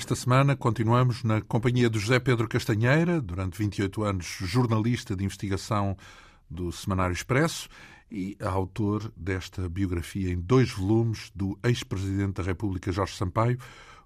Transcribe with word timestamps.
Esta 0.00 0.16
semana 0.16 0.56
continuamos 0.56 1.22
na 1.22 1.42
companhia 1.42 1.90
do 1.90 1.98
José 1.98 2.18
Pedro 2.18 2.48
Castanheira, 2.48 3.20
durante 3.20 3.58
28 3.58 4.02
anos 4.02 4.38
jornalista 4.40 5.14
de 5.14 5.26
investigação 5.26 5.94
do 6.48 6.72
Semanário 6.72 7.12
Expresso 7.12 7.68
e 8.10 8.34
autor 8.40 9.12
desta 9.14 9.68
biografia 9.68 10.32
em 10.32 10.40
dois 10.40 10.70
volumes 10.70 11.30
do 11.34 11.56
ex-presidente 11.62 12.36
da 12.36 12.42
República 12.42 12.90
Jorge 12.90 13.14
Sampaio, 13.14 13.58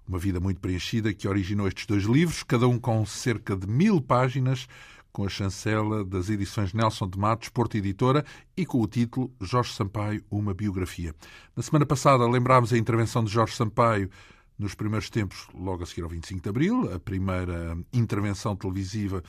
uma 0.05 0.19
vida 0.19 0.37
muito 0.37 0.59
preenchida 0.59 1.13
que 1.13 1.29
originou 1.29 1.65
estes 1.65 1.85
dois 1.85 2.03
livros, 2.03 2.43
cada 2.43 2.67
um 2.67 2.77
com 2.77 3.05
cerca 3.05 3.55
de 3.55 3.65
mil 3.65 4.01
páginas, 4.01 4.67
com 5.13 5.23
a 5.23 5.29
chancela 5.29 6.03
das 6.03 6.29
edições 6.29 6.73
Nelson 6.73 7.07
de 7.07 7.17
Matos, 7.17 7.47
Porto 7.47 7.77
Editora, 7.77 8.25
e 8.57 8.65
com 8.65 8.81
o 8.81 8.87
título 8.87 9.31
Jorge 9.39 9.71
Sampaio, 9.71 10.21
uma 10.29 10.53
biografia. 10.53 11.15
Na 11.55 11.63
semana 11.63 11.85
passada 11.85 12.29
lembrámos 12.29 12.73
a 12.73 12.77
intervenção 12.77 13.23
de 13.23 13.31
Jorge 13.31 13.55
Sampaio 13.55 14.09
nos 14.57 14.73
primeiros 14.73 15.09
tempos, 15.09 15.47
logo 15.53 15.83
a 15.83 15.85
seguir 15.85 16.03
ao 16.03 16.09
25 16.09 16.41
de 16.41 16.49
Abril, 16.49 16.93
a 16.93 16.99
primeira 16.99 17.77
intervenção 17.91 18.55
televisiva 18.55 19.23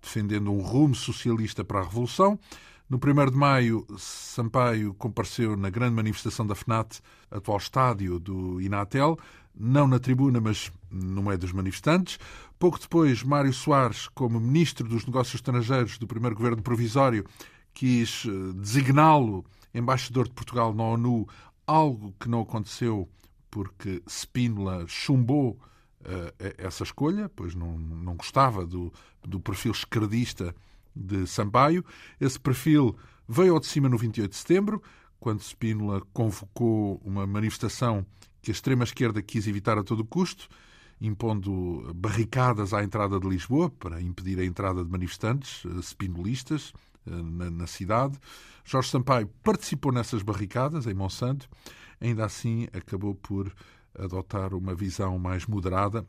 defendendo 0.00 0.52
um 0.52 0.60
rumo 0.60 0.94
socialista 0.94 1.64
para 1.64 1.80
a 1.80 1.84
Revolução. 1.84 2.38
No 2.88 2.96
1 2.96 3.30
de 3.30 3.36
maio, 3.36 3.86
Sampaio 3.98 4.94
compareceu 4.94 5.56
na 5.56 5.68
grande 5.68 5.94
manifestação 5.94 6.46
da 6.46 6.54
FNAT, 6.54 7.00
atual 7.30 7.58
estádio 7.58 8.18
do 8.18 8.60
Inatel, 8.60 9.18
não 9.54 9.86
na 9.86 9.98
tribuna, 9.98 10.40
mas 10.40 10.72
no 10.90 11.22
meio 11.22 11.36
dos 11.36 11.52
manifestantes. 11.52 12.18
Pouco 12.58 12.78
depois, 12.78 13.22
Mário 13.22 13.52
Soares, 13.52 14.08
como 14.08 14.40
Ministro 14.40 14.88
dos 14.88 15.04
Negócios 15.04 15.34
Estrangeiros 15.34 15.98
do 15.98 16.06
primeiro 16.06 16.36
governo 16.36 16.62
provisório, 16.62 17.26
quis 17.74 18.24
eh, 18.26 18.52
designá-lo 18.54 19.44
embaixador 19.74 20.26
de 20.26 20.34
Portugal 20.34 20.72
na 20.72 20.84
ONU, 20.84 21.28
algo 21.66 22.14
que 22.18 22.28
não 22.28 22.40
aconteceu 22.40 23.06
porque 23.50 24.02
Spínola 24.08 24.84
chumbou 24.86 25.58
uh, 26.02 26.54
essa 26.58 26.82
escolha, 26.82 27.30
pois 27.34 27.54
não, 27.54 27.78
não 27.78 28.16
gostava 28.16 28.66
do, 28.66 28.92
do 29.22 29.40
perfil 29.40 29.72
esquerdista 29.72 30.54
de 30.94 31.26
Sampaio. 31.26 31.84
Esse 32.20 32.38
perfil 32.38 32.96
veio 33.28 33.54
ao 33.54 33.60
de 33.60 33.66
cima 33.66 33.88
no 33.88 33.98
28 33.98 34.30
de 34.30 34.36
setembro, 34.36 34.82
quando 35.20 35.40
Spínola 35.40 36.02
convocou 36.12 37.00
uma 37.04 37.26
manifestação 37.26 38.04
que 38.40 38.50
a 38.50 38.52
extrema-esquerda 38.52 39.20
quis 39.20 39.46
evitar 39.46 39.78
a 39.78 39.84
todo 39.84 40.04
custo, 40.04 40.48
impondo 41.00 41.92
barricadas 41.94 42.72
à 42.72 42.82
entrada 42.82 43.18
de 43.20 43.28
Lisboa 43.28 43.70
para 43.70 44.00
impedir 44.00 44.38
a 44.40 44.44
entrada 44.44 44.84
de 44.84 44.90
manifestantes 44.90 45.64
uh, 45.64 45.82
spinolistas 45.82 46.72
uh, 47.06 47.10
na, 47.10 47.50
na 47.50 47.66
cidade. 47.66 48.18
Jorge 48.64 48.90
Sampaio 48.90 49.30
participou 49.42 49.92
nessas 49.92 50.22
barricadas 50.22 50.86
em 50.86 50.94
Monsanto 50.94 51.48
ainda 52.00 52.24
assim 52.24 52.68
acabou 52.72 53.14
por 53.14 53.52
adotar 53.98 54.54
uma 54.54 54.74
visão 54.74 55.18
mais 55.18 55.46
moderada, 55.46 56.06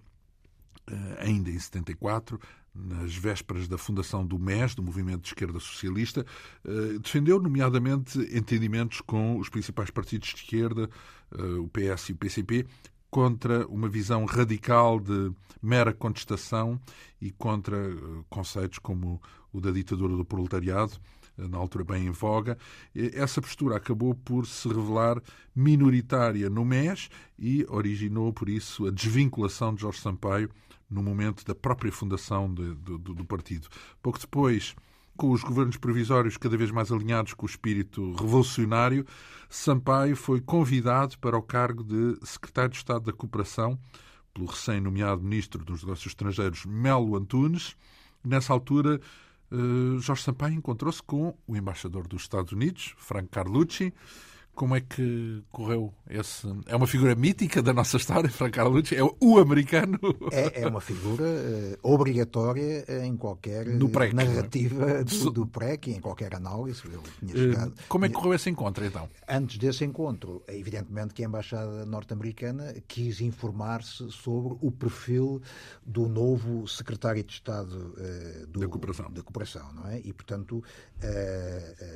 eh, 0.88 1.18
ainda 1.20 1.50
em 1.50 1.60
74, 1.60 2.40
nas 2.74 3.16
vésperas 3.16 3.68
da 3.68 3.78
fundação 3.78 4.26
do 4.26 4.38
MES, 4.38 4.76
do 4.76 4.84
Movimento 4.84 5.22
de 5.22 5.30
Esquerda 5.30 5.60
Socialista, 5.60 6.26
eh, 6.64 7.00
defendeu, 7.00 7.40
nomeadamente, 7.42 8.20
entendimentos 8.36 9.02
com 9.02 9.38
os 9.38 9.50
principais 9.50 9.90
partidos 9.90 10.30
de 10.30 10.36
esquerda, 10.36 10.90
eh, 11.32 11.42
o 11.60 11.68
PS 11.68 12.10
e 12.10 12.14
o 12.14 12.18
PCP, 12.18 12.66
contra 13.10 13.66
uma 13.68 13.90
visão 13.90 14.24
radical 14.26 15.00
de 15.00 15.32
mera 15.62 15.92
contestação 15.92 16.80
e 17.20 17.32
contra 17.32 17.76
conceitos 18.30 18.78
como 18.78 19.20
o 19.52 19.60
da 19.60 19.72
ditadura 19.72 20.16
do 20.16 20.24
proletariado, 20.24 20.94
na 21.48 21.58
altura 21.58 21.84
bem 21.84 22.08
em 22.08 22.12
voga, 22.12 22.58
essa 22.96 23.42
postura 23.42 23.78
acabou 23.78 24.14
por 24.14 24.46
se 24.46 24.68
revelar 24.68 25.22
minoritária 25.56 26.50
no 26.50 26.66
MES 26.66 27.10
e 27.38 27.66
originou, 27.70 28.34
por 28.34 28.50
isso, 28.50 28.88
a 28.88 28.92
desvinculação 28.92 29.74
de 29.74 29.82
Jorge 29.82 30.00
Sampaio 30.00 30.50
no 30.90 31.04
momento 31.04 31.46
da 31.46 31.54
própria 31.54 31.92
fundação 31.92 32.52
de, 32.54 32.74
do, 32.76 32.98
do 32.98 33.26
partido. 33.26 33.68
Pouco 34.02 34.20
depois, 34.20 34.76
com 35.16 35.32
os 35.32 35.44
governos 35.44 35.78
provisórios 35.78 36.38
cada 36.38 36.58
vez 36.58 36.72
mais 36.72 36.92
alinhados 36.92 37.34
com 37.34 37.46
o 37.46 37.50
espírito 37.50 38.14
revolucionário, 38.14 39.06
Sampaio 39.50 40.16
foi 40.16 40.42
convidado 40.42 41.18
para 41.20 41.38
o 41.38 41.42
cargo 41.42 41.84
de 41.84 42.18
secretário 42.26 42.72
de 42.72 42.78
Estado 42.78 43.06
da 43.06 43.14
Cooperação 43.14 43.78
pelo 44.34 44.48
recém-nomeado 44.48 45.22
ministro 45.22 45.64
dos 45.64 45.84
Negócios 45.84 46.08
Estrangeiros 46.08 46.66
Melo 46.66 47.16
Antunes. 47.16 47.76
Nessa 48.24 48.54
altura, 48.54 49.02
Jorge 50.00 50.24
Sampaio 50.24 50.56
encontrou-se 50.56 51.02
com 51.02 51.36
o 51.48 51.56
embaixador 51.56 52.08
dos 52.08 52.22
Estados 52.24 52.52
Unidos, 52.52 52.94
Frank 52.98 53.30
Carlucci, 53.30 53.94
como 54.60 54.76
é 54.76 54.82
que 54.82 55.42
correu 55.54 55.94
esse. 56.10 56.46
É 56.66 56.76
uma 56.76 56.86
figura 56.86 57.16
mítica 57.16 57.62
da 57.62 57.72
nossa 57.72 57.96
história, 57.96 58.30
Frank 58.30 58.52
Carlucci? 58.52 58.94
É 58.94 59.02
o 59.02 59.40
americano? 59.40 59.98
É, 60.34 60.64
é 60.64 60.68
uma 60.68 60.82
figura 60.82 61.24
uh, 61.24 61.78
obrigatória 61.82 62.84
em 63.06 63.16
qualquer 63.16 63.66
PREC, 63.90 64.14
narrativa 64.14 65.02
do, 65.06 65.32
do 65.32 65.48
PREC, 65.48 65.92
em 65.92 66.02
qualquer 66.02 66.36
análise. 66.36 66.86
Uh, 66.86 67.74
como 67.88 68.04
é 68.04 68.10
que 68.10 68.16
correu 68.16 68.34
esse 68.34 68.50
encontro, 68.50 68.86
então? 68.86 69.10
Antes 69.30 69.58
desse 69.58 69.86
encontro, 69.86 70.44
é 70.46 70.58
evidentemente 70.58 71.14
que 71.14 71.24
a 71.24 71.26
Embaixada 71.26 71.86
norte-americana 71.86 72.76
quis 72.86 73.22
informar-se 73.22 74.12
sobre 74.12 74.58
o 74.60 74.72
perfil 74.72 75.42
do 75.86 76.10
novo 76.10 76.68
secretário 76.68 77.24
de 77.24 77.32
Estado 77.32 77.96
uh, 77.96 78.48
do, 78.48 78.60
da, 78.60 78.68
cooperação. 78.68 79.10
da 79.10 79.24
Cooperação, 79.24 79.72
não 79.72 79.88
é? 79.88 80.02
E, 80.04 80.12
portanto, 80.12 80.62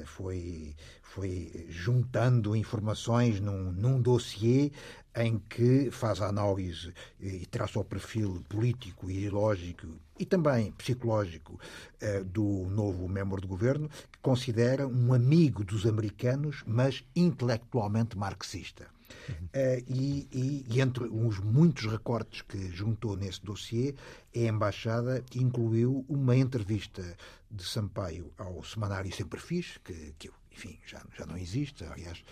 foi 0.06 0.74
foi 1.02 1.68
juntando 1.70 2.53
informações 2.56 3.40
num, 3.40 3.72
num 3.72 4.02
dossiê 4.02 4.72
em 5.16 5.38
que 5.38 5.92
faz 5.92 6.22
a 6.22 6.28
análise 6.28 6.94
e 7.20 7.46
traça 7.46 7.80
o 7.80 7.84
perfil 7.84 8.44
político, 8.50 9.10
ideológico 9.10 9.88
e 10.20 10.26
também 10.26 10.72
psicológico 10.72 11.60
eh, 12.02 12.24
do 12.24 12.68
novo 12.70 13.08
membro 13.08 13.40
do 13.40 13.48
governo, 13.48 13.90
que 14.12 14.20
considera 14.22 14.88
um 14.88 15.14
amigo 15.14 15.64
dos 15.64 15.86
americanos, 15.86 16.64
mas 16.66 17.04
intelectualmente 17.16 18.18
marxista. 18.18 18.88
Uhum. 19.30 19.36
Uh, 19.36 19.84
e, 19.88 20.28
e, 20.32 20.66
e, 20.68 20.82
entre 20.82 21.04
os 21.06 21.40
muitos 21.40 21.86
recortes 21.86 22.42
que 22.42 22.72
juntou 22.72 23.16
nesse 23.16 23.44
dossiê, 23.44 23.94
a 24.36 24.40
Embaixada 24.40 25.24
incluiu 25.36 26.04
uma 26.10 26.36
entrevista 26.36 27.04
de 27.50 27.64
Sampaio 27.64 28.34
ao 28.38 28.64
semanário 28.64 29.16
Sempre 29.16 29.40
Fiz, 29.40 29.78
que, 29.84 30.16
que 30.18 30.30
eu 30.30 30.34
enfim, 30.56 30.78
já, 30.86 31.02
já 31.18 31.26
não 31.26 31.38
existe. 31.38 31.84
Aliás, 31.84 32.24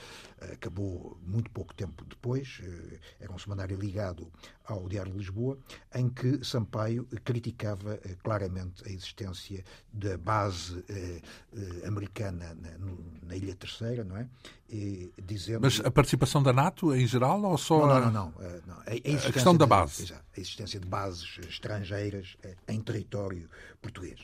acabou 0.53 1.17
muito 1.25 1.49
pouco 1.51 1.73
tempo 1.73 2.05
depois. 2.05 2.61
Eh, 2.63 2.99
era 3.19 3.31
um 3.31 3.37
semanário 3.37 3.77
ligado 3.77 4.31
ao 4.65 4.87
Diário 4.87 5.11
de 5.11 5.17
Lisboa, 5.17 5.57
em 5.93 6.07
que 6.07 6.43
Sampaio 6.45 7.05
criticava 7.23 7.99
eh, 8.03 8.15
claramente 8.23 8.87
a 8.87 8.91
existência 8.91 9.63
da 9.91 10.17
base 10.17 10.83
eh, 10.87 11.21
americana 11.85 12.55
na, 12.55 12.69
na 13.23 13.35
Ilha 13.35 13.55
Terceira, 13.55 14.03
não 14.03 14.17
é? 14.17 14.27
E, 14.69 15.11
dizendo... 15.21 15.61
Mas 15.61 15.79
a 15.81 15.91
participação 15.91 16.41
da 16.41 16.53
NATO 16.53 16.95
em 16.95 17.05
geral 17.05 17.41
ou 17.43 17.57
só 17.57 17.85
não, 17.87 17.99
não, 17.99 18.11
não, 18.11 18.11
não. 18.11 18.31
não. 18.67 18.75
A, 18.75 18.91
a, 18.91 19.27
a, 19.27 19.31
questão 19.31 19.55
da 19.55 19.65
base. 19.65 20.05
De, 20.05 20.13
a 20.13 20.21
existência 20.37 20.79
de 20.79 20.87
bases 20.87 21.39
estrangeiras 21.49 22.37
em 22.67 22.79
território 22.81 23.49
português. 23.81 24.19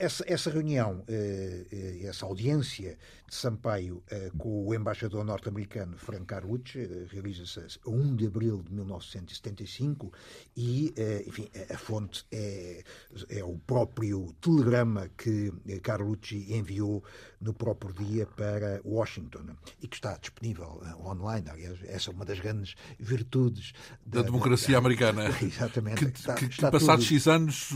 Essa, 0.00 0.24
essa 0.26 0.50
reunião, 0.50 1.04
eh, 1.08 1.66
eh, 1.70 2.06
essa 2.06 2.24
audiência 2.24 2.96
de 3.28 3.34
Sampaio 3.34 4.02
eh, 4.10 4.30
com 4.38 4.66
o 4.66 4.74
embaixador 4.74 5.22
norte-americano 5.22 5.98
Frank 5.98 6.24
Carlucci 6.24 7.06
realiza-se 7.10 7.78
a 7.84 7.90
1 7.90 8.16
de 8.16 8.26
abril 8.26 8.62
de 8.62 8.72
1975 8.72 10.10
e, 10.56 10.94
enfim, 11.26 11.50
a 11.68 11.76
fonte 11.76 12.24
é, 12.32 12.82
é 13.28 13.44
o 13.44 13.58
próprio 13.58 14.34
telegrama 14.40 15.10
que 15.18 15.52
Carlucci 15.82 16.50
enviou 16.50 17.04
no 17.38 17.52
próprio 17.52 17.92
dia 17.92 18.26
para 18.26 18.80
Washington 18.82 19.54
e 19.82 19.86
que 19.86 19.96
está 19.96 20.16
disponível 20.16 20.80
online. 21.04 21.50
Aliás, 21.50 21.78
essa 21.84 22.10
é 22.10 22.14
uma 22.14 22.24
das 22.24 22.40
grandes 22.40 22.74
virtudes 22.98 23.74
da, 24.04 24.20
da 24.20 24.26
democracia 24.26 24.72
da, 24.72 24.78
americana. 24.78 25.24
Exatamente. 25.42 26.06
Que, 26.06 26.18
está, 26.18 26.34
que, 26.34 26.44
está 26.46 26.70
que 26.70 26.78
passados 26.78 27.04
tudo, 27.06 27.14
X 27.14 27.28
anos 27.28 27.68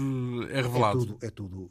é 0.50 0.62
revelado. 0.62 1.02
É 1.02 1.06
tudo, 1.06 1.18
é 1.26 1.30
tudo 1.30 1.70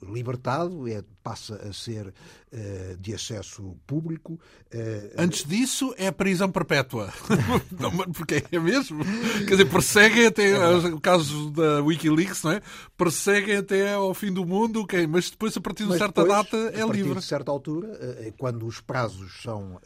é, 0.88 1.04
passa 1.24 1.56
a 1.56 1.72
ser 1.72 2.08
uh, 2.08 2.98
de 3.00 3.14
acesso 3.14 3.76
público. 3.88 4.34
Uh, 4.74 5.14
Antes 5.18 5.46
disso, 5.46 5.94
é 5.98 6.12
prisão 6.12 6.52
perpétua. 6.52 7.14
não, 7.80 7.92
porque 8.12 8.44
é 8.52 8.60
mesmo. 8.60 9.04
Quer 9.40 9.52
dizer, 9.52 9.66
perseguem 9.70 10.28
até. 10.28 10.52
É 10.52 10.68
o 10.88 11.00
caso 11.00 11.52
da 11.52 11.82
Wikileaks, 11.82 12.44
não 12.44 12.52
é? 12.52 12.62
Perseguem 12.98 13.58
até 13.58 13.94
ao 13.94 14.14
fim 14.14 14.32
do 14.32 14.46
mundo, 14.46 14.82
okay, 14.82 15.08
mas 15.08 15.30
depois, 15.30 15.56
a 15.56 15.62
partir 15.62 15.84
de 15.84 15.90
mas 15.90 16.00
certa 16.00 16.22
depois, 16.24 16.44
data, 16.44 16.58
é 16.58 16.82
a 16.82 16.86
partir 16.88 17.04
livre. 17.04 17.20
de 17.20 17.26
certa 17.26 17.52
altura, 17.52 17.88
uh, 17.88 18.34
quando 18.38 18.66
os 18.66 18.82
prazos 18.82 19.42
são. 19.42 19.80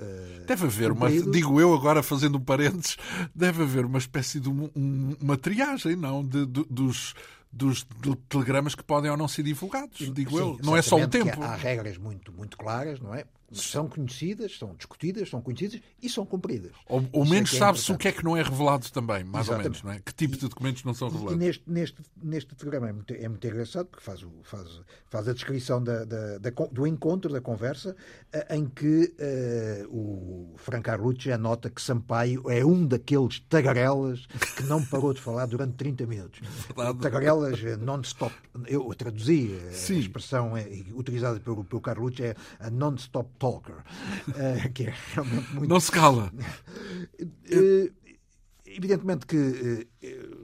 deve 0.45 0.65
haver 0.65 0.91
uma. 0.91 1.09
Digo 1.09 1.61
eu 1.61 1.73
agora, 1.73 2.01
fazendo 2.01 2.37
um 2.37 2.41
parênteses, 2.41 2.97
deve 3.33 3.63
haver 3.63 3.85
uma 3.85 3.99
espécie 3.99 4.39
de 4.39 4.49
um, 4.49 4.69
um, 4.75 5.15
uma 5.21 5.37
triagem, 5.37 5.95
não? 5.95 6.23
De, 6.23 6.45
de, 6.45 6.65
dos 6.69 7.13
dos 7.51 7.85
telegramas 8.29 8.75
que 8.75 8.83
podem 8.83 9.09
ou 9.09 9.17
não 9.17 9.27
ser 9.27 9.43
divulgados, 9.43 10.13
digo 10.13 10.31
Sim, 10.31 10.37
eu. 10.37 10.59
Não 10.63 10.75
é 10.75 10.81
só 10.81 10.97
o 10.97 11.07
tempo. 11.07 11.41
Há 11.41 11.55
regras 11.55 11.97
muito, 11.97 12.31
muito 12.31 12.57
claras, 12.57 12.99
não 12.99 13.13
é? 13.13 13.25
São 13.51 13.87
conhecidas, 13.87 14.57
são 14.57 14.75
discutidas, 14.75 15.29
são 15.29 15.41
conhecidas 15.41 15.79
e 16.01 16.09
são 16.09 16.25
cumpridas. 16.25 16.71
Ou, 16.87 17.07
ou 17.11 17.25
menos 17.25 17.53
é 17.53 17.57
sabe-se 17.57 17.91
o 17.91 17.97
que 17.97 18.07
é 18.09 18.11
que 18.11 18.23
não 18.23 18.35
é 18.35 18.41
revelado 18.41 18.89
também, 18.91 19.23
mais 19.23 19.47
Exatamente. 19.47 19.49
ou 19.49 19.63
menos, 19.63 19.83
não 19.83 19.91
é? 19.91 19.99
Que 19.99 20.13
tipo 20.13 20.35
de 20.35 20.47
documentos 20.47 20.83
não 20.83 20.93
são 20.93 21.07
revelados? 21.07 21.35
E 21.35 21.45
neste, 21.45 21.63
neste, 21.65 22.01
neste 22.21 22.55
programa 22.55 22.89
é 22.89 22.93
muito, 22.93 23.13
é 23.13 23.27
muito 23.27 23.47
engraçado 23.47 23.87
porque 23.87 24.03
faz, 24.03 24.21
o, 24.21 24.31
faz, 24.43 24.81
faz 25.09 25.27
a 25.27 25.33
descrição 25.33 25.81
da, 25.81 26.03
da, 26.03 26.37
da, 26.37 26.49
do 26.71 26.85
encontro, 26.85 27.31
da 27.31 27.39
conversa, 27.39 27.95
eh, 28.33 28.55
em 28.55 28.65
que 28.65 29.13
uh, 29.19 29.95
o 29.95 30.53
Franco 30.57 30.83
Carlucci 30.83 31.31
anota 31.31 31.69
que 31.69 31.81
Sampaio 31.81 32.49
é 32.49 32.65
um 32.65 32.85
daqueles 32.85 33.39
tagarelas 33.41 34.25
que 34.55 34.63
não 34.63 34.83
parou 34.83 35.13
de 35.13 35.21
falar 35.21 35.45
durante 35.45 35.75
30 35.75 36.05
minutos. 36.05 36.41
Verdade. 36.75 36.99
Tagarelas 36.99 37.63
eh, 37.63 37.77
non-stop. 37.77 38.33
Eu 38.67 38.93
traduzi 38.95 39.57
Sim. 39.71 39.95
a 39.95 39.99
expressão 39.99 40.53
utilizada 40.93 41.39
pelo, 41.39 41.63
pelo 41.63 41.81
Carlucci 41.81 42.23
é 42.23 42.35
a 42.59 42.69
non-stop 42.69 43.29
talker, 43.37 43.77
uh, 44.29 44.69
que 44.73 44.85
é 44.85 44.93
realmente 45.13 45.53
muito. 45.53 45.69
Não 45.69 45.79
se 45.79 45.91
cala. 45.91 46.31
Uh, 47.21 47.91
evidentemente 48.65 49.25
que 49.25 49.37
uh, 49.37 49.87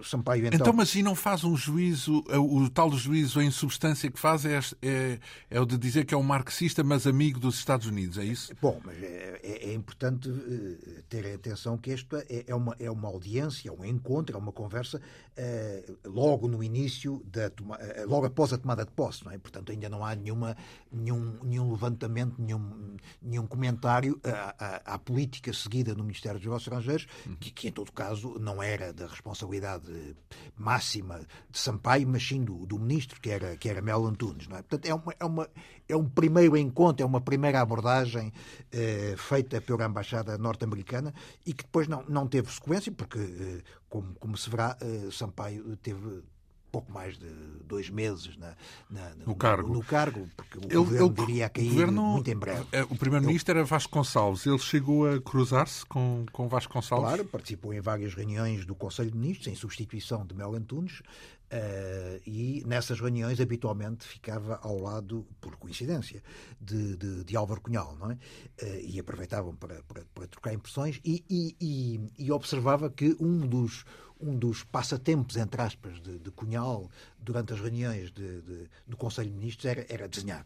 Sampaio 0.03 0.47
então... 0.47 0.59
Então, 0.59 0.73
mas 0.73 0.95
e 0.95 1.03
não 1.03 1.13
faz 1.13 1.43
um 1.43 1.55
juízo, 1.55 2.23
o, 2.27 2.63
o 2.63 2.69
tal 2.69 2.91
juízo 2.91 3.39
em 3.39 3.51
substância 3.51 4.09
que 4.09 4.19
faz 4.19 4.45
é, 4.45 4.59
é, 4.81 5.19
é, 5.49 5.59
o 5.61 5.65
de 5.65 5.77
dizer 5.77 6.05
que 6.05 6.13
é 6.13 6.17
um 6.17 6.23
marxista, 6.23 6.83
mas 6.83 7.05
amigo 7.05 7.39
dos 7.39 7.55
Estados 7.55 7.85
Unidos, 7.85 8.17
é 8.17 8.25
isso? 8.25 8.51
Bom, 8.59 8.81
mas 8.83 9.01
é, 9.01 9.39
é, 9.43 9.69
é 9.69 9.73
importante 9.73 10.27
uh, 10.29 11.03
ter 11.07 11.33
atenção 11.33 11.77
que 11.77 11.91
esta 11.91 12.25
é, 12.29 12.45
é, 12.47 12.55
uma, 12.55 12.75
é 12.79 12.89
uma 12.89 13.07
audiência, 13.07 13.69
é 13.69 13.71
um 13.71 13.85
encontro, 13.85 14.35
é 14.35 14.39
uma 14.39 14.51
conversa 14.51 14.99
logo 16.05 16.47
no 16.47 16.63
início, 16.63 17.23
da 17.25 17.49
toma... 17.49 17.79
logo 18.05 18.27
após 18.27 18.53
a 18.53 18.57
tomada 18.57 18.85
de 18.85 18.91
posse, 18.91 19.25
não 19.25 19.31
é? 19.31 19.37
Portanto, 19.39 19.71
ainda 19.71 19.89
não 19.89 20.05
há 20.05 20.13
nenhuma, 20.13 20.55
nenhum, 20.91 21.39
nenhum 21.43 21.71
levantamento, 21.71 22.35
nenhum, 22.37 22.97
nenhum 23.19 23.47
comentário 23.47 24.19
à, 24.23 24.55
à, 24.59 24.93
à 24.93 24.99
política 24.99 25.51
seguida 25.51 25.95
no 25.95 26.03
Ministério 26.03 26.37
dos 26.37 26.45
Negócios 26.45 26.67
Estrangeiros, 26.67 27.07
que, 27.39 27.49
que 27.49 27.67
em 27.67 27.71
todo 27.71 27.91
caso, 27.91 28.37
não 28.39 28.61
era 28.61 28.93
da 28.93 29.07
responsabilidade 29.07 29.42
máxima 30.57 31.19
de 31.49 31.57
Sampaio, 31.59 32.07
mas 32.07 32.25
sim 32.27 32.43
do, 32.43 32.65
do 32.65 32.79
ministro, 32.79 33.19
que 33.19 33.29
era, 33.29 33.57
que 33.57 33.69
era 33.69 33.81
Mel 33.81 34.05
Antunes. 34.05 34.47
Não 34.47 34.57
é? 34.57 34.61
Portanto, 34.61 34.85
é, 34.85 34.93
uma, 34.93 35.15
é, 35.19 35.25
uma, 35.25 35.49
é 35.87 35.95
um 35.95 36.07
primeiro 36.07 36.57
encontro, 36.57 37.03
é 37.03 37.05
uma 37.05 37.21
primeira 37.21 37.61
abordagem 37.61 38.31
eh, 38.71 39.15
feita 39.17 39.61
pela 39.61 39.85
Embaixada 39.85 40.37
norte-americana 40.37 41.13
e 41.45 41.53
que 41.53 41.63
depois 41.63 41.87
não, 41.87 42.03
não 42.07 42.27
teve 42.27 42.51
sequência, 42.51 42.91
porque, 42.91 43.19
eh, 43.19 43.61
como, 43.89 44.13
como 44.15 44.37
se 44.37 44.49
verá, 44.49 44.77
eh, 44.81 45.09
Sampaio 45.11 45.75
teve 45.77 46.23
pouco 46.73 46.91
mais 46.91 47.19
de 47.19 47.29
dois 47.67 47.87
meses 47.87 48.35
na, 48.35 48.55
na, 48.89 49.13
no, 49.27 49.35
cargo. 49.35 49.71
No, 49.71 49.83
cargo, 49.83 50.27
porque 50.35 50.57
o 50.57 50.61
ele, 50.63 50.75
governo 50.75 51.05
ele, 51.05 51.25
viria 51.25 51.45
a 51.45 51.49
cair 51.49 51.69
governo, 51.69 52.01
muito 52.01 52.31
em 52.31 52.35
breve. 52.35 52.65
É, 52.71 52.81
o 52.81 52.95
primeiro-ministro 52.97 53.55
era 53.55 53.63
Vasco 53.63 53.93
Gonçalves. 53.93 54.43
Ele 54.47 54.57
chegou 54.57 55.07
a 55.07 55.21
cruzar-se 55.21 55.85
com, 55.85 56.25
com 56.31 56.47
Vasco 56.47 56.73
Gonçalves? 56.73 57.09
Claro, 57.09 57.25
participou 57.25 57.75
em 57.75 57.79
várias 57.79 58.15
reuniões 58.15 58.65
do 58.65 58.73
Conselho 58.73 59.11
de 59.11 59.17
Ministros, 59.17 59.47
em 59.47 59.55
substituição 59.55 60.25
de 60.25 60.33
Mel 60.33 60.55
Antunes, 60.55 61.03
Uh, 61.53 62.19
e 62.25 62.63
nessas 62.65 62.99
reuniões 62.99 63.39
habitualmente 63.39 64.07
ficava 64.07 64.59
ao 64.63 64.75
lado, 64.79 65.23
por 65.39 65.55
coincidência, 65.55 66.23
de, 66.59 66.97
de, 66.97 67.23
de 67.23 67.37
Álvaro 67.37 67.61
Cunhal, 67.61 67.95
não 67.99 68.09
é? 68.09 68.15
Uh, 68.15 68.79
e 68.81 68.99
aproveitavam 68.99 69.55
para, 69.55 69.83
para, 69.83 70.03
para 70.15 70.27
trocar 70.27 70.51
impressões 70.51 70.99
e, 71.05 71.23
e, 71.29 71.55
e, 71.61 71.99
e, 72.17 72.31
observava 72.31 72.89
que 72.89 73.15
um 73.19 73.45
dos, 73.45 73.85
um 74.23 74.37
dos 74.37 74.63
passatempos, 74.63 75.35
entre 75.35 75.61
aspas, 75.61 76.01
de, 76.01 76.17
de 76.17 76.31
Cunhal 76.31 76.89
durante 77.19 77.53
as 77.53 77.59
reuniões 77.59 78.11
de, 78.11 78.41
de, 78.41 78.69
do 78.87 78.95
Conselho 78.95 79.29
de 79.29 79.35
Ministros 79.35 79.65
era, 79.65 79.85
era 79.89 80.07
desenhar. 80.07 80.45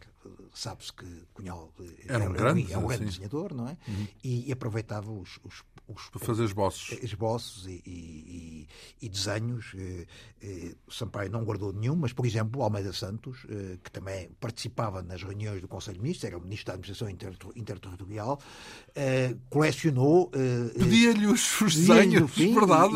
Sabe-se 0.52 0.92
que 0.92 1.06
Cunhal 1.32 1.72
era 2.06 2.28
um, 2.28 2.32
grande, 2.32 2.72
é 2.72 2.76
um 2.76 2.86
grande 2.86 3.06
desenhador, 3.06 3.54
não 3.54 3.68
é? 3.68 3.76
Uhum. 3.86 4.08
E, 4.22 4.48
e, 4.48 4.52
aproveitava 4.52 5.10
os, 5.10 5.38
os, 5.44 5.62
os 5.88 6.08
para 6.10 6.20
fazer 6.20 6.44
esboços, 6.44 6.98
esboços 7.02 7.66
e, 7.66 7.82
e, 7.86 8.68
e 9.00 9.08
desenhos. 9.08 9.72
Eh, 9.74 10.06
eh, 10.42 10.74
Sampaio 10.88 11.30
não 11.30 11.42
guardou 11.44 11.72
nenhum, 11.72 11.96
mas 11.96 12.12
por 12.12 12.26
exemplo 12.26 12.62
Almeida 12.62 12.92
Santos, 12.92 13.38
eh, 13.48 13.78
que 13.82 13.90
também 13.90 14.30
participava 14.38 15.02
nas 15.02 15.22
reuniões 15.22 15.60
do 15.62 15.68
Conselho 15.68 15.96
de 15.96 16.02
Ministros, 16.02 16.24
era 16.24 16.38
o 16.38 16.40
Ministro 16.40 16.66
da 16.66 16.72
Administração 16.74 17.08
Interterritorial, 17.56 18.38
colecionou. 19.48 20.30
Pedia-lhe 20.78 21.26
os, 21.26 21.60
os 21.60 21.74
desenhos, 21.74 22.30
fim, 22.30 22.54
verdade. 22.54 22.94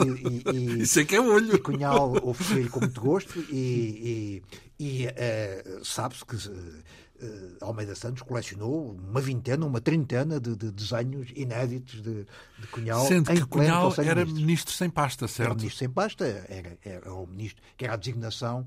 Isso 0.82 1.00
é 1.00 1.04
que 1.04 1.16
é 1.16 1.20
olho. 1.20 1.54
E 1.54 1.58
Cunhal 1.58 2.12
ofereceu-lhe 2.22 2.68
com 2.68 2.80
muito 2.80 3.00
gosto 3.00 3.38
e 3.50 4.42
e, 4.82 5.04
e, 5.04 5.06
uh, 5.06 5.84
sabe-se 5.84 6.24
que 6.24 6.34
uh, 6.34 6.82
Almeida 7.60 7.94
Santos 7.94 8.22
colecionou 8.22 8.92
uma 8.92 9.20
vintena, 9.20 9.64
uma 9.64 9.80
trintena 9.80 10.40
de, 10.40 10.56
de 10.56 10.70
desenhos 10.70 11.30
inéditos 11.34 12.02
de, 12.02 12.26
de 12.58 12.66
Cunhal. 12.70 13.06
Sendo 13.06 13.32
que 13.32 13.44
Cunhal 13.46 13.92
era 13.98 14.24
ministro 14.24 14.72
sem 14.72 14.90
pasta, 14.90 15.28
certo? 15.28 15.50
Era 15.50 15.54
ministro 15.54 15.78
sem 15.78 15.90
pasta, 15.90 16.24
era, 16.48 16.78
era 16.84 17.14
o 17.14 17.26
ministro, 17.26 17.62
que 17.76 17.84
era 17.84 17.94
a 17.94 17.96
designação 17.96 18.66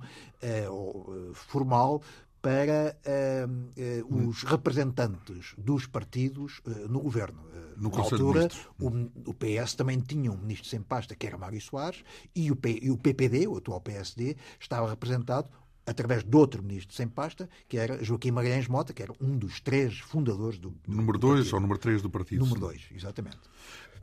uh, 0.69 1.33
formal 1.33 2.01
para 2.41 2.95
uh, 3.05 4.27
os 4.29 4.43
representantes 4.43 5.53
dos 5.57 5.87
partidos 5.87 6.61
no 6.87 6.99
governo. 6.99 7.43
No 7.75 7.89
Na 7.89 7.97
altura, 7.97 8.47
o, 8.79 8.87
o, 9.29 9.33
PS 9.33 9.73
também 9.73 9.99
tinha 9.99 10.31
um 10.31 10.37
ministro 10.37 10.69
sem 10.69 10.81
pasta, 10.81 11.13
que 11.13 11.27
era 11.27 11.37
Mário 11.37 11.59
Soares, 11.59 12.03
e 12.33 12.49
o, 12.49 12.55
P, 12.55 12.79
e 12.81 12.89
o 12.89 12.97
PPD, 12.97 13.47
o 13.47 13.57
atual 13.57 13.81
PSD, 13.81 14.37
estava 14.59 14.89
representado 14.89 15.49
através 15.85 16.23
de 16.23 16.35
outro 16.35 16.63
ministro 16.63 16.95
sem 16.95 17.07
pasta, 17.07 17.49
que 17.67 17.77
era 17.77 18.03
Joaquim 18.03 18.31
Magalhães 18.31 18.67
Mota, 18.67 18.93
que 18.93 19.03
era 19.03 19.13
um 19.21 19.37
dos 19.37 19.59
três 19.59 19.99
fundadores 19.99 20.57
do. 20.57 20.73
número 20.87 21.17
2 21.17 21.53
ou 21.53 21.59
número 21.59 21.79
3 21.79 22.01
do 22.01 22.09
partido. 22.09 22.39
Número 22.39 22.59
2, 22.59 22.89
exatamente. 22.95 23.37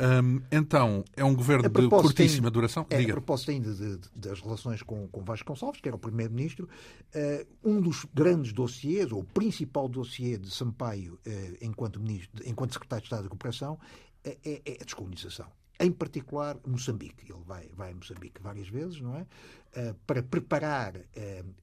Um, 0.01 0.41
então, 0.51 1.05
é 1.17 1.25
um 1.25 1.35
governo 1.35 1.69
de 1.69 1.89
curtíssima 1.89 2.51
duração? 2.51 2.87
É, 2.89 2.99
Diga. 2.99 3.13
a 3.13 3.15
propósito 3.17 3.51
ainda 3.51 3.73
de, 3.75 3.99
de, 3.99 4.09
das 4.15 4.41
relações 4.41 4.83
com, 4.83 5.07
com 5.09 5.23
Vasco 5.23 5.47
Gonçalves, 5.47 5.81
que 5.81 5.89
era 5.89 5.97
o 5.97 5.99
primeiro-ministro, 5.99 6.69
uh, 7.15 7.47
um 7.63 7.81
dos 7.81 8.07
grandes 8.15 8.53
dossiês, 8.53 9.13
ou 9.13 9.21
o 9.21 9.25
principal 9.25 9.89
dossiê 9.89 10.39
de 10.39 10.51
Sampaio 10.51 11.15
uh, 11.27 11.57
enquanto, 11.61 12.01
ministro, 12.01 12.43
enquanto 12.47 12.73
secretário 12.73 13.03
de 13.03 13.07
Estado 13.07 13.25
da 13.25 13.29
Cooperação, 13.29 13.79
é, 14.25 14.39
é, 14.45 14.63
é 14.65 14.79
a 14.81 14.85
descolonização 14.85 15.47
em 15.81 15.91
particular 15.91 16.57
Moçambique. 16.65 17.25
Ele 17.29 17.43
vai, 17.45 17.69
vai 17.75 17.91
a 17.91 17.95
Moçambique 17.95 18.41
várias 18.41 18.69
vezes, 18.69 19.01
não 19.01 19.17
é? 19.17 19.27
Uh, 19.75 19.95
para 20.07 20.23
preparar 20.23 20.97
uh, 20.97 21.01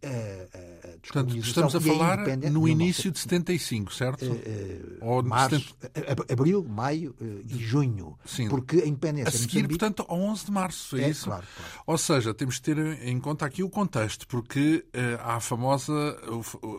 a, 0.04 0.08
a 0.08 0.98
Portanto, 0.98 1.38
estamos 1.38 1.76
a 1.76 1.80
falar 1.80 2.18
no 2.52 2.68
início 2.68 3.12
de 3.12 3.20
75, 3.20 3.94
certo? 3.94 4.26
Uh, 4.26 4.98
Ou 5.00 5.22
março, 5.22 5.76
70... 5.80 6.34
abril, 6.34 6.66
maio 6.68 7.16
e 7.48 7.56
junho. 7.60 8.18
Sim. 8.26 8.50
Porque 8.50 8.78
a 8.78 8.88
independência. 8.88 9.30
A 9.30 9.32
seguir, 9.32 9.62
Moçambique... 9.62 9.78
portanto, 9.78 10.06
ao 10.10 10.20
11 10.20 10.46
de 10.46 10.52
março, 10.52 10.98
é, 10.98 11.04
é 11.04 11.10
isso? 11.10 11.26
Claro, 11.26 11.46
claro. 11.56 11.84
Ou 11.86 11.98
seja, 12.00 12.34
temos 12.34 12.56
de 12.56 12.62
ter 12.64 12.78
em 12.80 13.20
conta 13.20 13.46
aqui 13.46 13.62
o 13.62 13.70
contexto, 13.70 14.28
porque 14.28 14.84
há 15.20 15.36
a 15.36 15.40
famosa, 15.40 15.94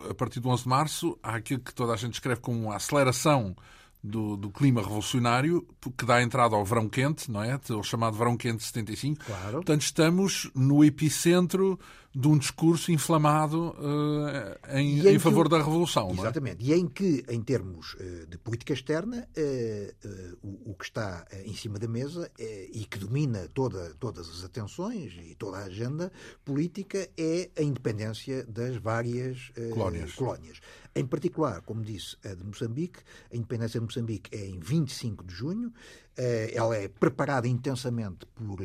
a 0.09 0.13
partir 0.13 0.41
do 0.41 0.49
11 0.49 0.63
de 0.63 0.69
março, 0.69 1.17
há 1.23 1.35
aquilo 1.35 1.61
que 1.61 1.73
toda 1.73 1.93
a 1.93 1.95
gente 1.95 2.15
escreve 2.15 2.41
como 2.41 2.73
a 2.73 2.75
aceleração 2.75 3.55
do, 4.03 4.35
do, 4.35 4.49
clima 4.49 4.81
revolucionário 4.81 5.65
que 5.97 6.05
dá 6.05 6.21
entrada 6.21 6.55
ao 6.55 6.65
verão 6.65 6.89
quente, 6.89 7.29
não 7.29 7.43
é? 7.43 7.59
O 7.69 7.83
chamado 7.83 8.17
verão 8.17 8.35
quente 8.35 8.57
de 8.57 8.63
75. 8.63 9.23
Claro. 9.25 9.51
Portanto, 9.57 9.81
estamos 9.81 10.49
no 10.55 10.83
epicentro 10.83 11.79
de 12.13 12.27
um 12.27 12.37
discurso 12.37 12.91
inflamado 12.91 13.69
uh, 13.69 14.75
em, 14.77 14.99
em, 14.99 15.15
em 15.15 15.19
favor 15.19 15.47
da 15.47 15.57
revolução. 15.57 16.09
É? 16.09 16.13
Exatamente. 16.13 16.71
É? 16.71 16.75
E 16.75 16.79
em 16.79 16.87
que, 16.87 17.23
em 17.29 17.41
termos 17.41 17.93
uh, 17.93 18.27
de 18.27 18.37
política 18.37 18.73
externa, 18.73 19.27
uh, 19.37 20.37
o, 20.43 20.71
o, 20.71 20.75
que 20.75 20.85
está 20.85 21.25
em 21.45 21.53
cima 21.53 21.79
da 21.79 21.87
mesa 21.87 22.29
e 22.73 22.85
que 22.85 22.97
domina 22.97 23.47
toda, 23.53 23.93
todas 23.99 24.29
as 24.29 24.43
atenções 24.43 25.13
e 25.23 25.35
toda 25.35 25.57
a 25.57 25.63
agenda 25.63 26.11
política 26.43 27.09
é 27.17 27.49
a 27.57 27.61
independência 27.61 28.43
das 28.45 28.75
várias 28.77 29.51
colónias. 29.73 30.13
colónias. 30.13 30.59
Em 30.93 31.05
particular, 31.05 31.61
como 31.61 31.81
disse, 31.81 32.17
a 32.25 32.33
de 32.33 32.43
Moçambique, 32.43 32.99
a 33.31 33.35
independência 33.35 33.79
de 33.79 33.85
Moçambique 33.85 34.35
é 34.35 34.45
em 34.45 34.59
25 34.59 35.23
de 35.23 35.33
junho, 35.33 35.71
ela 36.17 36.75
é 36.75 36.87
preparada 36.87 37.47
intensamente 37.47 38.25
por 38.35 38.61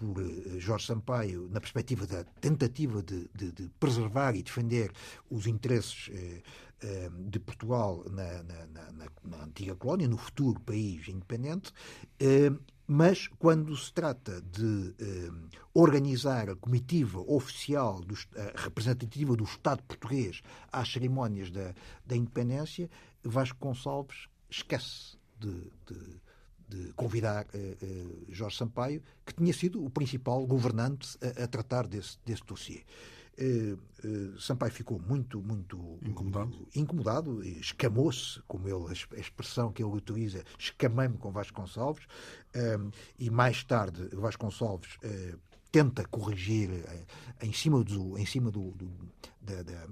por 0.00 0.18
eh, 0.18 0.58
Jorge 0.58 0.86
Sampaio 0.86 1.46
na 1.50 1.60
perspectiva 1.60 2.06
da 2.06 2.24
tentativa 2.24 3.02
de, 3.02 3.28
de, 3.34 3.52
de 3.52 3.68
preservar 3.78 4.34
e 4.34 4.42
defender 4.42 4.90
os 5.28 5.46
interesses 5.46 6.08
eh, 6.10 6.42
eh, 6.80 7.10
de 7.28 7.38
Portugal 7.38 8.02
na, 8.10 8.42
na, 8.42 8.66
na, 8.66 9.08
na, 9.22 9.44
antiga 9.44 9.76
colónia, 9.76 10.08
no 10.08 10.16
futuro 10.16 10.58
país 10.60 11.06
independente, 11.06 11.70
eh, 12.18 12.50
mas 12.86 13.28
quando 13.38 13.76
se 13.76 13.92
trata 13.92 14.40
de 14.40 14.94
eh, 14.98 15.30
organizar 15.74 16.48
a 16.48 16.56
comitiva 16.56 17.20
oficial, 17.20 18.00
do, 18.00 18.14
representativa 18.56 19.36
do 19.36 19.44
Estado 19.44 19.82
português 19.82 20.40
às 20.72 20.90
cerimónias 20.90 21.50
da, 21.50 21.74
da 22.06 22.16
independência, 22.16 22.88
Vasco 23.22 23.58
Gonçalves 23.60 24.28
esquece 24.48 25.18
de, 25.38 25.70
de 25.86 26.20
de 26.70 26.92
convidar 26.92 27.46
uh, 27.46 27.58
uh, 27.58 28.24
Jorge 28.28 28.56
Sampaio, 28.56 29.02
que 29.26 29.34
tinha 29.34 29.52
sido 29.52 29.84
o 29.84 29.90
principal 29.90 30.46
governante 30.46 31.18
a, 31.20 31.44
a 31.44 31.46
tratar 31.48 31.86
desse, 31.86 32.16
desse 32.24 32.44
dossiê. 32.44 32.84
eh, 33.38 33.76
eh, 34.04 34.38
Sampaio 34.38 34.72
ficou 34.72 35.00
muito, 35.00 35.40
muito 35.42 35.98
incomodado, 36.04 36.68
incomodado 36.74 37.42
escamou-se, 37.42 38.40
como 38.46 38.68
ele, 38.68 38.86
a 38.88 39.20
expressão 39.20 39.72
que 39.72 39.82
ele 39.82 39.92
utiliza, 39.92 40.44
escamei-me 40.58 41.16
com 41.16 41.32
Vasconcelos, 41.32 42.06
e 43.18 43.30
mais 43.30 43.64
tarde 43.64 44.08
Vasconcelos 44.12 44.98
tenta 45.72 46.04
corrigir 46.08 46.68
em 47.40 47.52
cima 47.52 47.82
do, 47.82 48.18
em 48.18 48.26
cima 48.26 48.50
do, 48.50 48.72
do 48.72 48.90
da, 49.40 49.62
da 49.62 49.86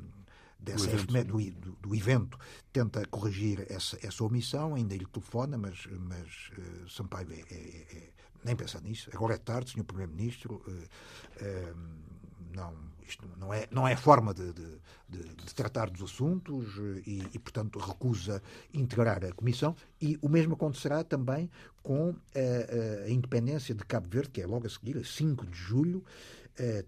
dessa 0.68 0.86
do 1.24 1.40
evento, 1.40 1.76
do, 1.80 1.94
evento, 1.94 2.38
tenta 2.72 3.04
corrigir 3.06 3.66
essa, 3.70 3.98
essa 4.02 4.22
omissão, 4.24 4.74
ainda 4.74 4.94
lhe 4.94 5.06
telefona, 5.06 5.56
mas, 5.56 5.86
mas 5.98 6.50
uh, 6.58 6.88
Sampaio 6.88 7.32
é, 7.32 7.40
é, 7.50 7.96
é, 7.96 8.10
nem 8.44 8.54
pensa 8.54 8.80
nisso. 8.80 9.10
Agora 9.12 9.34
é 9.34 9.38
tarde, 9.38 9.70
Sr. 9.70 9.84
Primeiro-Ministro. 9.84 10.62
Uh, 10.66 12.08
não, 12.54 12.74
isto 13.06 13.28
não 13.38 13.52
é, 13.52 13.66
não 13.70 13.86
é 13.86 13.94
forma 13.96 14.34
de, 14.34 14.52
de, 14.52 14.80
de, 15.08 15.22
de 15.34 15.54
tratar 15.54 15.90
dos 15.90 16.02
assuntos 16.10 16.66
e, 17.06 17.22
e, 17.32 17.38
portanto, 17.38 17.78
recusa 17.78 18.42
integrar 18.72 19.24
a 19.24 19.32
Comissão. 19.32 19.76
E 20.00 20.18
o 20.20 20.28
mesmo 20.28 20.54
acontecerá 20.54 21.04
também 21.04 21.50
com 21.82 22.14
a, 22.34 23.04
a 23.04 23.10
independência 23.10 23.74
de 23.74 23.84
Cabo 23.84 24.08
Verde, 24.08 24.30
que 24.30 24.42
é 24.42 24.46
logo 24.46 24.66
a 24.66 24.70
seguir, 24.70 24.98
a 24.98 25.04
5 25.04 25.46
de 25.46 25.56
julho, 25.56 26.04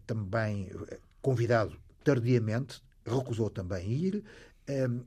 também 0.07 0.69
convidado 1.23 1.77
tardiamente, 2.03 2.83
recusou 3.04 3.50
também 3.50 3.90
ir. 3.90 4.25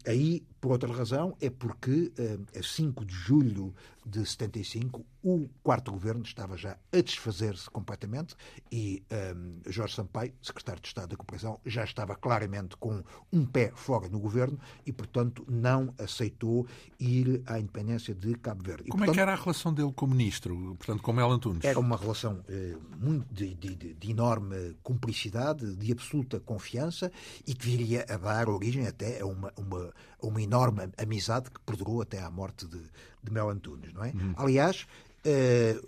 aí, 0.06 0.46
por 0.64 0.72
outra 0.72 0.94
razão, 0.94 1.36
é 1.42 1.50
porque 1.50 2.14
a 2.58 2.64
5 2.64 3.04
de 3.04 3.14
julho 3.14 3.76
de 4.06 4.26
75, 4.26 5.06
o 5.22 5.48
quarto 5.62 5.92
governo 5.92 6.24
estava 6.24 6.58
já 6.58 6.78
a 6.92 7.02
desfazer-se 7.02 7.70
completamente 7.70 8.36
e 8.72 9.04
um, 9.36 9.60
Jorge 9.70 9.96
Sampaio, 9.96 10.34
secretário 10.42 10.82
de 10.82 10.88
Estado 10.88 11.10
da 11.10 11.16
Cooperação, 11.16 11.60
já 11.66 11.84
estava 11.84 12.16
claramente 12.16 12.76
com 12.78 13.02
um 13.32 13.46
pé 13.46 13.72
fora 13.76 14.10
no 14.10 14.20
governo 14.20 14.60
e, 14.86 14.92
portanto, 14.92 15.46
não 15.50 15.94
aceitou 15.98 16.68
ir 17.00 17.42
à 17.46 17.60
independência 17.60 18.14
de 18.14 18.36
Cabo 18.36 18.64
Verde. 18.64 18.84
E, 18.86 18.92
Como 18.92 19.00
portanto, 19.00 19.14
é 19.14 19.16
que 19.16 19.22
era 19.22 19.34
a 19.34 19.42
relação 19.42 19.74
dele 19.74 19.94
com 19.94 20.06
o 20.06 20.10
ministro, 20.10 20.76
portanto, 20.78 21.02
com 21.02 21.14
Mel 21.14 21.32
Antunes? 21.32 21.64
Era 21.64 21.80
uma 21.80 21.96
relação 21.98 22.44
eh, 22.50 22.76
muito 23.00 23.34
de, 23.34 23.54
de, 23.54 23.94
de, 23.94 24.12
enorme 24.12 24.76
cumplicidade, 24.84 25.76
de 25.76 25.92
absoluta 25.92 26.40
confiança 26.40 27.12
e 27.48 27.54
que 27.54 27.66
viria 27.66 28.06
a 28.10 28.18
dar 28.18 28.50
origem 28.50 28.86
até 28.86 29.22
a 29.22 29.26
uma, 29.26 29.54
uma, 29.58 29.94
uma 30.22 30.42
enorme 30.42 30.53
amizade 30.98 31.50
que 31.50 31.60
perdurou 31.62 32.02
até 32.02 32.20
à 32.22 32.30
morte 32.30 32.68
de, 32.68 32.80
de 33.24 33.32
Mel 33.32 33.50
Antunes, 33.50 33.94
não 33.94 34.04
é? 34.04 34.12
Uhum. 34.12 34.34
Aliás, 34.38 34.86
uh, 35.26 35.88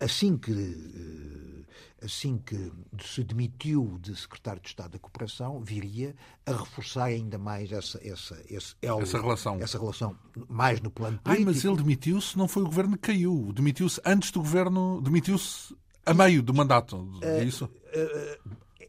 assim 0.00 0.36
que 0.36 0.52
uh, 0.52 1.64
assim 2.02 2.38
que 2.38 2.70
se 3.02 3.24
demitiu 3.24 3.98
de 4.00 4.14
secretário 4.14 4.60
de 4.60 4.68
Estado 4.68 4.92
da 4.92 4.98
Cooperação, 4.98 5.60
viria 5.62 6.14
a 6.44 6.52
reforçar 6.52 7.04
ainda 7.04 7.38
mais 7.38 7.72
essa 7.72 7.98
essa 8.06 8.38
esse 8.48 8.74
elo, 8.82 9.02
essa 9.02 9.18
relação, 9.18 9.60
essa 9.60 9.78
relação 9.78 10.16
mais 10.48 10.80
no 10.80 10.90
plano 10.90 11.18
político. 11.18 11.48
Ai, 11.48 11.54
mas 11.54 11.64
ele 11.64 11.76
demitiu-se, 11.76 12.36
não 12.36 12.46
foi 12.46 12.62
o 12.62 12.66
governo 12.66 12.96
que 12.96 13.12
caiu, 13.12 13.52
demitiu-se 13.54 14.00
antes 14.04 14.30
do 14.30 14.40
governo, 14.40 15.00
demitiu-se 15.02 15.74
a 16.04 16.12
meio 16.12 16.42
do 16.42 16.52
mandato, 16.52 17.08
é 17.22 17.40
uh, 17.40 17.44
isso? 17.44 17.70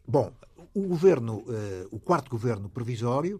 bom, 0.05 0.31
o 0.73 0.81
governo, 0.81 1.45
o 1.89 1.99
quarto 1.99 2.29
governo 2.29 2.67
provisório 2.67 3.39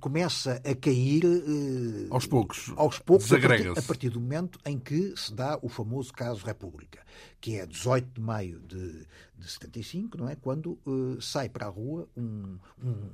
começa 0.00 0.60
a 0.64 0.74
cair 0.74 1.24
uh, 1.24 2.06
aos 2.10 2.26
poucos, 2.26 2.72
aos 2.76 2.98
poucos 2.98 3.32
a 3.32 3.40
partir, 3.40 3.68
a 3.68 3.82
partir, 3.82 4.10
do 4.10 4.20
momento 4.20 4.58
em 4.64 4.78
que 4.78 5.14
se 5.16 5.34
dá 5.34 5.58
o 5.62 5.68
famoso 5.68 6.12
caso 6.12 6.44
República, 6.44 7.00
que 7.40 7.58
é 7.58 7.66
18 7.66 8.14
de 8.14 8.20
maio 8.20 8.60
de, 8.60 9.06
de 9.36 9.50
75, 9.50 10.18
não 10.18 10.28
é? 10.28 10.36
quando 10.36 10.78
uh, 10.86 11.20
sai 11.20 11.48
para 11.48 11.66
a 11.66 11.68
rua 11.68 12.08
um, 12.16 12.58
um, 12.82 13.10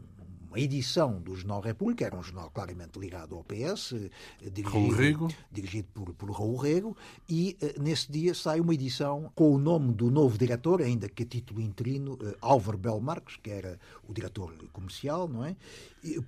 uma 0.50 0.58
edição 0.58 1.20
do 1.20 1.36
Jornal 1.36 1.60
República, 1.60 2.04
era 2.04 2.16
um 2.16 2.22
jornal 2.22 2.50
claramente 2.50 2.98
ligado 2.98 3.36
ao 3.36 3.44
PS, 3.44 3.92
eh, 3.92 4.50
dirigido, 4.50 5.28
dirigido 5.50 5.88
por, 5.94 6.12
por 6.12 6.30
Raul 6.32 6.56
Rego, 6.56 6.96
e 7.28 7.56
uh, 7.62 7.80
nesse 7.80 8.10
dia 8.10 8.34
sai 8.34 8.58
uma 8.58 8.74
edição 8.74 9.30
com 9.36 9.54
o 9.54 9.58
nome 9.58 9.94
do 9.94 10.10
novo 10.10 10.36
diretor, 10.36 10.82
ainda 10.82 11.08
que 11.08 11.22
a 11.22 11.26
título 11.26 11.60
interino, 11.60 12.14
uh, 12.14 12.36
Álvaro 12.40 12.76
Bel 12.76 13.00
Marques, 13.00 13.36
que 13.36 13.48
era 13.48 13.78
o 14.08 14.12
diretor 14.12 14.52
comercial, 14.72 15.28
não 15.28 15.44
é? 15.44 15.54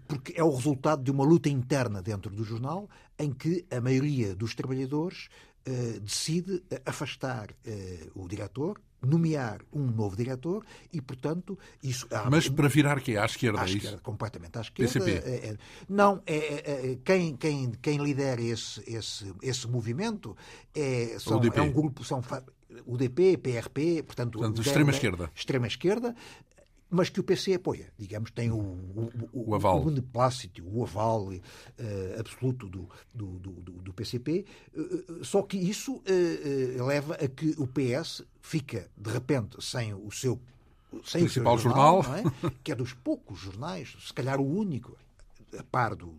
Porque 0.07 0.33
é 0.37 0.45
o 0.45 0.55
resultado 0.55 1.03
de 1.03 1.11
uma 1.11 1.25
luta 1.25 1.49
interna 1.49 2.01
dentro 2.01 2.33
do 2.33 2.45
jornal, 2.45 2.89
em 3.19 3.33
que 3.33 3.67
a 3.73 3.81
maioria 3.81 4.37
dos 4.37 4.55
trabalhadores 4.55 5.29
uh, 5.67 6.01
decide 6.01 6.63
afastar 6.87 7.49
o 8.15 8.29
diretor, 8.29 8.81
nomear 9.05 9.61
um 9.73 9.85
novo 9.85 10.17
diretor 10.17 10.65
e, 10.93 11.01
portanto, 11.01 11.59
isso... 11.83 12.07
Mas 12.31 12.49
para 12.49 12.69
virar 12.69 13.01
que 13.01 13.17
À 13.17 13.25
esquerda, 13.25 13.61
à 13.61 13.63
é 13.63 13.67
esquerda, 13.67 13.97
isso? 13.97 14.03
completamente 14.03 14.59
à 14.59 14.61
esquerda. 14.61 15.11
É, 15.11 15.51
é, 15.51 15.57
não, 15.89 16.23
é, 16.27 16.37
é, 16.37 16.99
quem, 17.05 17.37
quem, 17.37 17.73
quem 17.83 17.99
lidera 17.99 18.41
esse, 18.41 18.83
esse, 18.87 19.33
esse 19.43 19.69
movimento 19.69 20.37
é, 20.75 21.17
são, 21.19 21.41
é 21.43 21.63
um 21.63 21.73
grupo... 21.73 22.05
São, 22.05 22.23
UDP, 22.87 23.37
PRP, 23.37 24.03
portanto, 24.03 24.39
portanto 24.39 24.63
extrema-esquerda. 24.63 25.31
Extrema-esquerda, 25.35 26.15
mas 26.93 27.09
que 27.09 27.19
o 27.19 27.25
PC 27.25 27.55
apoia. 27.55 27.91
Digamos, 27.99 28.31
tem 28.31 28.51
o, 28.51 28.59
o, 28.59 29.11
o, 29.33 29.51
o 29.51 29.55
aval. 29.55 29.81
o 29.81 29.85
beneplácito, 29.87 30.63
o 30.63 30.83
aval 30.83 31.29
uh, 31.29 31.41
absoluto 32.21 32.69
do, 32.69 32.87
do, 33.15 33.39
do, 33.39 33.53
do 33.53 33.93
PCP, 33.95 34.45
uh, 34.75 34.81
eh, 34.81 35.05
eh, 35.09 35.25
só 35.25 35.41
que 35.43 35.57
isso 35.57 35.95
uh, 35.95 36.87
leva 36.87 37.15
a 37.15 37.27
que 37.27 37.55
o 37.57 37.67
PS 37.67 38.23
fica, 38.43 38.91
de 38.95 39.11
repente, 39.11 39.57
sem 39.65 39.95
o 39.95 40.11
seu 40.11 40.39
sem 41.03 41.23
principal 41.23 41.55
o 41.55 41.59
seu 41.59 41.71
jornal, 41.71 42.03
jornal 42.03 42.33
é? 42.45 42.53
que 42.63 42.71
é 42.71 42.75
dos 42.75 42.93
poucos 42.93 43.39
jornais, 43.39 43.97
se 43.99 44.13
calhar 44.13 44.39
o 44.39 44.47
único, 44.47 44.95
a 45.59 45.63
par 45.63 45.97
do, 45.97 46.13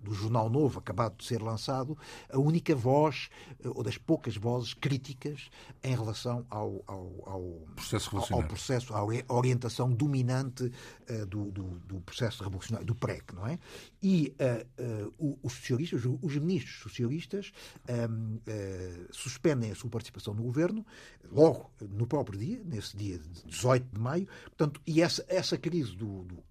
do 0.00 0.14
Jornal 0.14 0.48
Novo, 0.48 0.78
acabado 0.78 1.16
de 1.16 1.24
ser 1.24 1.42
lançado, 1.42 1.96
a 2.30 2.38
única 2.38 2.74
voz, 2.74 3.28
eh, 3.64 3.68
ou 3.68 3.82
das 3.82 3.98
poucas 3.98 4.36
vozes 4.36 4.74
críticas 4.74 5.50
em 5.82 5.94
relação 5.94 6.46
ao, 6.48 6.82
ao, 6.86 7.22
ao 7.26 7.42
processo 7.74 8.16
ao, 8.16 8.40
ao, 8.40 8.46
processo, 8.46 8.94
à 8.94 9.04
orientação 9.34 9.92
dominante 9.92 10.64
uh, 10.64 11.26
do, 11.26 11.50
do, 11.50 11.62
do, 11.80 12.00
processo 12.00 12.42
revolucionário, 12.42 12.86
do 12.86 12.94
PREC, 12.94 13.34
não 13.34 13.46
é? 13.46 13.58
E 14.02 14.34
uh, 14.40 15.12
uh, 15.18 15.38
os 15.42 15.52
socialistas, 15.54 16.02
os 16.04 16.36
ministros 16.36 16.80
socialistas, 16.82 17.52
um, 17.88 18.38
ehm, 18.46 19.06
suspendem 19.10 19.70
a 19.70 19.74
sua 19.74 19.90
participação 19.90 20.34
no 20.34 20.42
governo, 20.42 20.84
logo 21.30 21.70
no 21.80 22.06
próprio 22.06 22.38
dia, 22.38 22.62
nesse 22.64 22.96
dia 22.96 23.18
de 23.18 23.44
18 23.46 23.86
de 23.92 24.00
maio, 24.00 24.28
portanto, 24.44 24.80
e 24.86 25.02
essa, 25.02 25.24
essa 25.28 25.56
crise 25.58 25.96
do, 25.96 26.24
do 26.24 26.42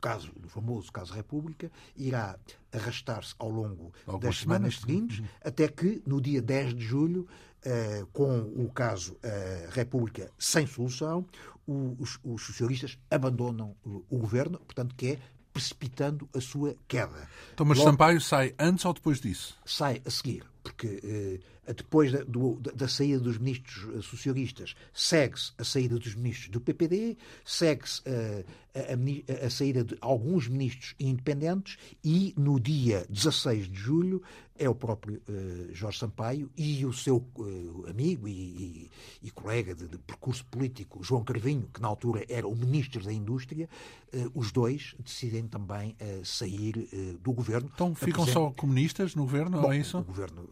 caso, 0.00 0.32
do 0.36 0.48
famoso 0.48 0.90
caso 0.92 1.12
República, 1.12 1.70
irá 1.96 2.38
arrastar-se 2.72 3.34
ao 3.38 3.48
longo 3.48 3.92
Algumas 4.06 4.20
das 4.20 4.38
semanas, 4.38 4.74
semanas 4.74 4.80
seguintes, 4.80 5.18
uhum. 5.20 5.26
até 5.44 5.68
que 5.68 6.02
no 6.06 6.20
dia 6.20 6.42
10 6.42 6.74
de 6.74 6.84
julho, 6.84 7.26
eh, 7.64 8.04
com 8.12 8.40
o 8.40 8.70
caso 8.72 9.16
eh, 9.22 9.68
República 9.70 10.30
sem 10.38 10.66
solução, 10.66 11.26
os, 11.66 12.18
os, 12.24 12.42
socialistas 12.42 12.98
abandonam 13.10 13.76
o, 13.84 14.04
o 14.08 14.18
governo, 14.18 14.58
portanto, 14.58 14.94
que 14.94 15.08
é 15.08 15.18
precipitando 15.52 16.28
a 16.34 16.40
sua 16.40 16.76
queda. 16.86 17.28
Então, 17.52 17.66
mas 17.66 17.78
Logo, 17.78 17.90
Sampaio 17.90 18.20
sai 18.20 18.54
antes 18.58 18.84
ou 18.84 18.92
depois 18.92 19.20
disso? 19.20 19.58
Sai 19.64 20.00
a 20.06 20.10
seguir, 20.10 20.44
porque 20.62 21.00
eh, 21.02 21.72
depois 21.74 22.12
da, 22.12 22.22
do, 22.22 22.60
da, 22.60 22.86
saída 22.86 23.18
dos 23.18 23.38
ministros 23.38 23.94
eh, 23.94 24.02
socialistas 24.02 24.74
segue-se 24.94 25.52
a 25.58 25.64
saída 25.64 25.98
dos 25.98 26.14
ministros 26.14 26.48
do 26.50 26.60
PPD, 26.60 27.16
segue-se 27.44 28.02
eh, 28.06 28.44
a, 28.78 29.46
a, 29.46 29.50
saída 29.50 29.84
de 29.84 29.96
alguns 30.00 30.48
ministros 30.48 30.94
independentes 30.98 31.76
e 32.04 32.34
no 32.36 32.58
dia 32.60 33.06
16 33.08 33.68
de 33.68 33.78
julho 33.78 34.22
é 34.58 34.68
o 34.68 34.74
próprio 34.74 35.22
uh, 35.28 35.72
Jorge 35.72 35.98
Sampaio 35.98 36.50
e 36.56 36.84
o 36.84 36.92
seu 36.92 37.24
uh, 37.36 37.86
amigo 37.88 38.26
e, 38.26 38.32
e, 38.32 38.90
e 39.22 39.30
colega 39.30 39.74
de, 39.74 39.86
de, 39.86 39.98
percurso 39.98 40.44
político, 40.46 41.02
João 41.02 41.22
Carvinho, 41.22 41.68
que 41.72 41.80
na 41.80 41.88
altura 41.88 42.24
era 42.28 42.46
o 42.46 42.56
ministro 42.56 43.02
da 43.04 43.12
Indústria, 43.12 43.68
uh, 44.12 44.30
os 44.34 44.50
dois 44.50 44.94
decidem 44.98 45.46
também 45.46 45.96
sair 46.24 46.88
do 47.22 47.32
governo. 47.32 47.70
Então 47.72 47.94
ficam 47.94 48.26
só 48.26 48.50
comunistas 48.50 49.14
no 49.14 49.22
governo, 49.22 49.60
Bom, 49.60 49.72
é 49.72 49.78
isso? 49.78 49.98
O 49.98 50.04
governo 50.04 50.48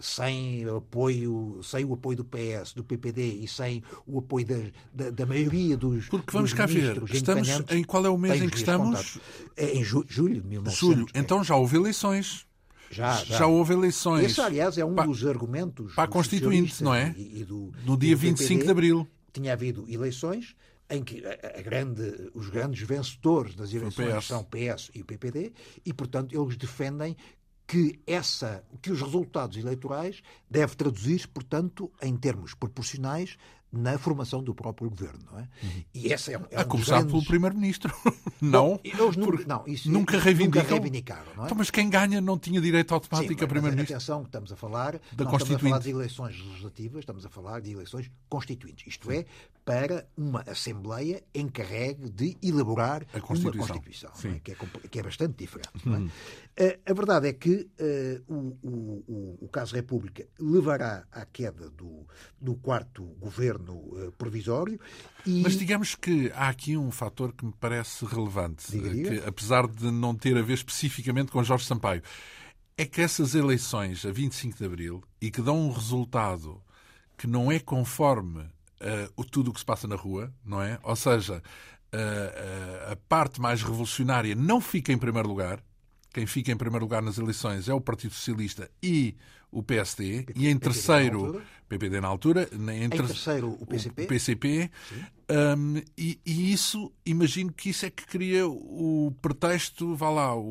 sem 0.00 0.68
apoio, 0.68 1.60
sem 1.62 1.84
o 1.84 1.94
apoio 1.94 2.18
do 2.18 2.24
PS, 2.24 2.72
do 2.74 2.84
PPD 2.84 3.22
e 3.22 3.48
sem 3.48 3.82
o 4.06 4.18
apoio 4.18 4.46
da, 4.46 4.56
da, 4.92 5.10
da 5.10 5.26
maioria 5.26 5.76
dos 5.76 6.08
Porque 6.08 6.30
vamos 6.32 6.50
dos 6.50 6.58
cá 6.58 6.66
ver, 6.66 7.02
estamos 7.10 7.48
em 7.70 7.84
qual 7.84 8.04
é 8.04 8.08
o 8.08 8.18
mês 8.18 8.42
em 8.42 8.48
que 8.48 8.56
estamos? 8.56 9.18
É 9.56 9.76
em 9.76 9.84
ju, 9.84 10.04
julho 10.08 10.40
de 10.40 10.48
1900. 10.48 10.78
Julho, 10.78 11.06
então 11.14 11.42
já 11.44 11.56
houve 11.56 11.76
eleições. 11.76 12.46
Já, 12.90 13.16
já. 13.24 13.38
já, 13.38 13.46
houve 13.46 13.72
eleições. 13.72 14.24
Esse, 14.24 14.40
aliás, 14.40 14.78
é 14.78 14.84
um 14.84 14.94
para, 14.94 15.06
dos 15.06 15.26
argumentos. 15.26 15.94
Para 15.94 16.04
a 16.04 16.08
Constituinte, 16.08 16.82
não 16.82 16.94
é? 16.94 17.14
E, 17.16 17.40
e 17.40 17.44
do, 17.44 17.72
no 17.84 17.96
dia 17.96 18.14
25 18.14 18.64
de 18.64 18.70
abril. 18.70 19.08
Tinha 19.32 19.52
havido 19.52 19.84
eleições 19.88 20.54
em 20.88 21.02
que 21.02 21.24
a, 21.26 21.58
a 21.58 21.62
grande, 21.62 22.30
os 22.34 22.48
grandes 22.48 22.86
vencedores 22.86 23.54
das 23.54 23.72
eleições 23.72 24.24
são 24.26 24.40
o 24.40 24.44
PS 24.44 24.90
e 24.94 25.02
o 25.02 25.04
PPD, 25.04 25.52
e, 25.84 25.92
portanto, 25.92 26.40
eles 26.40 26.56
defendem 26.56 27.16
que, 27.66 27.98
essa, 28.06 28.62
que 28.82 28.90
os 28.90 29.00
resultados 29.00 29.56
eleitorais 29.56 30.22
devem 30.48 30.76
traduzir, 30.76 31.26
portanto, 31.28 31.90
em 32.02 32.14
termos 32.16 32.54
proporcionais, 32.54 33.36
na 33.76 33.98
formação 33.98 34.42
do 34.42 34.54
próprio 34.54 34.88
governo. 34.90 35.20
Não 35.30 35.38
é? 35.38 35.48
Uhum. 35.62 35.84
E 35.94 36.12
essa 36.12 36.32
é, 36.32 36.40
é 36.50 36.60
a 36.60 36.62
um 36.62 36.68
começar 36.68 36.96
grandes... 36.96 37.12
pelo 37.12 37.24
primeiro-ministro. 37.24 37.94
não, 38.40 38.80
eles 38.84 39.16
nunca, 39.16 39.44
não, 39.46 39.64
isso, 39.66 39.90
nunca, 39.90 40.16
isso 40.16 40.24
reivindicam. 40.24 40.62
nunca 40.62 40.74
reivindicaram. 40.74 41.34
Não 41.36 41.42
é? 41.44 41.46
Então, 41.46 41.58
mas 41.58 41.70
quem 41.70 41.88
ganha 41.90 42.20
não 42.20 42.38
tinha 42.38 42.60
direito 42.60 42.92
automático 42.94 43.38
Sim, 43.38 43.44
a 43.44 43.48
primeiro-ministro? 43.48 43.96
Atenção, 43.96 44.22
estamos 44.22 44.52
a 44.52 44.56
falar, 44.56 45.00
da 45.12 45.24
não 45.24 45.32
estamos 45.36 45.54
a 45.54 45.58
falar 45.58 45.78
de 45.80 45.90
eleições 45.90 46.38
legislativas, 46.46 47.00
estamos 47.00 47.26
a 47.26 47.28
falar 47.28 47.60
de 47.60 47.72
eleições 47.72 48.10
constituintes. 48.28 48.86
Isto 48.86 49.10
é, 49.10 49.24
para 49.64 50.06
uma 50.16 50.42
Assembleia 50.46 51.22
encarregue 51.34 52.10
de 52.10 52.36
elaborar 52.42 53.06
A 53.14 53.20
Constituição. 53.20 53.60
uma 53.64 53.66
Constituição, 53.68 54.10
é? 54.30 54.38
que, 54.40 54.52
é, 54.52 54.56
que 54.90 54.98
é 54.98 55.02
bastante 55.02 55.36
diferente. 55.38 55.70
é? 56.56 56.64
Eh, 56.64 56.80
A 56.86 56.92
verdade 56.92 57.28
é 57.28 57.32
que 57.32 57.66
o, 58.28 58.34
o- 58.62 59.04
o- 59.08 59.38
o 59.42 59.48
caso 59.48 59.74
República 59.74 60.26
levará 60.38 61.04
à 61.10 61.24
queda 61.24 61.70
do, 61.70 62.06
do 62.40 62.54
quarto 62.56 63.02
governo 63.18 63.63
eh, 63.72 64.10
provisório 64.18 64.78
e 65.26 65.42
Mas 65.42 65.56
digamos 65.56 65.94
que 65.94 66.30
há 66.34 66.48
aqui 66.48 66.76
um 66.76 66.90
fator 66.90 67.32
que 67.32 67.44
me 67.44 67.52
parece 67.58 68.04
relevante, 68.04 68.70
diga. 68.70 68.90
que, 68.90 69.26
apesar 69.26 69.66
de 69.66 69.90
não 69.90 70.14
ter 70.14 70.36
a 70.36 70.42
ver 70.42 70.54
especificamente 70.54 71.30
com 71.30 71.42
Jorge 71.42 71.66
Sampaio, 71.66 72.02
é 72.76 72.84
que 72.84 73.00
essas 73.00 73.34
eleições 73.34 74.04
a 74.04 74.10
25 74.10 74.58
de 74.58 74.64
Abril 74.64 75.02
e 75.20 75.30
que 75.30 75.40
dão 75.40 75.68
um 75.68 75.72
resultado 75.72 76.60
que 77.16 77.26
não 77.26 77.50
é 77.50 77.58
conforme 77.58 78.44
eh, 78.80 79.08
o 79.16 79.24
tudo 79.24 79.50
o 79.50 79.54
que 79.54 79.60
se 79.60 79.66
passa 79.66 79.86
na 79.86 79.96
rua, 79.96 80.32
não 80.44 80.60
é? 80.60 80.78
Ou 80.82 80.96
seja, 80.96 81.42
eh, 81.92 81.98
eh, 81.98 82.92
a 82.92 82.96
parte 83.08 83.40
mais 83.40 83.62
revolucionária 83.62 84.34
não 84.34 84.60
fica 84.60 84.92
em 84.92 84.98
primeiro 84.98 85.28
lugar. 85.28 85.62
Quem 86.12 86.26
fica 86.26 86.50
em 86.50 86.56
primeiro 86.56 86.84
lugar 86.84 87.00
nas 87.00 87.16
eleições 87.16 87.68
é 87.68 87.74
o 87.74 87.80
Partido 87.80 88.14
Socialista 88.14 88.68
e 88.82 89.16
o 89.58 89.62
PSD. 89.62 90.26
e 90.34 90.48
em 90.48 90.58
terceiro. 90.58 91.40
PPD 91.66 91.98
na 91.98 92.08
altura, 92.08 92.46
em, 92.52 92.84
em 92.84 92.88
ter- 92.90 93.06
terceiro 93.06 93.56
o 93.58 93.64
PCP. 93.66 94.02
o 94.04 94.06
PCP. 94.06 94.70
Um, 95.56 95.80
e, 95.96 96.20
e 96.24 96.52
isso, 96.52 96.92
imagino 97.06 97.50
que 97.52 97.70
isso 97.70 97.86
é 97.86 97.90
que 97.90 98.06
cria 98.06 98.46
o 98.46 99.12
pretexto, 99.22 99.96
vá 99.96 100.10
lá, 100.10 100.36
o, 100.36 100.42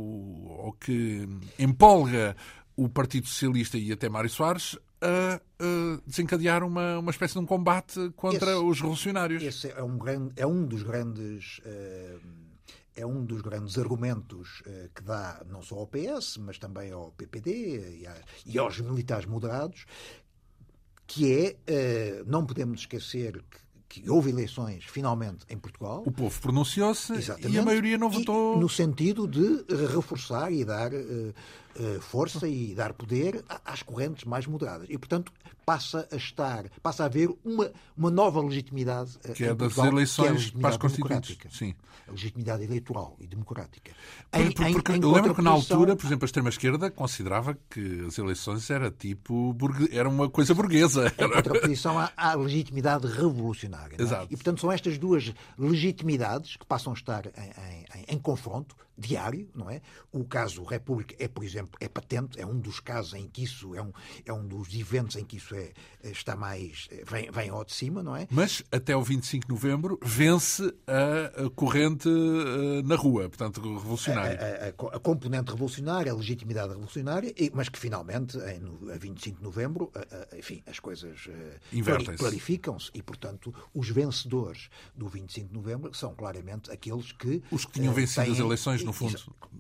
ou 0.65 0.74
que 0.74 1.29
empolga 1.60 2.36
o 2.75 2.89
Partido 2.89 3.27
Socialista 3.27 3.77
e 3.77 3.91
até 3.91 4.10
Mário 4.10 4.29
Soares 4.29 4.75
a, 5.00 5.36
a 5.60 6.01
desencadear 6.07 6.63
uma, 6.63 6.98
uma 6.98 7.12
espécie 7.12 7.33
de 7.36 7.39
um 7.39 7.45
combate 7.45 8.10
contra 8.15 8.51
Esse- 8.51 8.63
os 8.63 8.79
revolucionários. 8.81 9.43
Esse 9.43 9.69
é 9.69 9.83
um, 9.83 9.98
grande, 10.00 10.33
é 10.36 10.48
um 10.48 10.65
dos 10.65 10.81
grandes. 10.81 11.62
eh, 11.63 12.17
é 12.95 13.05
um 13.05 13.25
dos 13.25 13.41
grandes 13.41 13.77
argumentos 13.77 14.62
eh, 14.65 14.89
que 14.93 15.01
dá 15.03 15.43
não 15.50 15.62
só 15.62 15.75
ao 15.79 15.88
PS, 15.88 16.38
mas 16.38 16.57
também 16.57 16.91
ao 16.91 17.12
PPD 17.12 18.00
e, 18.01 18.07
a- 18.07 18.21
e 18.45 18.57
aos 18.59 18.79
militares 18.79 19.25
moderados, 19.25 19.85
que 21.07 21.31
é, 21.33 21.57
eh, 21.68 22.24
não 22.25 22.46
podemos 22.46 22.81
esquecer 22.81 23.44
que, 23.89 24.01
que 24.01 24.09
houve 24.09 24.29
eleições 24.31 24.85
finalmente 24.85 25.46
em 25.50 25.57
Portugal. 25.57 26.03
O 26.05 26.11
povo 26.11 26.41
pronunciou-se 26.41 27.13
e 27.51 27.57
a 27.59 27.63
maioria 27.65 27.98
não 27.98 28.09
votou. 28.09 28.57
no 28.59 28.68
sentido 28.70 29.27
de 29.27 29.63
reforçar 29.94 30.51
e 30.51 30.63
dar 30.65 30.91
eh, 30.94 31.33
força 32.01 32.48
e 32.48 32.74
dar 32.75 32.94
poder 32.94 33.44
às 33.66 33.81
correntes 33.81 34.24
mais 34.25 34.46
moderadas. 34.46 34.88
E, 34.90 34.98
portanto, 34.98 35.31
passa 35.66 36.07
a 36.12 36.16
estar, 36.16 36.66
passa 36.81 37.03
a 37.03 37.05
haver 37.05 37.29
uma, 37.44 37.72
uma 37.96 38.12
nova 38.12 38.42
legitimidade 38.42 39.18
eh, 39.24 39.31
Que 39.33 39.46
é 39.46 39.53
das 39.55 39.74
que 39.74 39.79
é 39.79 39.83
a 39.83 39.88
eleições 39.88 40.31
legitimidade 40.31 40.62
para 40.62 40.70
as 40.70 40.77
constituintes. 40.77 41.29
democrática. 41.38 41.50
Sim. 41.57 41.74
A 42.05 42.12
legitimidade 42.12 42.64
eleitoral 42.64 43.16
e 43.18 43.25
democrática. 43.27 43.92
Em- 44.33 44.51
por- 44.51 44.66
em- 44.68 44.74
porque 44.74 44.92
em 44.92 45.01
eu 45.01 45.12
lembro 45.12 45.33
que 45.33 45.42
na 45.42 45.51
altura, 45.51 45.96
por 45.96 46.05
exemplo, 46.05 46.25
a 46.25 46.27
extrema-esquerda 46.27 46.92
considerava 46.92 47.57
que 47.70 48.01
as 48.05 48.18
eleições 48.18 48.70
era 48.70 48.92
tipo 48.92 49.55
era 49.90 50.09
uma 50.09 50.29
coisa 50.29 50.53
burguesa. 50.53 51.07
em 51.18 51.29
contraposição 51.29 51.98
à, 51.98 52.12
à 52.18 52.33
legitimidade 52.36 53.07
revolucionária. 53.07 53.96
é? 53.98 54.01
Exato. 54.01 54.27
E, 54.29 54.36
portanto, 54.36 54.59
são 54.59 54.70
estas 54.70 54.98
duas 54.98 55.33
legitimidades 55.57 56.57
que 56.57 56.66
passam 56.66 56.92
a 56.92 56.96
estar 56.96 57.25
em- 57.27 58.16
em 58.16 58.20
confronto 58.20 58.75
diário, 58.98 59.50
não 59.56 59.70
é? 59.70 59.82
O 60.12 60.24
caso 60.24 60.64
República 60.64 61.16
é, 61.20 61.27
por 61.27 61.44
exemplo, 61.44 61.72
é 61.79 61.88
patente, 61.88 62.40
é 62.40 62.46
um 62.46 62.60
dos 62.60 62.79
casos 62.79 63.14
em 63.14 63.27
que 63.27 63.44
isso, 63.44 63.74
é 63.75 63.82
um, 63.82 63.92
é 64.25 64.32
um 64.34 64.46
dos 64.48 64.74
eventos 64.74 65.16
em 65.16 65.25
que 65.25 65.38
isso 65.38 65.56
é, 65.56 65.72
está 66.03 66.36
mais, 66.36 66.88
vem, 67.10 67.29
vem 67.32 67.50
ao 67.50 67.64
de 67.66 67.74
cima, 67.74 68.03
não 68.03 68.16
é? 68.16 68.27
Mas 68.29 68.64
até 68.72 68.96
o 68.96 69.01
25 69.03 69.48
de 69.48 69.51
novembro 69.53 70.00
vence 70.03 70.64
a, 70.88 71.46
a 71.46 71.50
corrente 71.50 72.08
eh, 72.10 72.82
na 72.84 72.96
rua, 72.96 73.27
portanto, 73.29 73.62
revolucionária. 73.62 74.40
a, 74.40 74.66
a- 74.68 74.96
a 74.96 75.00
componente 75.00 75.51
revolucionária, 75.51 76.12
a 76.12 76.16
legitimidade 76.16 76.70
revolucionária, 76.70 77.34
mas 77.53 77.70
que 77.70 77.79
finalmente, 77.79 78.38
em, 78.38 78.92
a 78.94 78.98
25 78.98 79.38
de 79.38 79.44
novembro, 79.44 79.92
a- 79.96 80.00
a- 80.34 80.38
enfim, 80.38 80.62
as 80.68 80.79
coisas 80.79 81.27
eh, 81.29 81.60
clarificam-se 82.18 82.92
e, 82.94 83.01
portanto, 83.01 83.53
os 83.74 83.90
vencedores 83.90 84.70
do 84.96 85.08
25 85.08 85.48
de 85.50 85.53
novembro 85.53 85.94
são 85.94 86.14
claramente 86.14 86.72
aqueles 86.72 87.12
que. 87.12 87.42
Os 87.51 87.66
que 87.66 87.74
tinham 87.74 87.92
eh, 87.94 87.96
vencido 87.96 88.25
têm- 88.25 88.34
as 88.34 88.40
eleições, 88.40 88.82
no 88.85 88.93
fundo, 88.93 89.17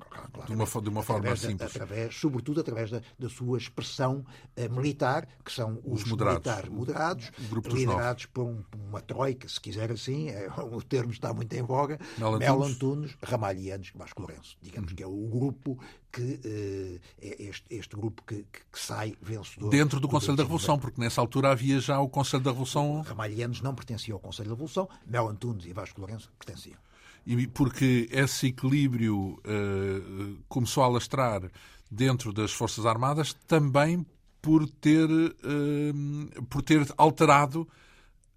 claro, 0.09 0.47
de 0.47 0.53
uma 0.53 0.65
de 0.65 0.89
uma 0.89 1.03
forma 1.03 1.19
através 1.21 1.41
da- 1.41 1.47
simples. 1.49 1.69
através, 1.75 2.15
sobretudo 2.15 2.61
através 2.61 2.89
da, 2.91 3.01
da 3.19 3.29
sua 3.29 3.57
expressão 3.57 4.25
eh, 4.55 4.67
militar, 4.67 5.27
que 5.43 5.51
são 5.51 5.79
os, 5.85 6.03
Os 6.03 6.09
moderados. 6.09 6.43
militares 6.45 6.69
moderados, 6.69 7.31
liderados 7.73 8.25
por, 8.27 8.43
um- 8.45 8.61
por 8.63 8.79
uma 8.79 9.01
troika, 9.01 9.47
se 9.47 9.59
quiser 9.59 9.91
assim, 9.91 10.29
é, 10.29 10.47
o 10.71 10.81
termo 10.81 11.11
está 11.11 11.33
muito 11.33 11.53
em 11.53 11.61
voga, 11.61 11.99
Mel 12.17 12.35
Antunes. 12.35 12.75
Antunes, 12.75 13.17
Ramalhianos, 13.23 13.91
Vasco 13.95 14.21
Lourenço, 14.21 14.57
digamos 14.61 14.91
Uhum. 14.91 14.95
que 14.95 15.03
é 15.03 15.07
o 15.07 15.27
grupo 15.27 15.77
que 16.11 16.39
eh, 16.43 16.99
é 17.21 17.43
este, 17.43 17.65
este 17.73 17.95
grupo 17.95 18.21
que, 18.23 18.43
que- 18.43 18.79
sai 18.79 19.15
vencedor. 19.21 19.69
Dentro 19.69 19.99
do 19.99 20.07
Conselho 20.07 20.35
da 20.35 20.43
25 20.43 20.47
de 20.59 20.63
Revolução, 20.67 20.79
porque 20.79 21.01
nessa 21.01 21.19
altura 21.21 21.51
havia 21.51 21.79
já 21.79 21.99
o 21.99 22.07
Conselho 22.09 22.43
da 22.43 22.51
Revolução 22.51 23.01
Ramalhianos 23.01 23.61
não 23.61 23.73
pertencia 23.73 24.13
ao 24.13 24.19
Conselho 24.19 24.49
da 24.49 24.53
Revolução, 24.55 24.87
Mel 25.07 25.27
Antunes 25.27 25.65
e 25.65 25.73
Vasco 25.73 25.99
Lourenço 25.99 26.31
pertenciam. 26.37 26.77
E 27.25 27.47
porque 27.47 28.09
esse 28.11 28.47
equilíbrio 28.47 29.39
eh, 29.45 30.35
começou 30.49 30.83
a 30.83 30.87
alastrar 30.87 31.49
dentro 31.89 32.33
das 32.33 32.51
Forças 32.51 32.85
Armadas 32.85 33.33
também 33.47 34.05
por 34.41 34.67
ter, 34.67 35.09
eh, 35.09 36.41
por 36.49 36.61
ter 36.61 36.85
alterado 36.97 37.67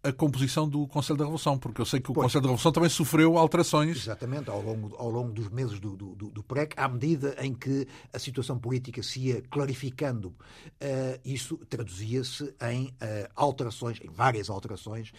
a 0.07 0.13
composição 0.13 0.69
do 0.69 0.87
Conselho 0.87 1.19
da 1.19 1.25
Revolução, 1.25 1.59
porque 1.59 1.81
eu 1.81 1.85
sei 1.85 2.01
que 2.01 2.11
o 2.11 2.15
Pois. 2.15 2.27
Conselho 2.27 2.43
da 2.43 2.49
Revolução 2.49 2.71
também 2.71 2.89
sofreu 2.89 3.37
alterações. 3.37 3.97
Exatamente, 3.97 4.49
ao 4.49 4.63
longo, 4.63 4.95
ao 4.97 5.11
longo 5.11 5.33
dos 5.33 5.49
meses 5.49 5.81
do, 5.81 5.97
do, 5.97 6.15
do, 6.15 6.43
PREC, 6.45 6.75
à 6.77 6.89
medida 6.89 7.35
em 7.41 7.53
que 7.53 7.89
a 8.13 8.19
situação 8.19 8.57
política 8.57 9.03
se 9.03 9.19
ia 9.19 9.43
clarificando, 9.51 10.33
eh, 10.81 11.21
isso 11.25 11.57
traduzia-se 11.69 12.55
em 12.71 12.95
eh, 13.01 13.29
alterações, 13.35 14.01
em 14.01 14.09
várias 14.09 14.49
alterações, 14.49 15.13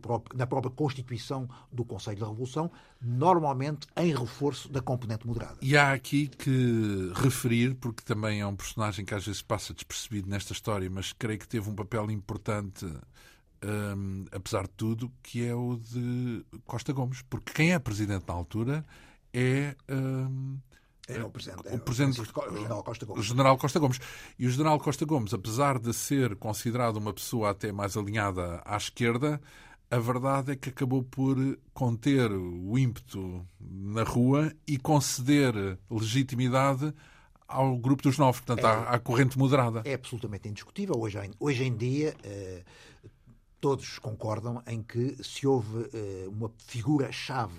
próprio- 0.00 0.38
na 0.38 0.46
própria 0.46 0.70
Constituição 0.70 1.48
do 1.72 1.84
Conselho 1.84 2.18
da 2.18 2.26
Revolução, 2.26 2.70
normalmente 3.00 3.86
em 3.96 4.14
reforço 4.14 4.68
da 4.68 4.80
componente 4.80 5.26
moderada. 5.26 5.56
E 5.62 5.76
há 5.76 5.92
aqui 5.92 6.28
que 6.28 7.12
referir, 7.14 7.74
porque 7.74 8.02
também 8.02 8.40
é 8.40 8.46
um 8.46 8.56
personagem 8.56 9.04
que 9.04 9.14
às 9.14 9.24
vezes 9.24 9.42
passa 9.42 9.72
despercebido 9.74 10.28
nesta 10.28 10.52
história, 10.52 10.88
mas 10.90 11.12
creio 11.12 11.38
que 11.38 11.48
teve 11.48 11.68
um 11.68 11.74
papel 11.74 12.10
importante, 12.10 12.86
hum, 13.64 14.24
apesar 14.32 14.62
de 14.62 14.70
tudo, 14.76 15.10
que 15.22 15.44
é 15.44 15.54
o 15.54 15.76
de 15.76 16.44
Costa 16.64 16.92
Gomes. 16.92 17.22
Porque 17.22 17.52
quem 17.52 17.72
é 17.72 17.78
presidente 17.78 18.24
na 18.28 18.34
altura 18.34 18.84
é. 19.32 19.76
hum, 19.90 20.58
Era 21.08 21.26
o 21.26 21.30
presidente, 21.30 21.60
o 21.60 21.78
presidente- 21.80 22.14
Francisco 22.16 22.40
Co- 22.40 22.50
o 22.50 22.56
general 22.56 22.82
Costa 22.84 23.04
o 23.04 23.08
Gomes. 23.08 23.24
general 23.26 23.56
Costa 23.58 23.78
Gomes. 23.80 23.98
E 24.38 24.46
o 24.46 24.50
general 24.50 24.78
Costa 24.78 25.04
Gomes, 25.06 25.32
apesar 25.34 25.78
de 25.78 25.92
ser 25.94 26.36
considerado 26.36 26.96
uma 26.96 27.12
pessoa 27.14 27.50
até 27.50 27.72
mais 27.72 27.96
alinhada 27.96 28.60
à 28.64 28.76
esquerda, 28.76 29.40
a 29.90 29.98
verdade 29.98 30.52
é 30.52 30.56
que 30.56 30.68
acabou 30.68 31.02
por 31.02 31.36
conter 31.72 32.30
o 32.30 32.78
ímpeto 32.78 33.42
na 33.58 34.02
rua 34.02 34.52
e 34.66 34.76
conceder 34.76 35.78
legitimidade 35.90 36.92
ao 37.46 37.78
grupo 37.78 38.02
dos 38.02 38.18
novos, 38.18 38.40
portanto, 38.42 38.66
à, 38.66 38.90
à 38.90 38.98
corrente 38.98 39.38
moderada. 39.38 39.80
É 39.86 39.94
absolutamente 39.94 40.46
indiscutível. 40.46 40.94
Hoje, 40.98 41.18
em- 41.24 41.32
hoje 41.40 41.64
em 41.64 41.74
dia, 41.74 42.14
eh, 42.22 42.62
todos 43.58 43.98
concordam 43.98 44.62
em 44.66 44.82
que 44.82 45.16
se 45.24 45.46
houve 45.46 45.88
eh, 45.94 46.26
uma 46.28 46.52
figura-chave 46.66 47.58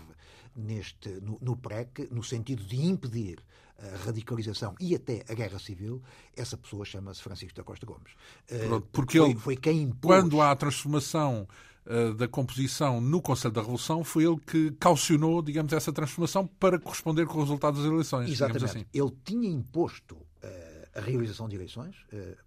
neste, 0.55 1.09
no, 1.21 1.37
no 1.41 1.55
PREC, 1.55 2.07
no 2.11 2.23
sentido 2.23 2.63
de 2.63 2.81
impedir 2.81 3.43
a 3.81 4.05
radicalização 4.05 4.75
e 4.79 4.93
até 4.93 5.23
a 5.29 5.33
guerra 5.33 5.59
civil, 5.59 6.01
essa 6.35 6.57
pessoa 6.57 6.85
chama-se 6.85 7.21
Francisco 7.21 7.55
da 7.55 7.63
Costa 7.63 7.85
Gomes. 7.85 8.11
Eh, 8.49 8.67
Pronto, 8.67 8.87
porque 8.91 9.17
foi, 9.17 9.29
ele, 9.29 9.39
foi 9.39 9.55
quem 9.55 9.81
impôs. 9.83 10.19
Quando 10.19 10.41
há 10.41 10.51
a 10.51 10.55
transformação 10.55 11.47
eh, 11.85 12.13
da 12.13 12.27
composição 12.27 12.99
no 12.99 13.21
Conselho 13.21 13.53
da 13.53 13.61
Revolução, 13.61 14.03
foi 14.03 14.25
ele 14.25 14.37
que 14.37 14.71
caucionou, 14.71 15.41
digamos, 15.41 15.71
essa 15.73 15.93
transformação 15.93 16.45
para 16.45 16.79
corresponder 16.79 17.25
com 17.25 17.37
os 17.37 17.45
resultados 17.45 17.81
das 17.81 17.91
eleições. 17.91 18.29
Exatamente. 18.29 18.65
assim. 18.65 18.85
Ele 18.93 19.11
tinha 19.23 19.49
imposto 19.49 20.17
eh, 20.41 20.89
a 20.95 21.01
realização 21.01 21.47
de 21.47 21.55
eleições. 21.55 21.95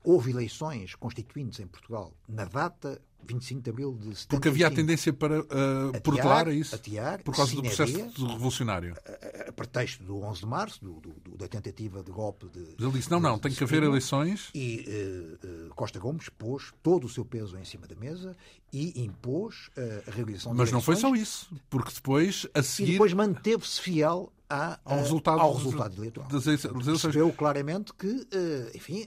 Houve 0.04 0.30
eleições 0.32 0.94
constituintes 0.94 1.60
em 1.60 1.66
Portugal 1.66 2.12
na 2.28 2.44
data 2.44 3.00
25 3.26 3.62
de 3.62 3.70
abril 3.70 3.92
de 3.94 4.04
75. 4.04 4.28
Porque 4.28 4.48
havia 4.48 4.66
a 4.66 4.70
tendência 4.70 5.12
para 5.12 5.40
uh, 5.40 6.00
protelar 6.02 6.48
isso? 6.48 6.74
Atiar, 6.74 7.22
por 7.22 7.34
causa 7.34 7.54
do 7.54 7.62
processo 7.62 7.96
revolucionário. 8.26 8.96
A, 9.06 9.48
a, 9.48 9.52
pretexto 9.52 10.02
do 10.04 10.20
11 10.22 10.40
de 10.40 10.46
março, 10.46 10.84
do, 10.84 11.00
do, 11.00 11.36
da 11.36 11.48
tentativa 11.48 12.02
de 12.02 12.10
golpe 12.10 12.46
de. 12.48 12.60
Mas 12.60 12.80
ele 12.80 12.90
disse: 12.92 13.10
não, 13.10 13.20
não, 13.20 13.38
tem 13.38 13.52
que 13.52 13.62
haver 13.62 13.82
eleições. 13.82 14.50
E 14.54 15.38
uh, 15.42 15.68
uh, 15.68 15.74
Costa 15.74 15.98
Gomes 15.98 16.28
pôs 16.28 16.72
todo 16.82 17.04
o 17.04 17.08
seu 17.08 17.24
peso 17.24 17.56
em 17.58 17.64
cima 17.64 17.86
da 17.86 17.94
mesa 17.94 18.36
e 18.72 19.02
impôs 19.02 19.70
a 20.06 20.10
realização 20.10 20.54
Mas 20.54 20.68
de 20.68 20.74
não 20.74 20.80
foi 20.80 20.96
só 20.96 21.14
isso, 21.14 21.50
porque 21.68 21.92
depois 21.92 22.46
a 22.54 22.62
seguir. 22.62 22.90
E 22.90 22.92
depois 22.92 23.12
manteve-se 23.12 23.80
fiel 23.80 24.32
à, 24.52 24.78
ao, 24.84 24.98
resultado, 24.98 25.40
ao 25.40 25.54
resultado 25.54 25.96
eleitoral. 25.96 26.28
Das 26.28 26.46
eleições. 26.46 26.84
Percebeu 26.84 27.32
claramente 27.32 27.92
que, 27.94 28.26
enfim, 28.74 29.06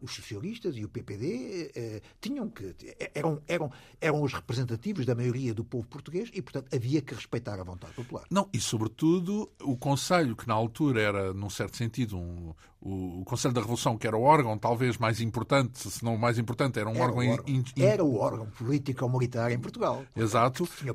os 0.00 0.14
socialistas 0.14 0.76
e 0.76 0.84
o 0.84 0.88
PPD 0.88 2.02
tinham 2.20 2.48
que. 2.48 2.74
eram, 3.14 3.42
eram, 3.48 3.70
eram 4.00 4.22
os 4.22 4.32
representativos 4.32 5.04
da 5.04 5.14
maioria 5.14 5.52
do 5.52 5.64
povo 5.64 5.86
português 5.88 6.30
e, 6.32 6.40
portanto, 6.40 6.74
havia 6.74 7.00
que 7.00 7.14
respeitar 7.14 7.58
a 7.58 7.64
vontade 7.64 7.94
popular. 7.94 8.24
Não, 8.30 8.48
e 8.52 8.60
sobretudo 8.60 9.50
o 9.62 9.76
Conselho, 9.76 10.36
que 10.36 10.46
na 10.46 10.54
altura 10.54 11.00
era, 11.00 11.34
num 11.34 11.50
certo 11.50 11.76
sentido, 11.76 12.16
um, 12.16 12.54
o, 12.80 13.20
o, 13.20 13.24
Conselho 13.24 13.54
da 13.54 13.60
Revolução, 13.60 13.96
que 13.96 14.06
era 14.06 14.16
o 14.16 14.22
órgão 14.22 14.58
talvez 14.58 14.98
mais 14.98 15.20
importante, 15.20 15.90
se 15.90 16.04
não 16.04 16.14
o 16.14 16.18
mais 16.18 16.38
importante, 16.38 16.78
era 16.78 16.88
um 16.88 16.94
era 16.94 17.04
órgão... 17.04 17.26
O 17.26 17.30
órgão. 17.30 17.54
In, 17.54 17.64
in... 17.76 17.82
Era 17.82 18.04
o 18.04 18.16
órgão 18.16 18.46
político-militar 18.46 19.50
em 19.50 19.58
Portugal. 19.58 20.04
Exato. 20.14 20.66
Que. 20.66 20.90
Uh, 20.90 20.94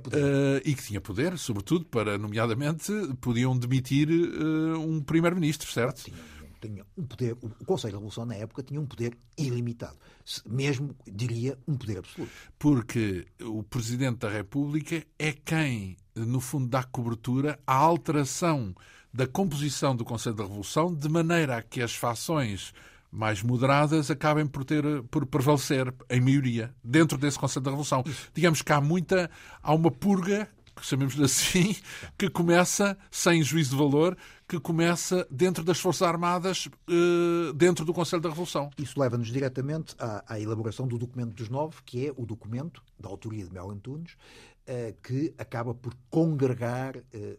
e 0.63 0.75
que 0.75 0.83
tinha 0.83 1.01
poder, 1.01 1.37
sobretudo, 1.37 1.85
para, 1.85 2.17
nomeadamente, 2.17 2.91
podiam 3.19 3.57
demitir 3.57 3.88
uh, 3.95 4.79
um 4.79 5.01
primeiro-ministro, 5.01 5.71
certo? 5.71 6.03
Tinha 6.03 6.17
tinha 6.59 6.85
um 6.97 7.05
poder, 7.05 7.37
o 7.41 7.65
Conselho 7.65 7.93
da 7.93 7.97
Revolução 7.97 8.25
na 8.25 8.35
época 8.35 8.61
tinha 8.61 8.79
um 8.79 8.85
poder 8.85 9.17
ilimitado, 9.37 9.97
mesmo 10.45 10.95
diria 11.07 11.57
um 11.67 11.77
poder 11.77 11.99
absoluto. 11.99 12.31
Porque 12.57 13.25
o 13.41 13.63
Presidente 13.63 14.19
da 14.19 14.29
República 14.29 15.03
é 15.17 15.31
quem, 15.31 15.97
no 16.15 16.39
fundo, 16.39 16.67
dá 16.67 16.83
cobertura 16.83 17.59
à 17.65 17.75
alteração 17.75 18.75
da 19.13 19.25
composição 19.25 19.95
do 19.95 20.05
Conselho 20.05 20.35
da 20.35 20.43
Revolução, 20.43 20.93
de 20.93 21.09
maneira 21.09 21.57
a 21.57 21.61
que 21.61 21.81
as 21.81 21.95
fações 21.95 22.73
mais 23.11 23.41
moderadas 23.41 24.11
acabem 24.11 24.45
por 24.45 24.63
ter 24.63 24.83
por 25.09 25.25
prevalecer 25.25 25.91
em 26.11 26.21
maioria 26.21 26.71
dentro 26.83 27.17
desse 27.17 27.39
Conselho 27.39 27.63
da 27.63 27.71
Revolução. 27.71 28.03
Digamos 28.35 28.61
que 28.61 28.71
há 28.71 28.79
muita 28.79 29.31
há 29.63 29.73
uma 29.73 29.89
purga 29.89 30.47
chamemos 30.85 31.19
assim, 31.19 31.75
que 32.17 32.29
começa, 32.29 32.97
sem 33.11 33.41
juízo 33.43 33.71
de 33.71 33.77
valor, 33.77 34.17
que 34.47 34.59
começa 34.59 35.27
dentro 35.29 35.63
das 35.63 35.79
Forças 35.79 36.07
Armadas, 36.07 36.67
eh, 36.89 37.53
dentro 37.53 37.85
do 37.85 37.93
Conselho 37.93 38.21
da 38.21 38.29
Revolução. 38.29 38.71
Isso 38.77 38.99
leva-nos 38.99 39.27
diretamente 39.27 39.95
à, 39.99 40.23
à, 40.27 40.39
elaboração 40.39 40.87
do 40.87 40.97
documento 40.97 41.33
dos 41.35 41.49
nove, 41.49 41.77
que 41.85 42.07
é 42.07 42.13
o 42.17 42.25
documento 42.25 42.81
da 42.99 43.07
autoria 43.07 43.45
de 43.45 43.53
Mel 43.53 43.69
Antunes, 43.69 44.17
eh, 44.65 44.95
que 45.03 45.33
acaba 45.37 45.75
por 45.75 45.95
congregar 46.09 46.97
eh, 47.13 47.37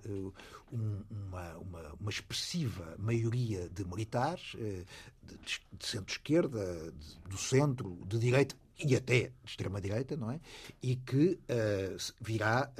uma, 0.70 1.56
uma, 1.56 1.92
uma, 2.00 2.10
expressiva 2.10 2.94
maioria 2.96 3.68
de 3.68 3.84
militares, 3.84 4.52
de, 4.54 5.60
de 5.72 5.86
centro-esquerda, 5.86 6.92
do 7.28 7.36
centro, 7.36 7.98
de 8.06 8.18
direita 8.20 8.54
e 8.84 8.96
até 8.96 9.20
de 9.20 9.32
extrema-direita, 9.44 10.16
não 10.16 10.30
é? 10.30 10.40
E 10.82 10.96
que 10.96 11.38
uh, 11.48 12.14
virá 12.20 12.70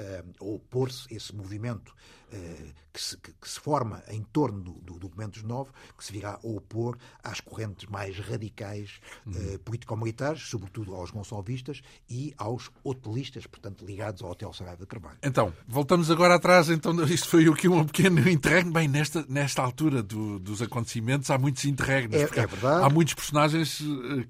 uh, 0.40 0.54
opor-se 0.54 1.12
esse 1.14 1.34
movimento 1.34 1.94
uh, 2.32 2.72
que, 2.92 3.00
se, 3.00 3.16
que, 3.18 3.32
que, 3.32 3.48
se, 3.48 3.60
forma 3.60 4.02
em 4.08 4.22
torno 4.22 4.60
do, 4.60 4.72
do 4.72 4.98
Documentos 4.98 5.42
9, 5.42 5.70
que 5.96 6.04
se 6.04 6.12
virá 6.12 6.40
a 6.42 6.46
opor 6.46 6.98
às 7.22 7.40
correntes 7.40 7.88
mais 7.88 8.18
radicais 8.18 9.00
uhum. 9.24 9.58
político-militares, 9.64 10.42
sobretudo 10.42 10.94
aos 10.94 11.10
gonçalvistas 11.10 11.82
e 12.08 12.34
aos 12.36 12.70
hotelistas, 12.82 13.46
portanto, 13.46 13.84
ligados 13.84 14.22
ao 14.22 14.30
Hotel 14.30 14.52
Saraiva 14.52 14.80
de 14.80 14.86
Carvalho. 14.86 15.18
Então, 15.22 15.52
voltamos 15.68 16.10
agora 16.10 16.34
atrás. 16.34 16.68
Então, 16.68 16.92
isto 17.06 17.28
foi 17.28 17.46
aqui 17.46 17.68
um 17.68 17.84
pequeno 17.86 18.28
interregno. 18.28 18.72
Bem, 18.72 18.88
nesta, 18.88 19.24
nesta 19.28 19.62
altura 19.62 20.02
do, 20.02 20.40
dos 20.40 20.60
acontecimentos 20.60 21.30
há 21.30 21.38
muitos 21.38 21.64
interregnos. 21.64 22.16
É, 22.16 22.22
é 22.22 22.46
verdade. 22.46 22.84
Há 22.84 22.90
muitos 22.90 23.14
personagens 23.14 23.80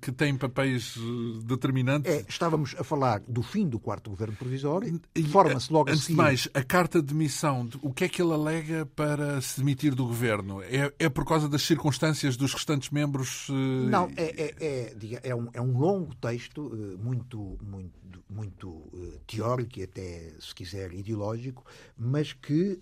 que 0.02 0.12
têm 0.12 0.37
papéis 0.37 0.94
de 1.42 1.54
determinante. 1.61 2.09
É, 2.09 2.25
estávamos 2.29 2.75
a 2.79 2.83
falar 2.83 3.20
do 3.29 3.42
fim 3.42 3.68
do 3.68 3.79
quarto 3.79 4.11
governo 4.11 4.35
provisório, 4.37 5.01
forma-se 5.31 5.73
logo 5.73 5.90
Antes 5.90 6.03
a 6.03 6.07
seguir... 6.07 6.16
de 6.16 6.23
mais, 6.23 6.49
a 6.55 6.62
carta 6.62 7.01
de 7.01 7.09
demissão, 7.09 7.68
o 7.83 7.92
que 7.92 8.05
é 8.05 8.09
que 8.09 8.23
ele 8.23 8.33
alega 8.33 8.87
para 8.87 9.40
se 9.40 9.61
demitir 9.61 9.94
do 9.94 10.07
governo? 10.07 10.62
É, 10.62 10.92
é 10.99 11.09
por 11.09 11.25
causa 11.25 11.49
das 11.49 11.62
circunstâncias 11.62 12.37
dos 12.37 12.53
restantes 12.55 12.90
membros? 12.90 13.49
Eh, 13.51 13.88
Não, 13.90 14.11
é, 14.16 14.25
é, 14.25 14.55
é, 14.61 15.20
é, 15.31 15.35
um, 15.35 15.49
é 15.53 15.61
um 15.61 15.79
longo 15.79 16.14
texto, 16.14 16.70
eh, 16.73 16.96
muito, 17.03 17.59
muito, 17.62 18.25
muito 18.29 18.83
eh, 18.94 19.18
teórico 19.27 19.79
e 19.79 19.83
até, 19.83 20.33
se 20.40 20.55
quiser, 20.55 20.92
ideológico, 20.94 21.64
mas 21.96 22.33
que, 22.33 22.81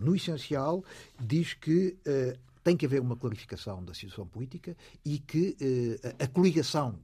no 0.00 0.14
essencial, 0.14 0.84
diz 1.18 1.54
que 1.54 1.96
tem 2.62 2.76
que 2.76 2.86
haver 2.86 3.00
uma 3.00 3.16
clarificação 3.16 3.82
da 3.84 3.94
situação 3.94 4.26
política 4.26 4.76
e 5.04 5.18
que 5.18 5.56
a 6.18 6.26
coligação 6.26 6.98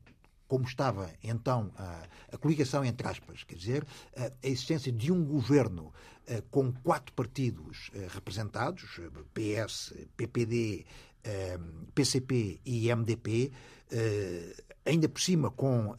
como 0.46 0.64
estava 0.64 1.10
então 1.22 1.70
a, 1.76 2.02
a 2.32 2.38
coligação 2.38 2.84
entre 2.84 3.06
aspas, 3.06 3.44
quer 3.44 3.56
dizer, 3.56 3.86
a, 4.16 4.24
a 4.24 4.48
existência 4.48 4.92
de 4.92 5.12
um 5.12 5.24
governo 5.24 5.92
a, 6.28 6.42
com 6.50 6.72
quatro 6.72 7.12
partidos 7.12 7.90
representados, 8.10 9.00
PS, 9.32 9.94
PPD, 10.16 10.84
PCP 11.94 12.60
e 12.64 12.94
MDP, 12.94 13.50
ainda 14.84 15.08
por 15.08 15.20
cima 15.20 15.50
com 15.50 15.94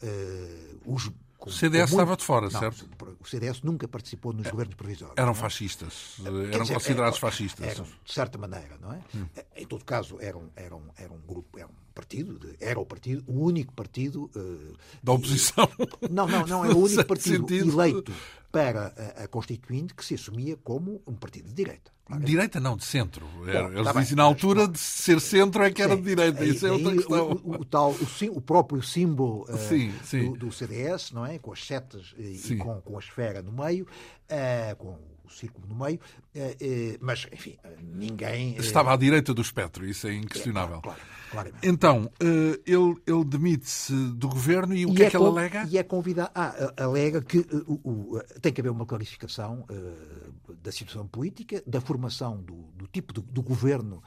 os 0.84 1.10
o 1.46 1.50
CDS 1.50 1.90
muito... 1.90 2.00
estava 2.00 2.16
de 2.16 2.24
fora, 2.24 2.48
não, 2.50 2.58
certo? 2.58 2.88
O 3.20 3.24
CDS 3.24 3.62
nunca 3.62 3.86
participou 3.86 4.32
nos 4.32 4.46
é, 4.46 4.50
governos 4.50 4.74
provisórios. 4.74 5.16
Eram 5.16 5.32
fascistas, 5.32 6.16
eram 6.24 6.62
dizer, 6.62 6.74
considerados 6.74 7.18
fascistas. 7.18 7.68
Eram, 7.68 7.84
de 7.84 8.12
certa 8.12 8.36
maneira, 8.36 8.76
não 8.80 8.92
é? 8.92 9.00
Hum. 9.14 9.26
Em 9.54 9.64
todo 9.64 9.84
caso, 9.84 10.18
eram, 10.20 10.50
eram, 10.56 10.82
eram 10.96 11.14
um 11.14 11.20
grupo, 11.20 11.56
eram 11.56 11.70
partido, 11.96 12.38
era 12.60 12.78
o 12.78 12.84
partido, 12.84 13.24
o 13.26 13.40
único 13.42 13.72
partido 13.72 14.30
uh, 14.36 14.76
da 15.02 15.12
oposição. 15.12 15.66
E, 16.02 16.12
não, 16.12 16.28
não, 16.28 16.46
não, 16.46 16.64
era 16.64 16.74
o 16.74 16.84
único 16.84 17.04
partido 17.06 17.48
sentido. 17.48 17.80
eleito 17.80 18.12
para 18.52 18.92
a, 19.18 19.24
a, 19.24 19.28
Constituinte 19.28 19.94
que 19.94 20.04
se 20.04 20.14
assumia 20.14 20.56
como 20.62 21.02
um 21.06 21.14
partido 21.14 21.48
de 21.48 21.54
direita. 21.54 21.90
Claro. 22.04 22.22
Direita 22.22 22.60
não, 22.60 22.76
de 22.76 22.84
centro. 22.84 23.26
Bom, 23.26 23.72
Eles 23.72 23.84
tá 23.84 24.00
dizem 24.00 24.16
na 24.16 24.22
altura 24.22 24.68
de 24.68 24.78
ser 24.78 25.20
centro 25.20 25.64
é 25.64 25.72
que 25.72 25.82
era 25.82 25.96
sim, 25.96 26.02
de 26.02 26.08
direita. 26.08 26.42
Aí, 26.42 26.50
Isso 26.50 26.66
é 26.66 26.70
outra 26.70 26.92
questão. 26.92 27.30
O, 27.32 27.50
o, 27.50 27.60
o, 27.60 27.64
tal, 27.64 27.90
o, 27.90 28.36
o 28.36 28.40
próprio 28.40 28.80
símbolo 28.82 29.42
uh, 29.48 29.58
sim, 29.58 29.92
sim. 30.04 30.30
Do, 30.30 30.46
do, 30.46 30.52
CDS, 30.52 31.10
não 31.10 31.26
é? 31.26 31.38
Com 31.38 31.52
as 31.52 31.66
setas 31.66 32.14
e, 32.16 32.52
e 32.52 32.56
com, 32.56 32.80
com 32.82 32.96
a 32.96 33.00
esfera 33.00 33.42
no 33.42 33.50
meio, 33.50 33.84
uh, 34.30 34.76
com 34.76 34.96
o 35.26 35.30
círculo 35.30 35.66
no 35.66 35.74
meio, 35.74 35.98
eh, 36.34 36.56
eh, 36.60 36.98
mas, 37.00 37.26
enfim, 37.32 37.56
ninguém. 37.82 38.54
Eh, 38.56 38.60
Estava 38.60 38.94
à 38.94 38.96
direita 38.96 39.34
do 39.34 39.42
espectro, 39.42 39.84
isso 39.84 40.06
é 40.06 40.14
inquestionável. 40.14 40.78
É, 40.78 40.80
claro, 40.80 41.00
claramente. 41.30 41.68
Então, 41.68 42.10
ele, 42.20 42.96
ele 43.06 43.24
demite-se 43.24 43.92
do 44.12 44.28
governo 44.28 44.74
e 44.74 44.86
o 44.86 44.90
e 44.90 44.94
que 44.94 45.02
é, 45.02 45.06
é 45.06 45.10
que 45.10 45.16
ele 45.16 45.26
alega? 45.26 45.66
E 45.68 45.78
é 45.78 45.82
convidado. 45.82 46.30
Ah, 46.34 46.54
alega 46.76 47.20
que 47.20 47.38
uh, 47.38 47.80
uh, 47.84 48.40
tem 48.40 48.52
que 48.52 48.60
haver 48.60 48.70
uma 48.70 48.86
clarificação 48.86 49.66
uh, 49.70 50.54
da 50.54 50.70
situação 50.70 51.06
política, 51.06 51.62
da 51.66 51.80
formação 51.80 52.40
do, 52.40 52.54
do 52.74 52.86
tipo 52.86 53.12
de, 53.12 53.20
do 53.20 53.42
governo 53.42 54.02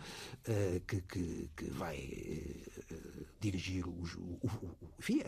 que, 0.88 1.02
que, 1.02 1.50
que, 1.56 1.70
vai 1.72 1.98
dirigir 3.40 3.88
os, 3.88 4.16
o, 4.16 4.40
o, 4.42 4.78
enfim, 4.98 5.22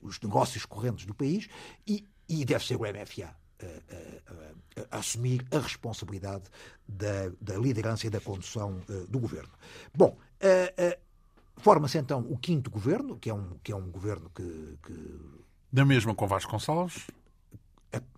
os 0.00 0.18
negócios 0.20 0.66
correntes 0.66 1.06
do 1.06 1.14
país 1.14 1.48
e, 1.86 2.06
e 2.28 2.44
deve 2.44 2.64
ser 2.64 2.76
o 2.76 2.80
MFA 2.80 3.34
a, 3.66 4.32
a, 4.32 4.96
a, 4.96 4.98
assumir 4.98 5.44
a 5.50 5.58
responsabilidade 5.58 6.44
da, 6.86 7.30
da, 7.40 7.56
liderança 7.56 8.06
e 8.06 8.10
da 8.10 8.20
condução 8.20 8.80
uh, 8.88 9.06
do 9.06 9.18
governo. 9.18 9.50
Bom, 9.94 10.16
uh, 10.16 10.94
uh, 10.94 11.00
forma-se 11.56 11.98
então 11.98 12.20
o 12.28 12.36
quinto 12.36 12.70
governo, 12.70 13.18
que 13.18 13.30
é 13.30 13.34
um, 13.34 13.58
que 13.62 13.72
é 13.72 13.76
um 13.76 13.90
governo 13.90 14.30
que. 14.34 14.78
que... 14.84 15.20
Da 15.72 15.84
mesma 15.84 16.14
com 16.14 16.26
Vasconcelos? 16.26 17.06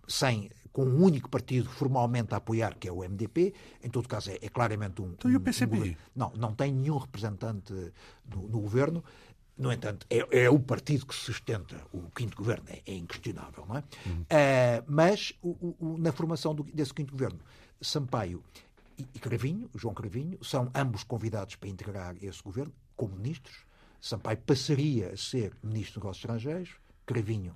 Sem, 0.07 0.49
com 0.71 0.83
um 0.83 1.03
único 1.03 1.29
partido 1.29 1.69
formalmente 1.69 2.33
a 2.33 2.37
apoiar, 2.37 2.75
que 2.77 2.87
é 2.87 2.91
o 2.91 2.97
MDP, 2.97 3.53
em 3.81 3.89
todo 3.89 4.09
caso 4.09 4.29
é, 4.29 4.39
é 4.41 4.49
claramente 4.49 5.01
um. 5.01 5.11
Então 5.11 5.31
um, 5.31 5.33
e 5.33 5.37
o 5.37 5.39
PCP? 5.39 5.77
Um, 5.77 5.95
não, 6.13 6.33
não 6.35 6.53
tem 6.53 6.73
nenhum 6.73 6.97
representante 6.97 7.73
no, 8.29 8.41
no 8.49 8.59
governo. 8.59 9.01
No 9.57 9.71
entanto, 9.71 10.05
é, 10.09 10.43
é, 10.43 10.49
o 10.49 10.59
partido 10.59 11.05
que 11.05 11.15
sustenta 11.15 11.81
o 11.93 12.09
quinto 12.11 12.35
governo, 12.35 12.65
é, 12.67 12.81
é 12.85 12.93
inquestionável, 12.93 13.65
não 13.65 13.77
é? 13.77 13.83
Uhum. 14.05 14.21
Uh, 14.21 14.83
mas 14.85 15.33
o, 15.41 15.75
o, 15.79 15.97
na 15.97 16.11
formação 16.11 16.53
do, 16.53 16.63
desse 16.63 16.93
quinto 16.93 17.11
governo, 17.11 17.39
Sampaio 17.79 18.43
e, 18.97 19.07
e 19.13 19.19
Cravinho, 19.19 19.69
João 19.73 19.93
Cravinho, 19.93 20.37
são 20.43 20.69
ambos 20.75 21.03
convidados 21.03 21.55
para 21.55 21.69
integrar 21.69 22.15
esse 22.21 22.43
governo 22.43 22.73
como 22.97 23.15
ministros. 23.15 23.65
Sampaio 24.01 24.37
passaria 24.39 25.13
a 25.13 25.17
ser 25.17 25.53
ministro 25.63 25.99
dos 25.99 26.03
Negócios 26.03 26.17
Estrangeiros, 26.17 26.69
Cravinho 27.05 27.55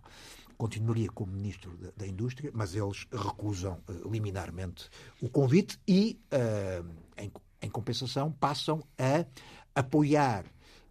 continuaria 0.60 1.10
como 1.10 1.32
ministro 1.32 1.72
da, 1.78 1.90
da 1.96 2.06
Indústria, 2.06 2.52
mas 2.54 2.76
eles 2.76 3.08
recusam 3.12 3.80
uh, 3.88 4.12
liminarmente 4.12 4.90
o 5.22 5.30
convite 5.30 5.80
e, 5.88 6.20
uh, 6.34 6.86
em, 7.18 7.32
em 7.62 7.70
compensação, 7.70 8.30
passam 8.30 8.84
a 8.98 9.26
apoiar 9.74 10.44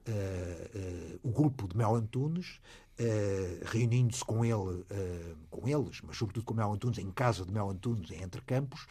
uh, 0.08 1.20
o 1.22 1.30
grupo 1.30 1.68
de 1.68 1.76
Mel 1.76 1.94
Antunes 1.94 2.60
Uh, 3.00 3.62
reunindo-se 3.66 4.24
com 4.24 4.44
ele, 4.44 4.84
com 5.50 5.68
eles, 5.68 6.00
mas 6.02 6.16
sobretudo 6.16 6.44
com 6.44 6.52
Mel 6.52 6.72
Antunes, 6.72 6.98
em 6.98 7.12
casa 7.12 7.46
de 7.46 7.52
Mel 7.52 7.70
Antunes, 7.70 8.10
em 8.10 8.24
Entre 8.24 8.40
Campos, 8.40 8.88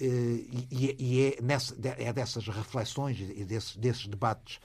e, 0.00 0.96
e, 0.98 1.20
é, 1.20 1.42
nessa, 1.42 1.76
é 1.98 2.10
dessas 2.14 2.48
reflexões 2.48 3.20
e 3.20 3.44
desses 3.44 4.06
debates 4.06 4.58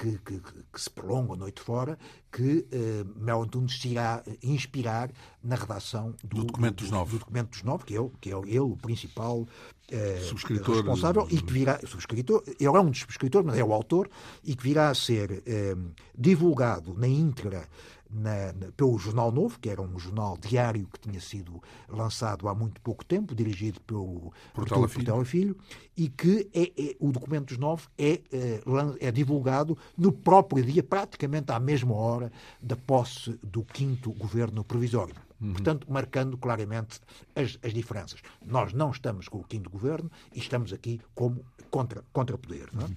que, 0.00 0.18
que, 0.18 0.40
que, 0.72 0.80
se 0.80 0.88
prolongam 0.88 1.34
a 1.34 1.36
noite 1.36 1.60
fora, 1.60 1.98
que 2.32 2.66
uh, 2.72 3.20
Mel 3.20 3.42
Antunes 3.42 3.78
se 3.78 3.88
irá 3.88 4.22
inspirar 4.42 5.10
na 5.44 5.56
redação 5.56 6.14
do, 6.24 6.36
do 6.36 6.44
documento 6.44 6.76
dos 6.76 6.90
nove. 6.90 7.12
Do, 7.12 7.18
documento 7.18 7.50
dos 7.50 7.62
nove, 7.62 7.84
que 7.84 7.96
é, 7.96 8.10
que 8.18 8.32
é 8.32 8.36
ele 8.46 8.60
o 8.60 8.76
principal 8.76 9.40
uh, 9.40 10.20
subscritor 10.22 10.76
responsável 10.76 11.28
e 11.30 11.40
que 11.42 11.52
virá, 11.52 11.78
subscritor, 11.86 12.42
ele 12.46 12.66
é 12.66 12.70
um 12.70 12.90
dos 12.90 13.00
subscritores, 13.00 13.46
mas 13.46 13.58
é 13.58 13.64
o 13.64 13.74
autor, 13.74 14.08
e 14.42 14.56
que 14.56 14.62
virá 14.62 14.88
a 14.88 14.94
ser 14.94 15.30
uh, 15.30 15.92
divulgado 16.16 16.94
na 16.94 17.06
íntegra 17.06 17.68
na, 18.12 18.52
na, 18.52 18.72
pelo 18.76 18.98
Jornal 18.98 19.30
Novo, 19.30 19.58
que 19.58 19.68
era 19.68 19.80
um 19.80 19.98
jornal 19.98 20.36
diário 20.36 20.88
que 20.92 21.00
tinha 21.00 21.20
sido 21.20 21.62
lançado 21.88 22.48
há 22.48 22.54
muito 22.54 22.80
pouco 22.80 23.04
tempo, 23.04 23.34
dirigido 23.34 23.80
pelo 23.82 24.32
Portela 24.52 24.88
Filho. 24.88 25.24
Filho, 25.24 25.56
e 25.96 26.08
que 26.08 26.48
é, 26.52 26.62
é, 26.62 26.96
o 26.98 27.12
documento 27.12 27.48
dos 27.48 27.58
nove 27.58 27.86
é, 27.96 28.20
é, 28.32 28.60
é, 29.00 29.12
divulgado 29.12 29.76
no 29.96 30.12
próprio 30.12 30.64
dia, 30.64 30.82
praticamente 30.82 31.52
à 31.52 31.60
mesma 31.60 31.94
hora 31.94 32.32
da 32.60 32.76
posse 32.76 33.38
do 33.42 33.62
quinto 33.62 34.12
governo 34.12 34.64
provisório. 34.64 35.14
Uhum. 35.40 35.52
Portanto, 35.52 35.90
marcando 35.90 36.36
claramente 36.36 37.00
as, 37.34 37.58
as, 37.62 37.72
diferenças. 37.72 38.20
Nós 38.44 38.74
não 38.74 38.90
estamos 38.90 39.26
com 39.26 39.38
o 39.38 39.44
quinto 39.44 39.70
governo 39.70 40.10
e 40.34 40.38
estamos 40.38 40.72
aqui 40.72 41.00
como 41.14 41.42
contra, 41.70 42.04
contra 42.12 42.36
poder. 42.36 42.68
Não 42.72 42.82
é? 42.82 42.84
Uhum. 42.84 42.96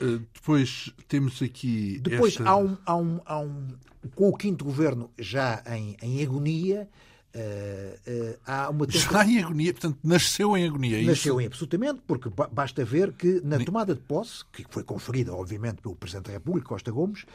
Uh, 0.00 0.18
depois 0.32 0.92
temos 1.08 1.42
aqui. 1.42 1.98
Depois 2.00 2.34
esta... 2.34 2.48
há, 2.48 2.56
um, 2.56 2.76
há, 2.84 2.96
um, 2.96 3.20
há 3.24 3.40
um. 3.40 3.68
Com 4.14 4.30
o 4.30 4.36
quinto 4.36 4.64
governo 4.64 5.10
já 5.18 5.62
em, 5.66 5.96
em 6.00 6.22
agonia, 6.22 6.88
uh, 7.34 8.10
uh, 8.10 8.38
há 8.46 8.70
uma. 8.70 8.86
Já 8.88 9.24
em 9.24 9.42
agonia, 9.42 9.72
portanto, 9.72 9.98
nasceu 10.02 10.56
em 10.56 10.66
agonia. 10.66 11.02
É 11.02 11.04
nasceu 11.04 11.34
isso? 11.34 11.40
em 11.42 11.46
absolutamente, 11.46 12.00
porque 12.06 12.30
basta 12.50 12.84
ver 12.84 13.12
que 13.12 13.40
na 13.44 13.58
tomada 13.62 13.94
de 13.94 14.00
posse, 14.00 14.44
que 14.52 14.64
foi 14.70 14.82
conferida, 14.82 15.34
obviamente, 15.34 15.82
pelo 15.82 15.94
Presidente 15.94 16.26
da 16.26 16.32
República, 16.32 16.68
Costa 16.68 16.90
Gomes, 16.90 17.26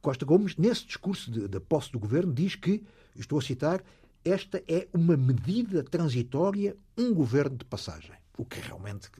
Costa 0.00 0.24
Gomes, 0.24 0.56
nesse 0.56 0.86
discurso 0.86 1.30
de 1.30 1.60
posse 1.60 1.92
do 1.92 1.98
governo, 1.98 2.32
diz 2.32 2.54
que, 2.54 2.82
estou 3.16 3.38
a 3.38 3.42
citar, 3.42 3.82
esta 4.24 4.62
é 4.68 4.88
uma 4.92 5.16
medida 5.16 5.82
transitória, 5.82 6.76
um 6.96 7.14
governo 7.14 7.56
de 7.56 7.64
passagem. 7.64 8.12
O 8.36 8.44
que 8.44 8.60
realmente 8.60 9.10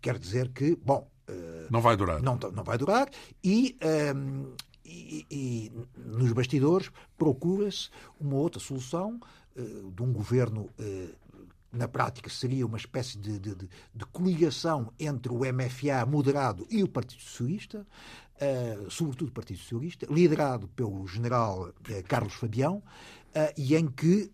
quer 0.00 0.18
dizer 0.18 0.48
que, 0.50 0.76
bom, 0.76 1.08
não 1.70 1.80
vai 1.80 1.96
durar. 1.96 2.22
Não, 2.22 2.38
não 2.52 2.64
vai 2.64 2.78
durar. 2.78 3.08
E, 3.42 3.76
um, 3.82 3.86
ehm, 3.86 4.46
e, 4.88 5.26
e 5.30 5.72
nos 5.96 6.32
bastidores 6.32 6.90
procura-se 7.16 7.90
uma 8.18 8.36
outra 8.36 8.60
solução 8.60 9.20
uh, 9.56 9.90
de 9.90 10.02
um 10.02 10.12
governo. 10.12 10.70
Uh, 10.78 11.14
na 11.70 11.86
prática 11.86 12.30
seria 12.30 12.64
uma 12.64 12.78
espécie 12.78 13.18
de, 13.18 13.38
de, 13.38 13.54
de, 13.54 14.06
coligação 14.10 14.90
entre 14.98 15.30
o 15.30 15.40
MFA 15.40 16.06
moderado 16.06 16.66
e 16.70 16.82
o 16.82 16.88
Partido 16.88 17.20
Socialista, 17.20 17.86
uh, 18.36 18.90
sobretudo 18.90 19.28
o 19.28 19.32
Partido 19.32 19.58
Socialista, 19.58 20.06
liderado 20.10 20.66
pelo 20.68 21.06
general 21.06 21.70
Carlos 22.08 22.32
Fabião, 22.32 22.82
e 23.56 23.76
em 23.76 23.86
que 23.86 24.30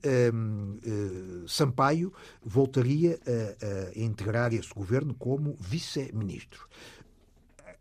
Sampaio 1.46 2.12
voltaria 2.42 3.18
a 3.26 3.98
integrar 3.98 4.52
esse 4.54 4.72
governo 4.72 5.14
como 5.14 5.56
vice-ministro. 5.60 6.68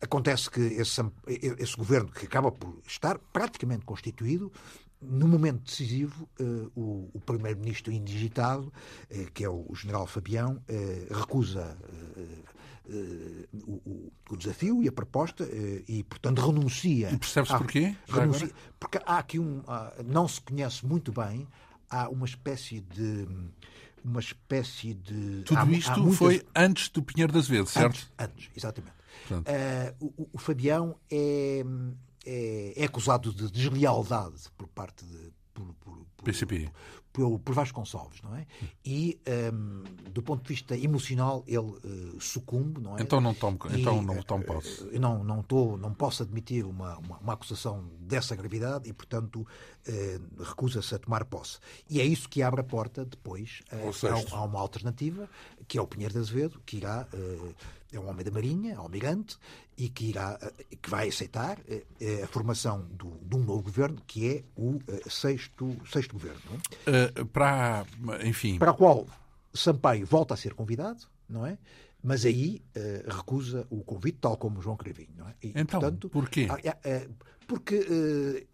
Acontece 0.01 0.49
que 0.49 0.59
esse, 0.59 1.01
esse, 1.27 1.77
governo, 1.77 2.11
que 2.11 2.25
acaba 2.25 2.51
por 2.51 2.77
estar 2.85 3.17
praticamente 3.31 3.85
constituído, 3.85 4.51
no 5.01 5.27
momento 5.27 5.63
decisivo, 5.63 6.27
uh, 6.39 6.71
o, 6.75 7.09
o 7.13 7.19
primeiro-ministro 7.19 7.91
indigitado, 7.91 8.71
uh, 9.11 9.31
que 9.33 9.43
é 9.43 9.49
o, 9.49 9.65
o 9.67 9.75
general 9.75 10.07
Fabião, 10.07 10.61
uh, 10.69 11.13
recusa 11.13 11.77
o, 13.65 14.11
o, 14.29 14.37
desafio 14.37 14.83
e 14.83 14.87
a 14.87 14.91
proposta 14.91 15.47
e, 15.87 16.03
portanto, 16.03 16.45
renuncia. 16.45 17.11
E 17.11 17.17
percebe-se 17.17 17.57
porquê? 17.57 17.95
Renuncia, 18.07 18.51
porque 18.79 18.99
há 19.05 19.17
aqui 19.17 19.39
um. 19.39 19.61
não 20.05 20.27
se 20.27 20.41
conhece 20.41 20.85
muito 20.85 21.11
bem, 21.11 21.47
há 21.89 22.09
uma 22.09 22.25
espécie 22.25 22.81
de 22.81 23.27
uma 24.03 24.19
espécie 24.19 24.93
de. 24.93 25.43
Tudo 25.43 25.59
há, 25.59 25.65
isto 25.71 25.91
há 25.91 25.97
muitas... 25.97 26.17
foi 26.17 26.43
antes 26.55 26.89
do 26.89 27.01
Pinheiro 27.01 27.31
das 27.31 27.47
Vezes, 27.47 27.69
certo? 27.69 27.95
Antes, 27.95 28.11
antes 28.19 28.49
exatamente. 28.55 28.95
Uh, 29.31 30.13
o, 30.17 30.29
o, 30.33 30.37
Fabião 30.37 30.97
é, 31.09 31.63
é, 32.25 32.73
é, 32.75 32.85
acusado 32.85 33.33
de 33.33 33.49
deslealdade 33.49 34.49
por 34.57 34.67
parte 34.67 35.05
de. 35.05 35.31
Por, 35.53 35.73
por, 35.75 36.05
por, 36.17 36.25
PCP. 36.25 36.69
Por, 37.13 37.37
por 37.39 37.53
Vasconcelos, 37.53 38.21
não 38.23 38.35
é? 38.35 38.47
E, 38.83 39.19
um, 39.53 39.83
do 40.09 40.23
ponto 40.23 40.41
de 40.41 40.49
vista 40.49 40.75
emocional, 40.75 41.43
ele 41.45 41.59
uh, 41.59 42.19
sucumbe, 42.19 42.81
não 42.81 42.97
é? 42.97 43.03
Então 43.03 43.21
não 43.21 43.35
tomo, 43.35 43.59
e, 43.69 43.81
então 43.81 44.01
não 44.01 44.19
tomo 44.23 44.43
posse. 44.43 44.83
Uh, 44.83 44.99
não, 44.99 45.23
não, 45.23 45.43
tô, 45.43 45.77
não 45.77 45.93
posso 45.93 46.23
admitir 46.23 46.65
uma, 46.65 46.97
uma, 46.97 47.19
uma 47.19 47.33
acusação 47.33 47.85
dessa 47.99 48.35
gravidade 48.35 48.89
e, 48.89 48.93
portanto, 48.93 49.45
recusa-se 50.39 50.95
a 50.95 50.99
tomar 50.99 51.25
posse. 51.25 51.59
E 51.89 51.99
é 51.99 52.05
isso 52.05 52.29
que 52.29 52.41
abre 52.41 52.61
a 52.61 52.63
porta 52.63 53.05
depois 53.05 53.61
a, 53.71 54.35
a, 54.35 54.43
uma 54.43 54.59
alternativa, 54.59 55.29
que 55.67 55.77
é 55.77 55.81
o 55.81 55.87
Pinheiro 55.87 56.13
de 56.13 56.19
Azevedo, 56.19 56.61
que 56.65 56.77
irá 56.77 57.07
é 57.93 57.99
um 57.99 58.09
homem 58.09 58.25
da 58.25 58.31
Marinha, 58.31 58.77
almirante, 58.77 59.37
e 59.77 59.87
que, 59.87 60.09
irá, 60.09 60.37
eh, 60.41 60.75
que 60.81 60.89
vai 60.89 61.09
aceitar 61.09 61.59
eh, 61.69 62.23
a 62.23 62.27
formação 62.27 62.85
do, 62.91 63.11
de 63.21 63.35
um 63.35 63.43
novo 63.43 63.63
governo, 63.63 64.01
que 64.05 64.29
é 64.29 64.43
o 64.55 64.79
eh, 64.87 65.01
sexto, 65.09 65.75
sexto 65.91 66.13
governo. 66.13 66.39
Uh, 66.87 67.25
para, 67.27 67.85
enfim... 68.23 68.57
Para 68.57 68.71
o 68.71 68.75
qual 68.75 69.07
Sampaio 69.53 70.05
volta 70.05 70.33
a 70.33 70.37
ser 70.37 70.53
convidado, 70.53 71.03
não 71.29 71.45
é? 71.45 71.57
Mas 72.03 72.25
aí 72.25 72.61
uh, 72.75 73.15
recusa 73.15 73.65
o 73.69 73.83
convite, 73.83 74.17
tal 74.19 74.37
como 74.37 74.61
João 74.61 74.75
Cravinho. 74.75 75.13
Não 75.15 75.27
é? 75.29 75.35
E, 75.41 75.53
então, 75.55 75.79
portanto, 75.79 76.09
porquê? 76.09 76.47
Uh, 76.49 77.13
porque, 77.47 77.75
uh, 77.75 78.47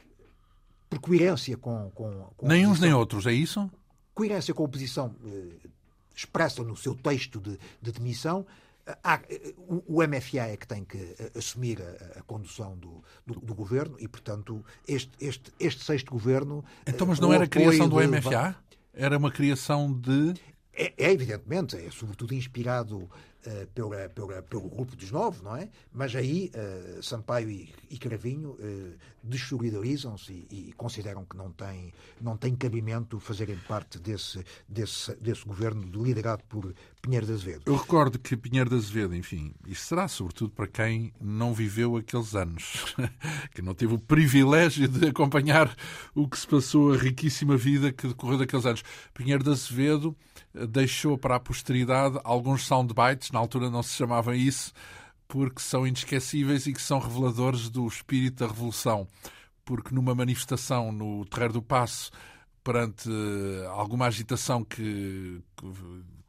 por 0.90 1.00
coerência 1.00 1.56
com... 1.58 1.92
com, 1.92 2.32
com 2.36 2.48
nem 2.48 2.66
uns 2.66 2.80
nem 2.80 2.94
outros, 2.94 3.28
é 3.28 3.34
isso? 3.34 3.70
Coerência 4.14 4.54
com 4.54 4.64
a 4.64 4.66
oposição 4.66 5.16
expressa 6.16 6.64
no 6.64 6.76
seu 6.76 6.96
texto 6.96 7.40
de, 7.40 7.58
de 7.82 7.92
demissão, 7.92 8.46
Há, 9.04 9.20
o, 9.88 10.02
MFA 10.02 10.48
é 10.48 10.58
que 10.58 10.68
tem 10.68 10.84
que 10.84 10.98
eh, 10.98 11.32
assumir 11.38 11.82
a, 11.82 12.20
a 12.20 12.24
condução 12.24 12.76
do, 12.78 13.04
do, 13.26 13.40
do, 13.40 13.54
governo 13.54 13.96
e, 14.00 14.08
portanto, 14.08 14.66
este, 14.88 15.12
este, 15.20 15.52
este 15.60 15.84
sexto 15.84 16.12
governo. 16.12 16.64
Então, 16.88 17.06
mas 17.06 17.20
não 17.20 17.32
era 17.32 17.44
a 17.44 17.48
criação 17.48 17.88
do 17.88 17.96
MFA? 17.98 18.56
Era 18.94 19.18
uma 19.18 19.32
criação 19.32 19.92
de. 19.94 20.34
É, 20.74 20.94
é, 20.98 21.12
evidentemente, 21.12 21.78
é 21.78 21.92
sobretudo 21.92 22.34
inspirado 22.34 23.10
uh, 23.46 23.68
pela, 23.68 24.10
pela, 24.10 24.42
pelo 24.42 24.70
grupo 24.70 24.96
dos 24.96 25.12
nove, 25.12 25.44
não 25.44 25.56
é? 25.56 25.70
Mas 25.92 26.16
aí 26.16 26.52
uh, 26.56 27.04
Sampaio 27.04 27.50
e, 27.50 27.74
e 27.90 27.98
Cravinho 27.98 28.52
uh, 28.52 28.94
desolidarizam-se 29.24 30.48
e, 30.50 30.70
e, 30.70 30.74
consideram 30.74 31.26
que 31.26 31.36
não 31.36 31.52
tem, 31.52 31.94
não 32.22 32.38
tem 32.38 32.56
cabimento 32.56 33.20
fazerem 33.20 33.58
parte 33.68 34.00
desse, 34.00 34.44
desse, 34.68 35.14
desse 35.16 35.46
governo 35.46 35.82
liderado 36.04 36.44
por 36.46 36.74
Pinheiro 37.02 37.26
de 37.26 37.32
Azevedo. 37.32 37.64
Eu 37.66 37.76
recordo 37.76 38.20
que 38.20 38.36
Pinheiro 38.36 38.70
de 38.70 38.76
Azevedo, 38.76 39.16
enfim, 39.16 39.54
isto 39.66 39.86
será 39.86 40.08
sobretudo 40.08 40.52
para 40.52 40.68
quem 40.68 41.14
não 41.20 41.54
viveu 41.54 41.96
aqueles 41.96 42.36
anos, 42.36 42.94
que 43.56 43.62
não 43.62 43.74
teve 43.74 43.94
o 43.94 44.00
privilégio 44.00 44.88
de 44.88 45.08
acompanhar 45.08 45.74
o 46.14 46.28
que 46.28 46.38
se 46.38 46.46
passou, 46.46 46.94
a 46.94 46.98
riquíssima 46.98 47.56
vida 47.56 47.92
que 47.92 48.08
decorreu 48.08 48.38
daqueles 48.38 48.66
anos. 48.66 48.84
Pinheiro 49.14 49.44
de 49.44 49.50
Azevedo 49.50 50.16
deixou 50.70 51.18
para 51.18 51.36
a 51.36 51.40
posteridade 51.40 52.20
alguns 52.24 52.66
soundbites, 52.66 53.32
na 53.32 53.40
altura 53.40 53.70
não 53.70 53.82
se 53.82 53.96
chamava 53.96 54.36
isso, 54.36 54.74
porque 55.28 55.62
são 55.62 55.88
inesquecíveis 55.88 56.68
e 56.68 56.74
que 56.74 56.82
são 56.82 57.00
reveladores 57.00 57.70
do 57.70 57.88
espírito 57.88 58.40
da 58.40 58.48
revolução. 58.48 59.08
Porque 59.64 59.94
numa 59.94 60.16
manifestação 60.16 60.92
no 60.92 61.24
Terreiro 61.26 61.54
do 61.54 61.62
Passo, 61.62 62.12
perante 62.64 63.10
eh, 63.10 63.68
alguma 63.68 64.08
agitação 64.08 64.64
que 64.64 65.42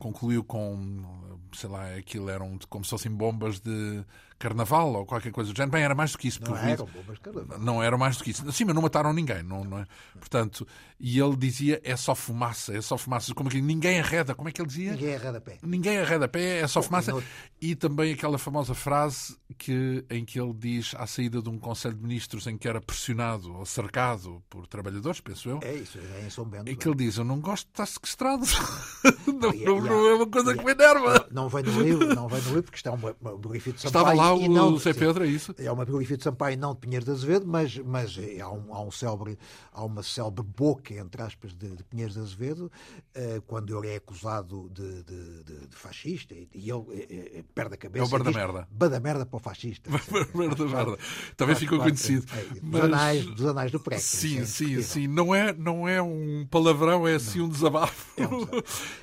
concluiu 0.00 0.42
com, 0.42 1.04
sei 1.52 1.68
lá, 1.68 1.94
aquilo 1.94 2.30
eram 2.30 2.58
como 2.68 2.84
se 2.84 2.90
fossem 2.90 3.12
bombas 3.12 3.60
de 3.60 4.02
carnaval 4.40 4.94
ou 4.94 5.06
qualquer 5.06 5.30
coisa 5.30 5.52
do 5.52 5.56
género. 5.56 5.70
Bem, 5.70 5.82
era 5.82 5.94
mais 5.94 6.12
do 6.12 6.18
que 6.18 6.26
isso. 6.26 6.40
Não 6.42 6.56
eram 6.56 6.86
bombas 6.86 7.18
carnaval. 7.18 7.58
Não 7.58 7.82
eram 7.82 7.98
mais 7.98 8.16
do 8.16 8.24
que 8.24 8.30
isso. 8.30 8.50
Sim, 8.50 8.64
mas 8.64 8.74
não 8.74 8.82
mataram 8.82 9.12
ninguém. 9.12 9.42
Não, 9.42 9.62
não 9.62 9.78
é? 9.78 9.86
Portanto, 10.18 10.66
e 10.98 11.20
ele 11.20 11.36
dizia, 11.36 11.80
é 11.84 11.94
só 11.94 12.14
fumaça, 12.14 12.74
é 12.74 12.80
só 12.80 12.96
fumaça. 12.96 13.34
Como 13.34 13.50
é 13.50 13.52
que 13.52 13.60
ninguém 13.60 14.00
arreda. 14.00 14.34
Como 14.34 14.48
é 14.48 14.52
que 14.52 14.60
ele 14.60 14.68
dizia? 14.68 14.92
Ninguém 14.92 15.14
arreda 15.14 15.40
pé. 15.40 15.58
Ninguém 15.62 15.98
arreda 15.98 16.26
pé, 16.26 16.60
é 16.60 16.66
só 16.66 16.82
fumaça. 16.82 17.12
E 17.60 17.76
também 17.76 18.14
aquela 18.14 18.38
famosa 18.38 18.74
frase 18.74 19.36
que, 19.58 20.04
em 20.08 20.24
que 20.24 20.40
ele 20.40 20.54
diz, 20.54 20.94
à 20.96 21.06
saída 21.06 21.42
de 21.42 21.48
um 21.50 21.58
Conselho 21.58 21.94
de 21.94 22.02
Ministros 22.02 22.46
em 22.46 22.56
que 22.56 22.66
era 22.66 22.80
pressionado 22.80 23.54
ou 23.54 23.66
cercado 23.66 24.42
por 24.48 24.66
trabalhadores, 24.66 25.20
penso 25.20 25.50
eu. 25.50 25.60
É 25.62 25.74
isso, 25.74 25.98
é 25.98 26.26
em 26.26 26.30
São 26.30 26.46
Bento. 26.46 26.70
E 26.70 26.74
que 26.74 26.88
ele 26.88 26.96
diz, 26.96 27.18
eu 27.18 27.24
não 27.24 27.38
gosto 27.38 27.66
de 27.66 27.72
estar 27.72 27.86
sequestrado. 27.86 28.46
não, 29.26 29.52
não, 29.80 30.06
é 30.08 30.14
uma 30.14 30.26
coisa 30.26 30.56
que 30.56 30.64
me 30.64 30.72
enerva. 30.72 31.28
Não, 31.30 31.48
vem 31.50 31.62
no 31.62 31.82
livro, 31.82 32.14
não 32.14 32.26
vem 32.26 32.40
no 32.40 32.48
livro, 32.48 32.62
porque 32.62 32.78
está 32.78 32.90
é 32.90 32.94
uma 32.94 33.12
biografia 33.12 33.72
de 33.72 33.80
Sampaio. 33.82 34.04
Estava 34.04 34.12
lá 34.14 34.29
o 34.32 34.48
não, 34.48 34.76
Zé 34.78 34.92
Pedro, 34.92 35.24
é 35.24 35.28
isso? 35.28 35.54
É 35.58 35.70
uma 35.70 35.84
biografia 35.84 36.16
de 36.16 36.24
Sampaio, 36.24 36.58
não 36.58 36.74
de 36.74 36.80
Pinheiro 36.80 37.04
de 37.04 37.10
Azevedo, 37.10 37.46
mas, 37.46 37.76
mas 37.78 38.18
há, 38.40 38.50
um, 38.50 38.74
há, 38.74 38.82
um 38.82 38.90
célebre, 38.90 39.38
há 39.72 39.84
uma 39.84 40.02
célebre 40.02 40.44
boca, 40.44 40.94
entre 40.94 41.22
aspas, 41.22 41.52
de, 41.54 41.76
de 41.76 41.84
Pinheiro 41.84 42.12
de 42.12 42.18
Azevedo, 42.20 42.70
uh, 43.16 43.42
quando 43.46 43.76
ele 43.76 43.92
é 43.92 43.96
acusado 43.96 44.70
de, 44.70 45.02
de, 45.02 45.44
de, 45.44 45.76
fascista 45.76 46.34
e, 46.34 46.48
e 46.54 46.70
ele 46.70 46.84
é, 46.92 47.38
é, 47.38 47.44
perde 47.54 47.74
a 47.74 47.76
cabeça. 47.76 48.04
É 48.04 48.06
o 48.06 48.10
bar 48.10 48.22
da 48.22 48.30
merda. 48.30 48.68
Bar 48.70 48.88
da 48.88 49.00
merda 49.00 49.26
para 49.26 49.36
o 49.36 49.40
fascista. 49.40 49.90
bar 50.34 50.54
da 50.54 50.64
merda. 50.64 50.98
Também 51.36 51.56
ficou 51.56 51.78
conhecido. 51.78 52.26
É, 52.34 52.60
dos, 52.60 52.80
anais, 52.80 53.24
dos 53.26 53.46
anais 53.46 53.70
do 53.70 53.80
PREC. 53.80 54.00
Sim, 54.00 54.44
sim, 54.44 54.82
sim. 54.82 55.06
Não 55.06 55.34
é, 55.34 55.52
não 55.52 55.88
é 55.88 56.00
um 56.00 56.46
palavrão, 56.50 57.06
é 57.06 57.14
assim 57.14 57.40
um 57.40 57.48
desabafo. 57.48 58.10
É. 58.20 58.24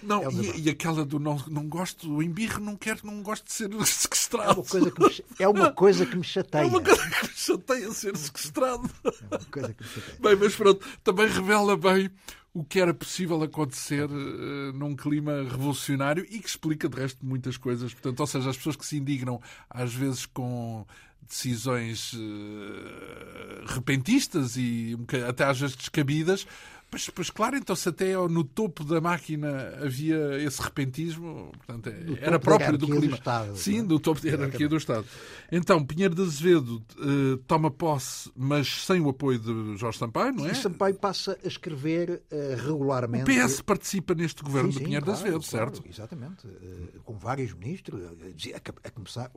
Não, 0.04 0.24
é. 0.24 0.32
E, 0.32 0.62
e, 0.62 0.70
aquela 0.70 1.06
do 1.06 1.20
não, 1.20 1.38
não 1.48 1.68
gosto, 1.68 2.12
o 2.12 2.22
embirro 2.22 2.60
não 2.60 2.76
quero, 2.76 3.00
não 3.04 3.22
gosto 3.22 3.46
de 3.46 3.54
ser 3.54 3.70
sequestrado. 3.86 4.38
É 4.48 4.54
uma 4.54 4.64
coisa 4.64 4.92
que 4.92 5.02
me, 5.02 5.17
é 5.40 5.48
uma 5.48 5.72
coisa 5.72 6.06
que 6.06 6.16
me 6.16 6.24
chateia. 6.24 6.64
É 6.64 6.66
uma 6.66 6.82
coisa 6.82 7.02
que 7.10 7.28
me 7.28 7.34
chateia 7.34 7.92
ser 7.92 8.18
sequestrado. 8.18 8.90
É 9.04 9.36
uma 9.36 9.46
coisa 9.46 9.74
que 9.74 9.84
me 9.84 9.90
chateia. 9.90 10.18
Bem, 10.20 10.36
mas 10.36 10.56
pronto, 10.56 10.88
também 11.04 11.28
revela 11.28 11.78
bem 11.78 12.10
o 12.54 12.64
que 12.64 12.80
era 12.80 12.94
possível 12.94 13.42
acontecer 13.44 14.10
uh, 14.10 14.74
num 14.74 14.96
clima 14.96 15.44
revolucionário 15.44 16.26
e 16.28 16.40
que 16.40 16.50
explica, 16.50 16.90
de 16.90 17.00
resto, 17.00 17.24
muitas 17.24 17.56
coisas. 17.56 17.94
Portanto, 17.94 18.20
ou 18.20 18.28
seja, 18.28 18.50
as 18.50 18.58
pessoas 18.58 18.76
que 18.76 18.86
se 18.86 18.98
indignam, 18.98 19.40
às 19.70 19.94
vezes 19.94 20.26
com 20.26 20.86
decisões 21.22 22.14
uh, 22.14 23.66
repentistas 23.68 24.56
e 24.58 24.98
até 25.28 25.44
às 25.44 25.60
vezes 25.60 25.76
descabidas, 25.76 26.48
Pois, 26.90 27.10
pois 27.10 27.30
claro, 27.30 27.58
então 27.58 27.76
se 27.76 27.90
até 27.90 28.16
no 28.16 28.46
topo 28.46 28.84
da 28.86 29.02
máquina 29.02 29.74
havia 29.84 30.42
esse 30.42 30.62
repentismo, 30.62 31.52
portanto, 31.58 31.90
é, 31.90 32.26
era 32.26 32.40
próprio 32.40 32.78
do 32.78 32.86
clima. 32.86 33.08
Do 33.08 33.16
Estado, 33.16 33.58
Sim, 33.58 33.84
do 33.84 34.00
topo 34.00 34.22
da 34.22 34.30
hierarquia 34.30 34.70
do 34.70 34.78
Estado. 34.78 35.06
Então, 35.52 35.86
Pinheiro 35.86 36.16
de 36.16 36.22
Azevedo 36.22 36.82
uh, 36.98 37.38
toma 37.46 37.70
posse, 37.70 38.32
mas 38.34 38.86
sem 38.86 39.02
o 39.02 39.10
apoio 39.10 39.38
de 39.38 39.78
Jorge 39.78 39.98
Sampaio, 39.98 40.34
não 40.34 40.48
é? 40.48 40.52
E 40.52 40.56
Sampaio 40.56 40.96
passa 40.96 41.38
a 41.44 41.48
escrever 41.48 42.24
uh, 42.32 42.66
regularmente. 42.66 43.30
O 43.30 43.48
PS 43.48 43.62
participa 43.62 44.16
neste 44.16 44.42
governo 44.42 44.72
sim, 44.72 44.80
de 44.80 44.86
Pinheiro 44.86 45.06
claro, 45.06 45.20
de 45.20 45.26
Azevedo, 45.26 45.50
claro, 45.50 45.76
certo? 45.76 45.90
Exatamente. 45.90 46.48
Uh, 46.48 47.02
com 47.04 47.18
vários 47.18 47.54
ministros, 47.54 48.02
a, 48.02 48.88
a, 48.88 48.92
começar, 48.92 49.32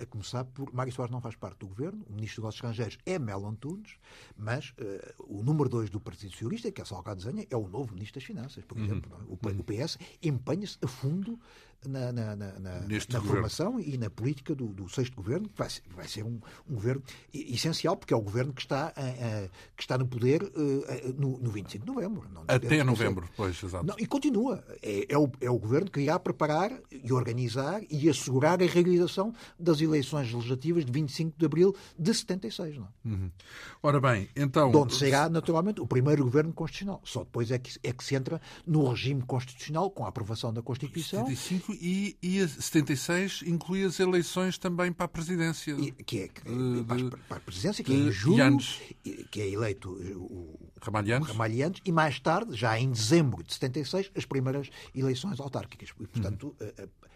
a 0.00 0.06
começar 0.06 0.44
por. 0.44 0.72
Mário 0.72 0.92
Soares 0.92 1.12
não 1.12 1.20
faz 1.20 1.34
parte 1.34 1.58
do 1.58 1.66
governo, 1.66 2.04
o 2.08 2.12
ministro 2.12 2.42
dos 2.42 2.54
Estrangeiros 2.54 2.96
é 3.04 3.18
Melo 3.18 3.48
Antunes, 3.48 3.96
mas 4.36 4.72
o 5.18 5.42
número 5.42 5.68
2 5.68 5.90
do 5.90 6.00
Partido 6.00 6.32
Socialista, 6.44 6.70
que 6.70 6.82
é 6.82 6.84
Salgado 6.84 7.22
Zanha, 7.22 7.46
é 7.50 7.56
o 7.56 7.68
novo 7.68 7.94
Ministro 7.94 8.20
das 8.20 8.24
Finanças, 8.26 8.64
por 8.64 8.76
uhum. 8.76 8.84
exemplo. 8.84 9.10
O, 9.28 9.34
o 9.34 9.64
PS 9.64 9.98
empenha-se 10.22 10.78
a 10.82 10.86
fundo 10.86 11.38
na, 11.88 12.12
na, 12.12 12.36
na, 12.36 12.50
na 12.58 13.20
formação 13.20 13.80
e 13.80 13.96
na 13.96 14.10
política 14.10 14.54
do, 14.54 14.66
do 14.68 14.88
sexto 14.88 15.14
governo, 15.14 15.48
que 15.48 15.58
vai, 15.58 15.68
vai 15.94 16.08
ser 16.08 16.22
um, 16.22 16.40
um, 16.68 16.74
governo 16.74 17.02
essencial, 17.32 17.96
porque 17.96 18.12
é 18.12 18.16
o 18.16 18.20
governo 18.20 18.52
que 18.52 18.62
está, 18.62 18.92
uh, 18.96 19.50
que 19.76 19.82
está 19.82 19.98
no 19.98 20.06
poder 20.06 20.42
uh, 20.42 21.14
no, 21.16 21.38
no 21.38 21.50
25 21.50 21.84
de 21.84 21.92
novembro. 21.92 22.28
Não 22.32 22.44
Até 22.46 22.82
novembro, 22.84 23.28
pois, 23.36 23.62
exato. 23.62 23.86
Não, 23.86 23.94
e 23.98 24.06
continua. 24.06 24.64
É, 24.82 25.12
é, 25.14 25.18
o, 25.18 25.30
é 25.40 25.50
o 25.50 25.58
governo 25.58 25.90
que 25.90 26.00
irá 26.00 26.18
preparar 26.18 26.72
e 26.90 27.12
organizar 27.12 27.82
e 27.90 28.08
assegurar 28.08 28.62
a 28.62 28.66
realização 28.66 29.32
das 29.58 29.80
eleições 29.80 30.32
legislativas 30.32 30.84
de 30.84 30.92
25 30.92 31.38
de 31.38 31.46
abril 31.46 31.74
de 31.98 32.14
76. 32.14 32.76
Não? 32.76 32.84
É? 32.84 33.08
Uhum. 33.08 33.30
Ora 33.82 34.00
bem, 34.00 34.28
então. 34.34 34.70
De 34.70 34.76
onde 34.76 34.94
será, 34.94 35.28
naturalmente, 35.28 35.80
o 35.80 35.86
primeiro 35.86 36.24
governo 36.24 36.52
constitucional. 36.52 37.00
Só 37.04 37.20
depois 37.20 37.50
é 37.50 37.58
que, 37.58 37.78
é 37.82 37.92
que 37.92 38.04
se 38.04 38.14
entra 38.14 38.40
no 38.66 38.88
regime 38.88 39.22
constitucional 39.22 39.90
com 39.90 40.04
a 40.04 40.08
aprovação 40.08 40.52
da 40.52 40.62
Constituição. 40.62 41.26
75 41.26 41.72
e, 41.80 42.16
e 42.22 42.40
a 42.40 42.48
76 42.48 43.42
inclui 43.46 43.84
as 43.84 44.00
eleições 44.00 44.58
também 44.58 44.92
para 44.92 45.06
a 45.06 45.08
presidência. 45.08 45.72
E, 45.72 45.92
que 45.92 46.20
é, 46.20 46.28
de, 46.28 46.84
para, 46.84 47.18
para, 47.28 47.36
a 47.38 47.40
presidência, 47.40 47.84
que 47.84 47.92
é 47.92 47.96
em 47.96 48.10
julho, 48.10 48.58
que 49.30 49.40
é 49.40 49.48
eleito 49.50 49.90
o 49.90 50.58
Ramalhianos, 50.80 51.80
e 51.84 51.92
mais 51.92 52.20
tarde, 52.20 52.54
já 52.54 52.78
em 52.78 52.90
dezembro 52.90 53.42
de 53.42 53.52
76, 53.54 54.10
as 54.14 54.24
primeiras 54.24 54.70
eleições 54.94 55.40
autárquicas. 55.40 55.90
E, 55.98 56.06
portanto, 56.06 56.54
uhum. 56.60 56.68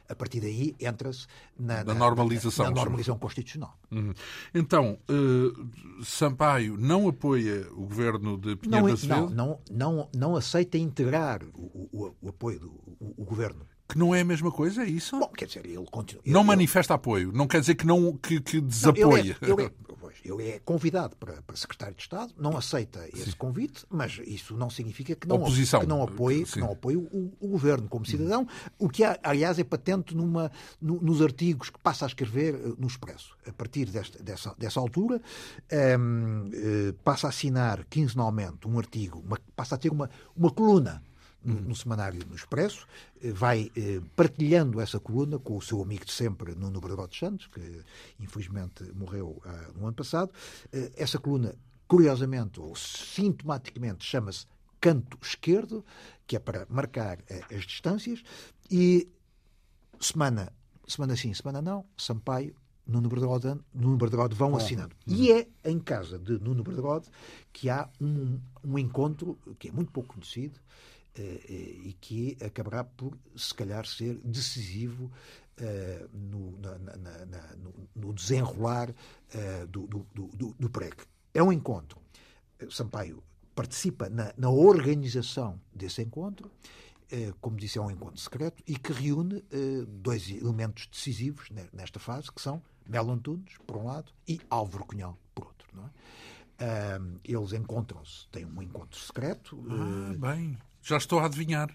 a, 0.08 0.12
a, 0.12 0.16
partir 0.16 0.40
daí 0.40 0.74
entra-se 0.80 1.26
na, 1.58 1.84
na, 1.84 1.94
normalização, 1.94 2.66
na, 2.66 2.70
na 2.70 2.76
normalização 2.76 3.18
constitucional. 3.18 3.78
Uhum. 3.90 4.14
Então, 4.54 4.98
uh, 5.08 6.04
Sampaio 6.04 6.76
não 6.76 7.08
apoia 7.08 7.66
o 7.72 7.86
governo 7.86 8.38
de 8.38 8.56
Pinheiro 8.56 8.88
não, 8.88 8.96
da? 8.96 9.16
Não, 9.16 9.28
não, 9.30 9.60
não, 9.70 10.08
não 10.14 10.36
aceita 10.36 10.78
integrar 10.78 11.42
o, 11.54 11.88
o, 11.92 12.16
o 12.22 12.28
apoio 12.28 12.60
do 12.60 12.88
o, 13.00 13.14
o 13.22 13.24
governo 13.24 13.66
que 13.88 13.96
não 13.96 14.14
é 14.14 14.20
a 14.20 14.24
mesma 14.24 14.52
coisa, 14.52 14.82
é 14.82 14.86
isso? 14.86 15.18
Bom, 15.18 15.28
quer 15.28 15.46
dizer, 15.46 15.64
ele 15.64 15.86
continua. 15.90 16.22
Não 16.26 16.40
ele, 16.40 16.46
manifesta 16.46 16.92
apoio, 16.94 17.32
não 17.32 17.48
quer 17.48 17.60
dizer 17.60 17.74
que 17.74 17.86
não 17.86 18.12
que, 18.16 18.38
que 18.38 18.60
desapoia. 18.60 19.06
Não, 19.06 19.16
ele, 19.16 19.30
é, 19.30 19.50
ele, 19.50 19.62
é, 19.62 19.70
ele, 20.24 20.48
é, 20.50 20.60
convidado 20.62 21.16
para, 21.16 21.40
para 21.40 21.56
secretário 21.56 21.94
de 21.94 22.02
Estado, 22.02 22.34
não 22.36 22.56
aceita 22.56 23.08
esse 23.14 23.30
Sim. 23.30 23.36
convite, 23.38 23.86
mas 23.88 24.20
isso 24.26 24.54
não 24.54 24.68
significa 24.68 25.14
que 25.14 25.26
não, 25.26 25.36
Oposição. 25.36 25.80
Que 25.80 25.86
não 25.86 26.02
apoie, 26.02 26.44
que 26.44 26.60
não 26.60 26.72
apoie 26.72 26.96
o, 26.96 27.32
o, 27.40 27.48
governo 27.48 27.88
como 27.88 28.04
cidadão, 28.04 28.46
o 28.78 28.90
que 28.90 29.02
aliás 29.22 29.58
é 29.58 29.64
patente 29.64 30.14
numa, 30.14 30.52
no, 30.80 31.00
nos 31.00 31.22
artigos 31.22 31.70
que 31.70 31.78
passa 31.78 32.04
a 32.04 32.08
escrever 32.08 32.54
eh, 32.54 32.74
no 32.78 32.86
Expresso. 32.86 33.36
A 33.46 33.52
partir 33.52 33.86
desta, 33.86 34.22
dessa, 34.22 34.54
dessa 34.58 34.78
altura, 34.78 35.16
um, 35.16 35.20
ehm, 35.70 36.50
eh, 36.52 36.94
passa 37.02 37.28
a 37.28 37.30
assinar 37.30 37.84
quinzenalmente 37.86 38.68
um 38.68 38.78
artigo, 38.78 39.22
uma, 39.26 39.38
passa 39.56 39.76
a 39.76 39.78
ter 39.78 39.90
uma, 39.90 40.10
uma 40.36 40.50
coluna 40.50 41.02
no, 41.42 41.60
no, 41.60 41.74
semanário 41.74 42.20
no 42.28 42.34
Expresso, 42.34 42.86
eh, 43.22 43.32
vai 43.32 43.70
eh, 43.76 44.00
partilhando 44.16 44.80
essa 44.80 44.98
coluna 44.98 45.38
com 45.38 45.56
o 45.56 45.62
seu 45.62 45.82
amigo 45.82 46.04
de 46.04 46.12
sempre, 46.12 46.54
Nuno 46.54 46.80
Bragato 46.80 47.16
Santos, 47.16 47.46
que 47.46 47.82
infelizmente 48.20 48.84
morreu 48.94 49.40
ah, 49.44 49.70
no 49.76 49.86
ano 49.86 49.94
passado. 49.94 50.32
Eh, 50.72 50.92
essa 50.96 51.18
coluna, 51.18 51.54
curiosamente 51.86 52.60
ou 52.60 52.74
sintomaticamente, 52.74 54.04
chama-se 54.04 54.46
Canto 54.80 55.18
Esquerdo, 55.22 55.84
que 56.26 56.36
é 56.36 56.38
para 56.38 56.66
marcar 56.68 57.18
eh, 57.28 57.42
as 57.50 57.64
distâncias, 57.64 58.22
e 58.70 59.08
semana, 60.00 60.52
semana 60.86 61.16
sim, 61.16 61.32
semana 61.34 61.62
não, 61.62 61.84
Sampaio 61.96 62.54
Nuno 62.88 63.08
Berderode, 63.08 63.60
Nuno 63.74 63.98
Berderode 63.98 64.34
vão 64.34 64.56
assinando. 64.56 64.96
E 65.06 65.30
é 65.30 65.46
em 65.62 65.78
casa 65.78 66.18
de 66.18 66.38
Nuno 66.38 66.62
Berderode 66.62 67.08
que 67.52 67.68
há 67.68 67.88
um, 68.00 68.40
um 68.64 68.78
encontro 68.78 69.38
que 69.58 69.68
é 69.68 69.72
muito 69.72 69.92
pouco 69.92 70.14
conhecido, 70.14 70.58
e 71.16 71.96
que 72.00 72.36
acabará 72.44 72.84
por, 72.84 73.18
se 73.36 73.52
calhar, 73.52 73.86
ser 73.86 74.14
decisivo 74.24 75.10
eh, 75.56 76.06
no, 76.12 76.56
na, 76.58 76.78
na, 76.78 77.26
na, 77.26 77.56
no, 77.96 78.12
desenrolar 78.12 78.94
do, 79.68 79.86
do, 79.86 80.06
do, 80.14 80.54
do 80.58 80.70
PREC. 80.70 81.04
É 81.34 81.42
um 81.42 81.52
encontro. 81.52 82.00
Sampaio 82.70 83.22
participa 83.54 84.08
na, 84.08 84.32
na 84.36 84.50
organização 84.50 85.60
desse 85.74 86.02
encontro, 86.02 86.50
como 87.40 87.56
disse, 87.56 87.78
é 87.78 87.82
um 87.82 87.90
encontro 87.90 88.20
secreto 88.20 88.62
e 88.66 88.76
que 88.76 88.92
reúne 88.92 89.44
dois 89.88 90.28
elementos 90.30 90.86
decisivos 90.86 91.48
nesta 91.72 91.98
fase, 91.98 92.30
que 92.30 92.40
são 92.40 92.62
Melo 92.86 93.12
Antunes, 93.12 93.56
por 93.66 93.76
um 93.76 93.86
lado, 93.86 94.12
e 94.26 94.40
Álvaro 94.48 94.84
Cunhal, 94.84 95.18
por 95.34 95.46
outro. 95.46 95.68
Não 95.74 95.84
é? 95.84 95.90
eles 97.24 97.52
encontram-se, 97.52 98.26
têm 98.28 98.44
um 98.44 98.62
encontro 98.62 98.98
secreto. 98.98 99.62
Ah, 99.70 100.14
bem. 100.18 100.58
Já 100.82 100.96
estou 100.96 101.18
a 101.18 101.26
adivinhar. 101.26 101.68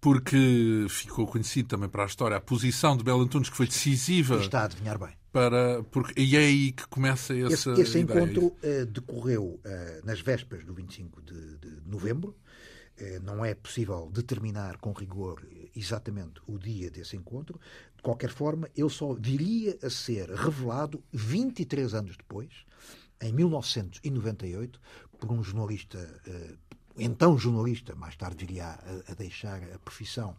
Porque 0.00 0.86
ficou 0.88 1.26
conhecido 1.26 1.68
também 1.68 1.88
para 1.88 2.04
a 2.04 2.06
história 2.06 2.36
a 2.36 2.40
posição 2.40 2.96
de 2.96 3.02
Belo 3.02 3.20
Antunes, 3.20 3.50
que 3.50 3.56
foi 3.56 3.66
decisiva. 3.66 4.36
Está 4.36 4.60
a 4.60 4.64
adivinhar 4.64 4.98
bem. 4.98 5.10
Para, 5.32 5.82
porque, 5.90 6.20
e 6.20 6.36
é 6.36 6.40
aí 6.40 6.72
que 6.72 6.86
começa 6.86 7.36
essa. 7.36 7.72
Esse, 7.72 7.80
esse 7.82 7.98
encontro 7.98 8.46
uh, 8.46 8.86
decorreu 8.86 9.60
uh, 9.64 10.06
nas 10.06 10.20
vésperas 10.20 10.64
do 10.64 10.72
25 10.72 11.20
de, 11.22 11.58
de 11.58 11.80
novembro. 11.84 12.36
Uh, 13.00 13.22
não 13.22 13.44
é 13.44 13.54
possível 13.54 14.08
determinar 14.12 14.78
com 14.78 14.92
rigor 14.92 15.44
exatamente 15.74 16.40
o 16.46 16.58
dia 16.58 16.90
desse 16.90 17.16
encontro. 17.16 17.60
De 17.96 18.02
qualquer 18.02 18.30
forma, 18.30 18.68
ele 18.76 18.88
só 18.88 19.12
viria 19.12 19.76
a 19.82 19.90
ser 19.90 20.30
revelado 20.30 21.02
23 21.12 21.92
anos 21.94 22.16
depois, 22.16 22.48
em 23.20 23.32
1998, 23.32 24.80
por 25.18 25.32
um 25.32 25.42
jornalista 25.42 25.98
então 26.98 27.38
jornalista, 27.38 27.94
mais 27.94 28.16
tarde 28.16 28.44
viria 28.44 28.66
a, 28.66 29.12
a 29.12 29.14
deixar 29.14 29.62
a 29.74 29.78
profissão 29.78 30.36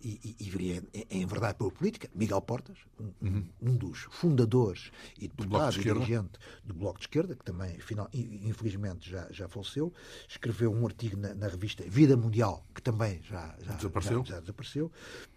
e, 0.00 0.20
e, 0.24 0.46
e, 0.46 0.50
viria, 0.50 0.82
em 1.10 1.26
verdade, 1.26 1.58
pela 1.58 1.70
política, 1.70 2.08
Miguel 2.14 2.40
Portas, 2.40 2.76
um, 3.00 3.12
uhum. 3.20 3.44
um 3.60 3.76
dos 3.76 4.06
fundadores 4.10 4.90
e 5.18 5.28
deputado 5.28 5.76
e 5.76 5.82
dirigente 5.82 6.38
do 6.64 6.74
Bloco 6.74 6.98
de 6.98 7.04
Esquerda, 7.04 7.34
que 7.34 7.44
também, 7.44 7.78
final, 7.80 8.08
infelizmente, 8.12 9.10
já, 9.10 9.26
já 9.30 9.48
faleceu, 9.48 9.92
escreveu 10.28 10.72
um 10.72 10.86
artigo 10.86 11.16
na, 11.16 11.34
na 11.34 11.48
revista 11.48 11.84
Vida 11.86 12.16
Mundial, 12.16 12.64
que 12.74 12.80
também 12.80 13.20
já, 13.22 13.54
já, 13.60 13.74
desapareceu. 13.74 14.24
já, 14.24 14.34
já 14.34 14.40
desapareceu, 14.40 14.92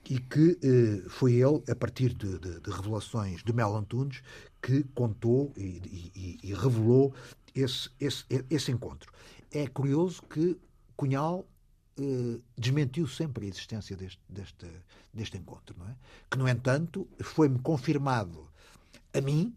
e 0.09 0.19
que 0.19 0.57
eh, 0.63 1.09
foi 1.09 1.33
ele, 1.33 1.61
a 1.69 1.75
partir 1.75 2.13
de, 2.13 2.39
de, 2.39 2.59
de 2.59 2.69
revelações 2.69 3.43
de 3.43 3.53
Mel 3.53 3.75
Antunes, 3.75 4.21
que 4.61 4.83
contou 4.93 5.51
e, 5.57 6.39
e 6.43 6.53
revelou 6.53 7.13
esse, 7.55 7.89
esse, 7.99 8.25
esse 8.49 8.71
encontro. 8.71 9.11
É 9.51 9.67
curioso 9.67 10.21
que 10.23 10.57
Cunhal 10.95 11.45
eh, 11.99 12.39
desmentiu 12.57 13.07
sempre 13.07 13.45
a 13.45 13.49
existência 13.49 13.95
deste, 13.95 14.21
deste, 14.27 14.65
deste 15.13 15.37
encontro, 15.37 15.75
não 15.77 15.87
é? 15.87 15.95
Que, 16.29 16.37
no 16.37 16.47
entanto, 16.47 17.07
foi-me 17.19 17.59
confirmado 17.59 18.47
a 19.13 19.21
mim, 19.21 19.53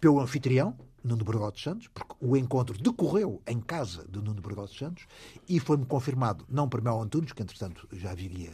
pelo 0.00 0.20
anfitrião, 0.20 0.76
Nuno 1.02 1.24
Bragado 1.24 1.58
Santos, 1.58 1.88
porque 1.88 2.14
o 2.20 2.36
encontro 2.36 2.78
decorreu 2.78 3.42
em 3.46 3.60
casa 3.60 4.06
de 4.08 4.20
Nuno 4.20 4.40
Bragado 4.40 4.72
Santos 4.72 5.06
e 5.48 5.58
foi-me 5.58 5.84
confirmado, 5.84 6.44
não 6.48 6.68
por 6.68 6.80
Mel 6.80 7.00
Antunes, 7.02 7.32
que 7.32 7.42
entretanto 7.42 7.88
já 7.92 8.14
viria 8.14 8.52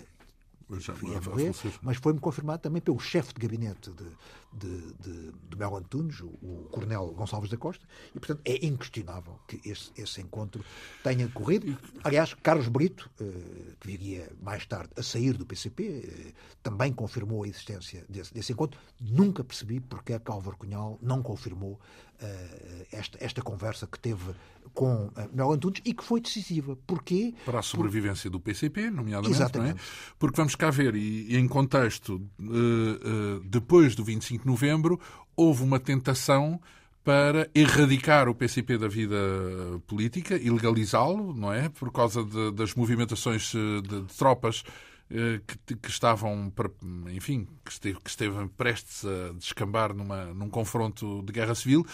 já, 0.79 0.93
morrer, 1.31 1.53
mas 1.81 1.97
foi-me 1.97 2.21
confirmado 2.21 2.63
também 2.63 2.83
pelo 2.83 2.99
chefe 2.99 3.33
de 3.33 3.41
gabinete 3.41 3.91
de, 3.91 4.05
de, 4.53 4.93
de, 4.95 5.33
de 5.33 5.57
Mel 5.57 5.77
Antunes, 5.77 6.21
o, 6.21 6.27
o 6.27 6.69
Coronel 6.71 7.13
Gonçalves 7.13 7.51
da 7.51 7.57
Costa, 7.57 7.87
e 8.15 8.19
portanto 8.19 8.41
é 8.45 8.65
inquestionável 8.67 9.39
que 9.47 9.61
esse, 9.69 9.91
esse 9.97 10.21
encontro 10.21 10.65
tenha 11.03 11.27
decorrido. 11.27 11.77
Aliás, 12.03 12.35
Carlos 12.35 12.69
Brito, 12.69 13.11
eh, 13.21 13.25
que 13.81 13.87
viria 13.87 14.31
mais 14.43 14.67
tarde 14.67 14.91
a 14.97 15.03
sair 15.03 15.35
do 15.35 15.45
PCP, 15.45 15.85
eh, 15.85 16.33
também 16.63 16.93
confirmou 16.93 17.45
a 17.45 17.49
existência 17.49 18.05
desse, 18.09 18.33
desse 18.33 18.53
encontro. 18.53 18.81
Nunca 19.01 19.45
percebi 19.45 19.81
porque 19.81 20.15
é 20.15 20.19
que 20.19 20.31
Álvaro 20.31 20.57
Cunhal 20.57 20.99
não 21.03 21.23
confirmou 21.23 21.73
uh, 21.73 22.87
esta, 22.91 23.19
esta 23.21 23.43
conversa 23.43 23.87
que 23.87 23.99
teve 23.99 24.35
com 24.75 25.11
Mel 25.33 25.53
Antunes 25.53 25.81
e 25.85 25.93
que 25.95 26.05
foi 26.05 26.21
decisiva. 26.21 26.77
Porquê? 26.87 27.35
Para 27.45 27.59
a 27.59 27.63
sobrevivência 27.63 28.31
Por... 28.31 28.39
do 28.39 28.41
PCP, 28.41 28.91
nomeadamente. 28.91 29.35
Exatamente. 29.35 29.75
Não 29.75 29.81
é? 29.81 30.15
Porque 30.19 30.37
vamos 30.37 30.55
cá 30.55 30.71
ver, 30.71 30.95
e, 30.95 31.33
e 31.33 31.37
em 31.37 31.49
contexto, 31.49 32.21
depois 33.45 33.97
do 33.97 34.05
25 34.05 34.38
de 34.39 34.47
novembro, 34.47 35.01
houve 35.37 35.63
uma 35.63 35.79
tentação 35.79 36.61
para 37.05 37.49
erradicar 37.55 38.29
o 38.29 38.35
PCP 38.35 38.77
da 38.77 38.89
vida 38.89 39.17
política 39.87 40.37
e 40.37 40.51
legalizá-lo, 40.51 41.33
não 41.33 41.53
é? 41.53 41.69
Por 41.69 41.91
causa 41.91 42.23
de, 42.23 42.53
das 42.53 42.75
movimentações 42.75 43.51
de, 43.53 43.81
de 43.83 44.03
tropas 44.17 44.63
que, 45.47 45.77
que, 45.77 45.89
estavam, 45.89 46.53
enfim, 47.11 47.49
que 47.65 47.73
esteve, 47.73 47.99
que 48.01 48.11
esteve 48.11 48.47
prestes 48.49 49.05
a 49.07 49.33
descambar 49.33 49.95
numa, 49.95 50.27
num 50.35 50.51
confronto 50.51 51.23
de 51.23 51.33
guerra 51.33 51.55
civil 51.55 51.87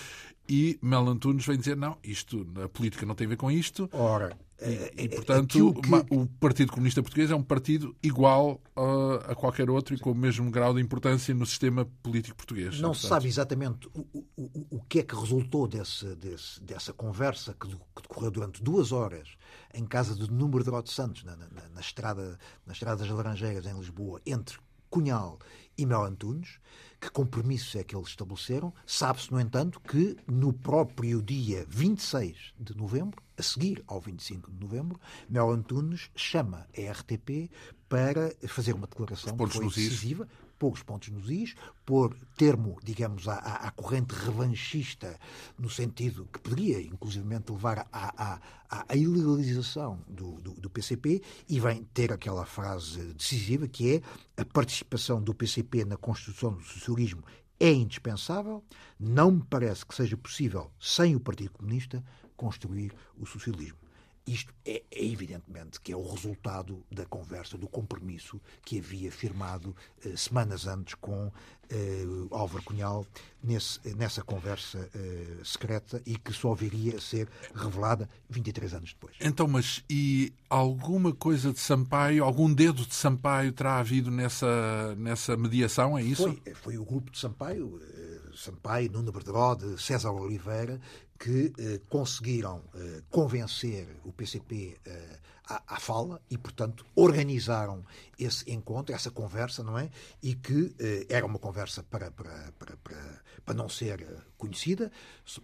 e 0.48 0.78
Mel 0.82 1.08
Antunes 1.08 1.46
vem 1.46 1.56
dizer 1.56 1.76
não, 1.76 1.96
isto, 2.02 2.46
a 2.62 2.68
política 2.68 3.06
não 3.06 3.14
tem 3.14 3.26
a 3.26 3.30
ver 3.30 3.36
com 3.36 3.50
isto. 3.50 3.88
Ora, 3.92 4.36
e, 4.60 4.64
e 4.64 5.02
é, 5.02 5.04
é, 5.04 5.08
portanto, 5.08 5.74
que... 5.74 6.14
o 6.14 6.26
Partido 6.38 6.72
Comunista 6.72 7.02
Português 7.02 7.30
é 7.30 7.34
um 7.34 7.42
partido 7.42 7.94
igual 8.02 8.60
a, 8.76 9.32
a 9.32 9.34
qualquer 9.34 9.68
outro 9.68 9.94
e 9.94 9.98
com 9.98 10.12
o 10.12 10.14
mesmo 10.14 10.50
grau 10.50 10.74
de 10.74 10.80
importância 10.80 11.34
no 11.34 11.44
sistema 11.44 11.86
político 12.02 12.36
português. 12.36 12.80
Não 12.80 12.94
se 12.94 13.06
sabe 13.06 13.26
exatamente 13.26 13.88
o, 13.94 14.24
o, 14.36 14.66
o 14.70 14.82
que 14.88 15.00
é 15.00 15.02
que 15.02 15.14
resultou 15.14 15.66
desse, 15.66 16.14
desse, 16.16 16.62
dessa 16.62 16.92
conversa 16.92 17.54
que, 17.54 17.68
que, 17.68 18.02
decorreu 18.02 18.30
durante 18.30 18.62
duas 18.62 18.92
horas 18.92 19.28
em 19.72 19.84
casa 19.84 20.14
de 20.14 20.30
Número 20.30 20.62
de 20.62 20.70
Rod 20.70 20.86
Santos, 20.86 21.24
na, 21.24 21.36
na, 21.36 21.48
na, 21.74 21.80
estrada, 21.80 22.38
na 22.64 22.72
Estrada 22.72 23.04
das 23.04 23.10
Laranjeiras, 23.10 23.66
em 23.66 23.76
Lisboa, 23.76 24.20
entre 24.24 24.58
Cunhal 24.88 25.38
e 25.76 25.84
Mel 25.84 26.04
Antunes. 26.04 26.60
Que 27.00 27.10
compromissos 27.10 27.74
é 27.74 27.84
que 27.84 27.94
eles 27.94 28.08
estabeleceram? 28.08 28.72
Sabe-se, 28.86 29.30
no 29.30 29.38
entanto, 29.38 29.78
que 29.80 30.16
no 30.26 30.52
próprio 30.52 31.20
dia 31.20 31.66
26 31.68 32.54
de 32.58 32.74
novembro, 32.74 33.23
a 33.36 33.42
seguir 33.42 33.82
ao 33.86 34.00
25 34.00 34.50
de 34.50 34.60
novembro, 34.60 35.00
Mel 35.28 35.50
Antunes 35.50 36.10
chama 36.14 36.66
a 36.76 36.92
RTP 36.92 37.50
para 37.88 38.34
fazer 38.46 38.72
uma 38.74 38.86
declaração 38.86 39.36
que 39.36 39.46
foi 39.48 39.66
decisiva, 39.66 40.28
poucos 40.58 40.82
pontos 40.82 41.08
nos 41.08 41.28
is, 41.28 41.54
pôr 41.84 42.16
termo, 42.36 42.78
digamos, 42.82 43.28
à, 43.28 43.34
à, 43.36 43.70
corrente 43.70 44.14
revanchista, 44.14 45.18
no 45.58 45.68
sentido 45.68 46.28
que 46.32 46.38
poderia, 46.38 46.80
inclusivamente, 46.80 47.52
levar 47.52 47.86
à, 47.92 48.40
à, 48.70 48.84
à 48.88 48.96
ilegalização 48.96 50.00
do, 50.08 50.40
do, 50.40 50.54
do, 50.54 50.70
PCP, 50.70 51.22
e 51.48 51.60
vem 51.60 51.84
ter 51.92 52.12
aquela 52.12 52.46
frase 52.46 53.12
decisiva 53.14 53.68
que 53.68 53.96
é 53.96 54.40
a 54.40 54.44
participação 54.44 55.22
do 55.22 55.34
PCP 55.34 55.84
na 55.84 55.96
construção 55.96 56.52
do 56.54 56.62
socialismo 56.62 57.22
é 57.58 57.70
indispensável, 57.70 58.64
não 58.98 59.30
me 59.30 59.42
parece 59.48 59.86
que 59.86 59.94
seja 59.94 60.16
possível, 60.16 60.70
sem 60.78 61.14
o 61.14 61.20
Partido 61.20 61.52
Comunista, 61.52 62.02
construir 62.36 62.92
o 63.18 63.26
socialismo. 63.26 63.78
Isto 64.26 64.54
é, 64.64 64.82
é, 64.90 65.04
evidentemente 65.04 65.78
que 65.78 65.92
é 65.92 65.96
o 65.96 66.02
resultado 66.02 66.82
da 66.90 67.04
conversa, 67.04 67.58
do 67.58 67.68
compromisso 67.68 68.40
que 68.64 68.78
havia 68.78 69.12
firmado 69.12 69.76
eh, 70.02 70.16
semanas 70.16 70.66
antes 70.66 70.94
com 70.94 71.30
eh, 71.68 72.04
Álvaro 72.30 72.62
Cunhal 72.62 73.06
nesse, 73.42 73.80
nessa 73.94 74.22
conversa 74.22 74.88
eh, 74.94 75.36
secreta 75.44 76.02
e 76.06 76.16
que 76.16 76.32
só 76.32 76.54
viria 76.54 76.96
a 76.96 77.00
ser 77.00 77.28
revelada 77.54 78.08
23 78.30 78.74
anos 78.74 78.94
depois. 78.94 79.14
Então, 79.20 79.46
mas 79.46 79.84
e 79.90 80.32
alguma 80.48 81.12
coisa 81.14 81.52
de 81.52 81.60
Sampaio, 81.60 82.24
algum 82.24 82.52
dedo 82.52 82.86
de 82.86 82.94
Sampaio 82.94 83.52
terá 83.52 83.78
havido 83.78 84.10
nessa, 84.10 84.94
nessa 84.96 85.36
mediação, 85.36 85.98
é 85.98 86.02
isso? 86.02 86.22
Foi, 86.22 86.54
foi 86.54 86.78
o 86.78 86.84
grupo 86.84 87.10
de 87.10 87.18
Sampaio, 87.18 87.80
eh, 87.82 88.20
Sampaio, 88.36 88.90
Nuno 88.90 89.12
Berderode, 89.12 89.78
César 89.80 90.12
Oliveira, 90.12 90.80
que 91.18 91.52
eh, 91.58 91.80
conseguiram 91.88 92.62
eh, 92.74 93.02
convencer 93.10 94.00
o 94.04 94.12
PCP 94.12 94.78
eh, 94.84 95.18
à, 95.48 95.74
à, 95.74 95.80
fala 95.80 96.20
e, 96.30 96.36
portanto, 96.36 96.84
organizaram 96.94 97.84
esse 98.18 98.50
encontro, 98.50 98.94
essa 98.94 99.10
conversa, 99.10 99.62
não 99.62 99.78
é? 99.78 99.90
E 100.22 100.34
que 100.34 100.74
eh, 100.78 101.06
era 101.08 101.26
uma 101.26 101.38
conversa 101.38 101.82
para, 101.82 102.10
para, 102.10 102.52
para, 102.58 102.76
para, 102.76 103.22
para 103.44 103.54
não 103.54 103.68
ser 103.68 104.00
eh, 104.02 104.16
conhecida, 104.36 104.90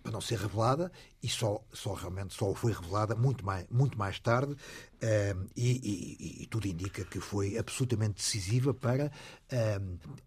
para 0.03 0.13
não 0.13 0.21
ser 0.21 0.39
revelada 0.39 0.91
e 1.23 1.29
só, 1.29 1.63
só 1.73 1.95
realmente 1.95 2.35
só 2.35 2.55
foi 2.55 2.73
revelada 2.73 3.15
muito 3.15 3.45
mais, 3.45 3.67
muito 3.71 3.99
mais 3.99 4.19
tarde 4.19 4.57
eh, 5.01 5.35
e, 5.57 5.71
e, 5.71 6.43
e, 6.43 6.47
tudo 6.47 6.67
indica 6.67 7.05
que 7.05 7.21
foi 7.21 7.57
absolutamente 7.59 8.15
decisiva 8.15 8.75
para 8.75 9.11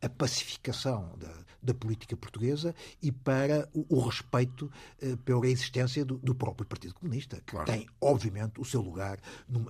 a 0.02 0.10
pacificação 0.10 1.14
da, 1.18 1.34
da 1.62 1.74
política 1.74 2.18
portuguesa 2.18 2.76
e 3.02 3.12
para 3.12 3.70
o, 3.74 3.86
o 3.98 4.00
respeito 4.02 4.70
pela 5.24 5.48
existência 5.48 6.04
do, 6.04 6.18
do, 6.18 6.36
próprio 6.36 6.68
Partido 6.68 6.94
Comunista, 6.94 7.38
que 7.38 7.52
claro. 7.52 7.66
tem, 7.66 7.88
obviamente, 8.02 8.60
o 8.60 8.66
seu 8.66 8.82
lugar 8.82 9.20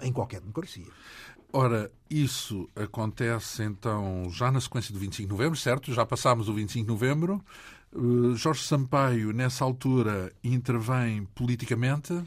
em 0.01 0.11
qualquer 0.11 0.41
democracia. 0.41 0.87
Ora, 1.55 1.91
isso 2.09 2.67
acontece 2.75 3.61
então 3.61 4.27
já 4.31 4.51
na 4.51 4.59
sequência 4.59 4.91
do 4.91 4.99
25 4.99 5.27
de 5.27 5.31
novembro, 5.31 5.55
certo? 5.55 5.93
Já 5.93 6.03
passámos 6.03 6.49
o 6.49 6.53
25 6.53 6.83
de 6.83 6.91
novembro. 6.91 7.45
Uh, 7.95 8.35
Jorge 8.35 8.63
Sampaio, 8.63 9.31
nessa 9.31 9.63
altura, 9.63 10.33
intervém 10.43 11.25
politicamente? 11.35 12.19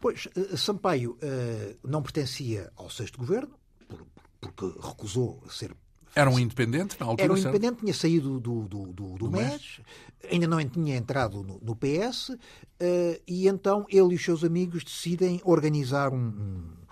Pois, 0.00 0.26
uh, 0.34 0.56
Sampaio 0.56 1.10
uh, 1.12 1.76
não 1.86 2.02
pertencia 2.02 2.72
ao 2.74 2.88
sexto 2.88 3.18
governo, 3.18 3.52
por, 3.86 4.06
porque 4.40 4.64
recusou 4.80 5.42
ser 5.50 5.76
era 6.16 6.30
um 6.30 6.38
independente 6.38 6.96
na 6.98 7.06
altura? 7.06 7.24
Era 7.24 7.32
um 7.32 7.36
certo? 7.36 7.48
independente, 7.56 7.80
tinha 7.80 7.92
saído 7.92 8.38
do, 8.38 8.62
do, 8.68 8.92
do, 8.92 9.14
do 9.18 9.30
MES, 9.30 9.42
MES, 9.42 9.80
ainda 10.30 10.46
não 10.46 10.64
tinha 10.64 10.96
entrado 10.96 11.42
no, 11.42 11.58
no 11.60 11.74
PS, 11.74 12.30
e 13.26 13.48
então 13.48 13.84
ele 13.88 14.12
e 14.12 14.14
os 14.14 14.24
seus 14.24 14.44
amigos 14.44 14.84
decidem 14.84 15.40
organizar 15.42 16.12
um, 16.12 16.28
um 16.28 16.83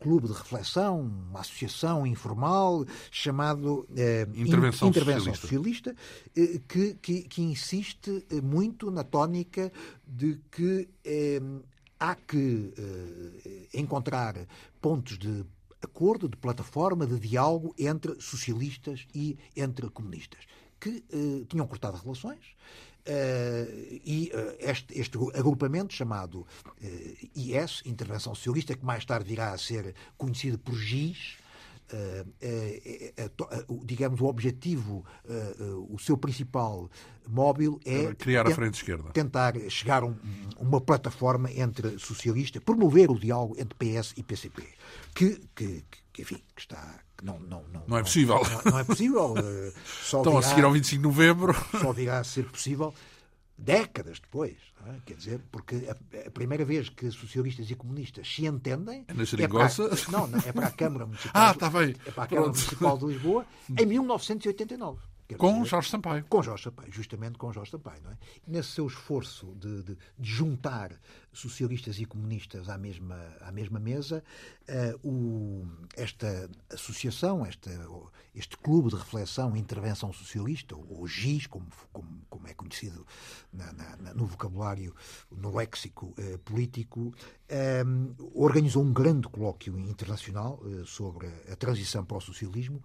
clube 0.00 0.28
de 0.28 0.32
reflexão, 0.32 1.00
uma 1.00 1.40
associação 1.40 2.06
informal 2.06 2.84
chamado 3.10 3.86
eh, 3.96 4.26
Intervenção, 4.34 4.88
Intervenção 4.88 5.34
Socialista, 5.34 5.94
Socialista 5.94 5.96
eh, 6.36 6.60
que, 6.68 6.94
que, 6.94 7.22
que, 7.22 7.42
insiste 7.42 8.26
muito 8.42 8.90
na 8.90 9.04
tónica 9.04 9.72
de 10.06 10.40
que 10.50 10.88
eh, 11.04 11.40
há 11.98 12.14
que 12.14 12.72
eh, 12.76 13.68
encontrar 13.74 14.46
pontos 14.80 15.18
de 15.18 15.44
acordo, 15.82 16.28
de 16.28 16.36
plataforma, 16.36 17.06
de 17.06 17.18
diálogo 17.18 17.74
entre 17.78 18.20
socialistas 18.20 19.06
e 19.14 19.38
entre 19.56 19.88
comunistas, 19.90 20.40
que 20.80 21.04
eh, 21.10 21.44
tinham 21.48 21.66
cortado 21.66 21.98
relações. 21.98 22.54
Uh, 23.08 24.00
e 24.04 24.32
uh, 24.34 24.56
este, 24.58 24.98
este, 24.98 25.16
agrupamento 25.38 25.94
chamado 25.94 26.40
uh, 26.40 26.46
IS, 27.36 27.82
Intervenção 27.86 28.34
Socialista, 28.34 28.74
que 28.74 28.84
mais 28.84 29.04
tarde 29.04 29.28
virá 29.28 29.52
a 29.52 29.58
ser 29.58 29.94
conhecido 30.18 30.58
por 30.58 30.74
GIS, 30.74 31.36
digamos, 33.84 34.20
o 34.20 34.24
objetivo, 34.24 35.04
o 35.88 35.96
seu 36.00 36.18
principal 36.18 36.90
móvel 37.28 37.78
é 37.84 38.12
criar 38.12 38.44
a 38.44 38.50
frente 38.50 38.74
esquerda. 38.74 39.10
Tentar 39.10 39.54
chegar 39.70 40.02
a 40.02 40.06
um, 40.06 40.16
uma 40.58 40.80
plataforma 40.80 41.48
entre 41.52 41.96
socialistas, 42.00 42.60
promover 42.60 43.08
o 43.08 43.16
diálogo 43.16 43.54
entre 43.56 43.76
PS 43.78 44.14
e 44.16 44.24
PCP, 44.24 44.64
que, 45.14 45.40
que, 45.54 45.84
que 46.12 46.22
enfim, 46.22 46.42
que 46.56 46.62
está 46.62 47.05
não, 47.22 47.38
não, 47.40 47.64
não, 47.72 47.82
não 47.86 47.98
é 47.98 48.02
possível. 48.02 48.40
Não, 48.64 48.72
não 48.72 48.78
é 48.78 48.84
possível. 48.84 49.34
Só 49.84 50.18
Estão 50.18 50.34
virá, 50.34 50.38
a 50.38 50.42
seguir 50.42 50.64
ao 50.64 50.72
25 50.72 51.02
de 51.02 51.08
novembro. 51.08 51.54
Só 51.80 51.92
virá 51.92 52.18
a 52.18 52.24
ser 52.24 52.44
possível 52.46 52.94
décadas 53.56 54.20
depois. 54.20 54.56
É? 54.86 55.00
Quer 55.04 55.14
dizer, 55.14 55.40
porque 55.50 55.88
a, 55.88 56.26
a, 56.26 56.30
primeira 56.30 56.64
vez 56.64 56.88
que 56.88 57.10
socialistas 57.10 57.68
e 57.70 57.74
comunistas 57.74 58.32
se 58.32 58.46
entendem. 58.46 59.04
É 59.08 59.14
na 59.14 59.22
é 59.22 59.48
para, 59.48 59.68
não, 60.12 60.26
não, 60.28 60.38
é 60.38 60.52
para 60.52 60.66
a 60.66 60.70
Câmara 60.70 61.06
Municipal. 61.06 61.32
ah, 61.42 61.50
está 61.50 61.70
bem. 61.70 61.96
É 62.06 62.10
para 62.10 62.24
a 62.24 62.26
Câmara 62.26 62.48
Municipal 62.48 62.98
de 62.98 63.06
Lisboa 63.06 63.46
em 63.76 63.86
1989. 63.86 65.00
com 65.36 65.54
dizer, 65.54 65.70
Jorge 65.70 65.90
Sampaio. 65.90 66.24
Com 66.28 66.42
Jorge 66.42 66.62
Sampaio, 66.64 66.92
justamente 66.92 67.36
com 67.36 67.52
Jorge 67.52 67.72
Sampaio. 67.72 68.00
Não 68.04 68.12
é? 68.12 68.16
Nesse 68.46 68.70
seu 68.72 68.86
esforço 68.86 69.56
de, 69.56 69.82
de, 69.82 69.98
de 70.18 70.30
juntar 70.30 70.92
socialistas 71.36 71.98
e 71.98 72.04
comunistas 72.04 72.68
à 72.68 72.78
mesma, 72.78 73.16
à 73.40 73.52
mesma 73.52 73.78
mesa, 73.78 74.22
uh, 74.68 75.08
o, 75.08 75.66
esta 75.96 76.50
associação, 76.70 77.46
este 78.34 78.56
clube 78.58 78.90
de 78.90 78.96
reflexão 78.96 79.56
e 79.56 79.60
intervenção 79.60 80.12
socialista, 80.12 80.74
ou 80.76 81.06
GIS, 81.06 81.46
como, 81.46 81.66
como, 81.92 82.08
como 82.28 82.48
é 82.48 82.54
conhecido 82.54 83.06
na, 83.52 83.72
na, 83.72 84.14
no 84.14 84.26
vocabulário, 84.26 84.94
no 85.30 85.54
léxico 85.54 86.14
uh, 86.18 86.38
político, 86.38 87.14
um, 87.86 88.14
organizou 88.34 88.82
um 88.82 88.92
grande 88.92 89.28
colóquio 89.28 89.78
internacional 89.78 90.60
uh, 90.62 90.84
sobre 90.84 91.26
a 91.50 91.56
transição 91.56 92.04
para 92.04 92.16
o 92.16 92.20
socialismo, 92.20 92.82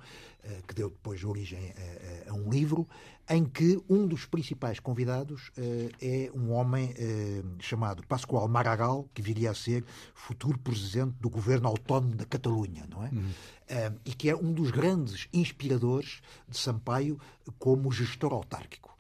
que 0.67 0.73
deu 0.73 0.89
depois 0.89 1.23
origem 1.23 1.71
a, 1.77 2.29
a 2.29 2.31
a 2.31 2.33
um 2.33 2.49
livro 2.49 2.87
em 3.30 3.45
que 3.45 3.82
um 3.89 4.07
dos 4.07 4.26
principais 4.26 4.80
convidados 4.80 5.49
uh, 5.49 5.89
é 6.01 6.30
um 6.34 6.51
homem 6.51 6.91
uh, 6.91 7.55
chamado 7.59 8.05
Pascoal 8.07 8.47
Maragall, 8.47 9.09
que 9.13 9.22
viria 9.22 9.51
a 9.51 9.55
ser 9.55 9.86
futuro 10.13 10.57
presidente 10.59 11.15
do 11.19 11.30
governo 11.30 11.67
autónomo 11.67 12.15
da 12.15 12.26
Catalunha, 12.26 12.86
não 12.89 13.03
é? 13.05 13.09
Uhum. 13.09 13.19
Uh, 13.22 13.99
e 14.05 14.13
que 14.13 14.30
é 14.30 14.36
um 14.36 14.51
dos 14.51 14.72
grandes 14.72 15.28
inspiradores 15.32 16.22
de 16.47 16.57
Sampaio 16.57 17.19
como 17.57 17.91
gestor 17.91 18.34
autárquico. 18.34 18.91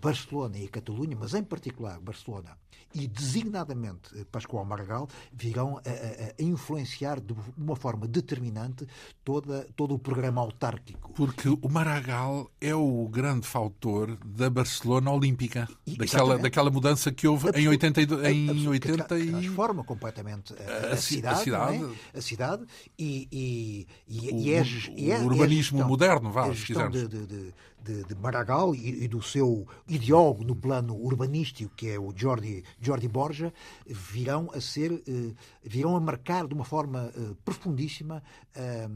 Barcelona 0.00 0.58
e 0.58 0.66
a 0.66 0.68
Catalunha, 0.68 1.16
mas 1.18 1.34
em 1.34 1.42
particular 1.42 1.98
Barcelona 1.98 2.56
e 2.94 3.06
designadamente 3.06 4.10
eh, 4.16 4.24
Pascoal 4.30 4.64
Margal 4.64 5.08
virão 5.32 5.78
a, 5.78 5.80
a, 5.80 6.32
a, 6.38 6.42
influenciar 6.42 7.20
de 7.20 7.34
uma 7.56 7.76
forma 7.76 8.06
determinante 8.06 8.86
toda, 9.24 9.66
todo 9.76 9.94
o 9.94 9.98
programa 9.98 10.40
autárquico. 10.40 11.12
Porque 11.12 11.48
o 11.48 11.68
Maragall 11.68 12.50
é 12.60 12.74
o 12.74 13.08
grande 13.08 13.46
fator 13.46 14.16
da 14.24 14.48
Barcelona 14.48 15.10
Olímpica, 15.10 15.68
e, 15.86 15.96
daquela, 15.96 16.38
daquela 16.38 16.70
mudança 16.70 17.12
que 17.12 17.26
houve 17.26 17.50
em 17.54 17.68
80, 17.68 18.02
em 18.30 18.68
80 18.68 19.04
que, 19.04 19.14
e... 19.14 19.30
transforma 19.30 19.84
completamente 19.84 20.54
a, 20.54 20.94
a 20.94 20.96
cidade, 20.96 21.34
a 21.34 21.44
cidade, 21.44 21.84
é? 21.84 22.18
a 22.18 22.22
cidade 22.22 22.66
e, 22.98 23.28
e, 23.30 23.86
e, 24.08 24.30
o, 24.32 24.54
é, 24.54 24.62
o, 24.62 25.12
é, 25.12 25.24
urbanismo 25.24 25.78
gestão, 25.78 25.88
moderno, 25.88 26.30
vá, 26.30 26.54
se 26.54 26.64
quisermos. 26.64 26.96
De, 26.96 27.08
de, 27.08 27.26
de, 27.26 27.54
de 27.92 28.14
Maragall 28.14 28.74
e, 28.74 29.04
e, 29.04 29.08
do 29.08 29.22
seu 29.22 29.66
ideólogo 29.88 30.44
no 30.44 30.56
plano 30.56 30.96
urbanístico, 30.96 31.74
que 31.74 31.88
é 31.88 31.98
o 31.98 32.12
Jordi, 32.14 32.64
Jordi 32.80 33.08
Borja, 33.08 33.52
virão 33.86 34.50
a 34.52 34.60
ser, 34.60 35.02
eh, 35.06 35.34
virão 35.62 35.96
a 35.96 36.00
marcar 36.00 36.46
de 36.46 36.54
uma 36.54 36.64
forma 36.64 37.12
eh, 37.14 37.34
profundíssima 37.44 38.22
eh, 38.54 38.88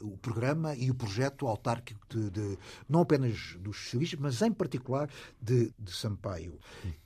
o 0.00 0.16
programa 0.18 0.74
e 0.74 0.90
o 0.90 0.94
projeto 0.94 1.46
autárquico 1.46 2.00
de, 2.08 2.30
de, 2.30 2.58
não 2.88 3.00
apenas 3.00 3.56
dos 3.58 3.76
socialistas, 3.76 4.20
mas 4.20 4.42
em 4.42 4.52
particular 4.52 5.08
de, 5.40 5.72
de 5.78 5.92
Sampaio. 5.92 6.58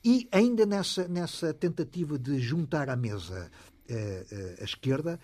E 0.03 0.27
ainda 0.31 0.65
nessa, 0.65 1.07
nessa 1.07 1.53
tentativa 1.53 2.17
de 2.17 2.39
juntar 2.39 2.89
à 2.89 2.95
mesa 2.95 3.49
a 4.59 4.63
esquerda, 4.63 5.19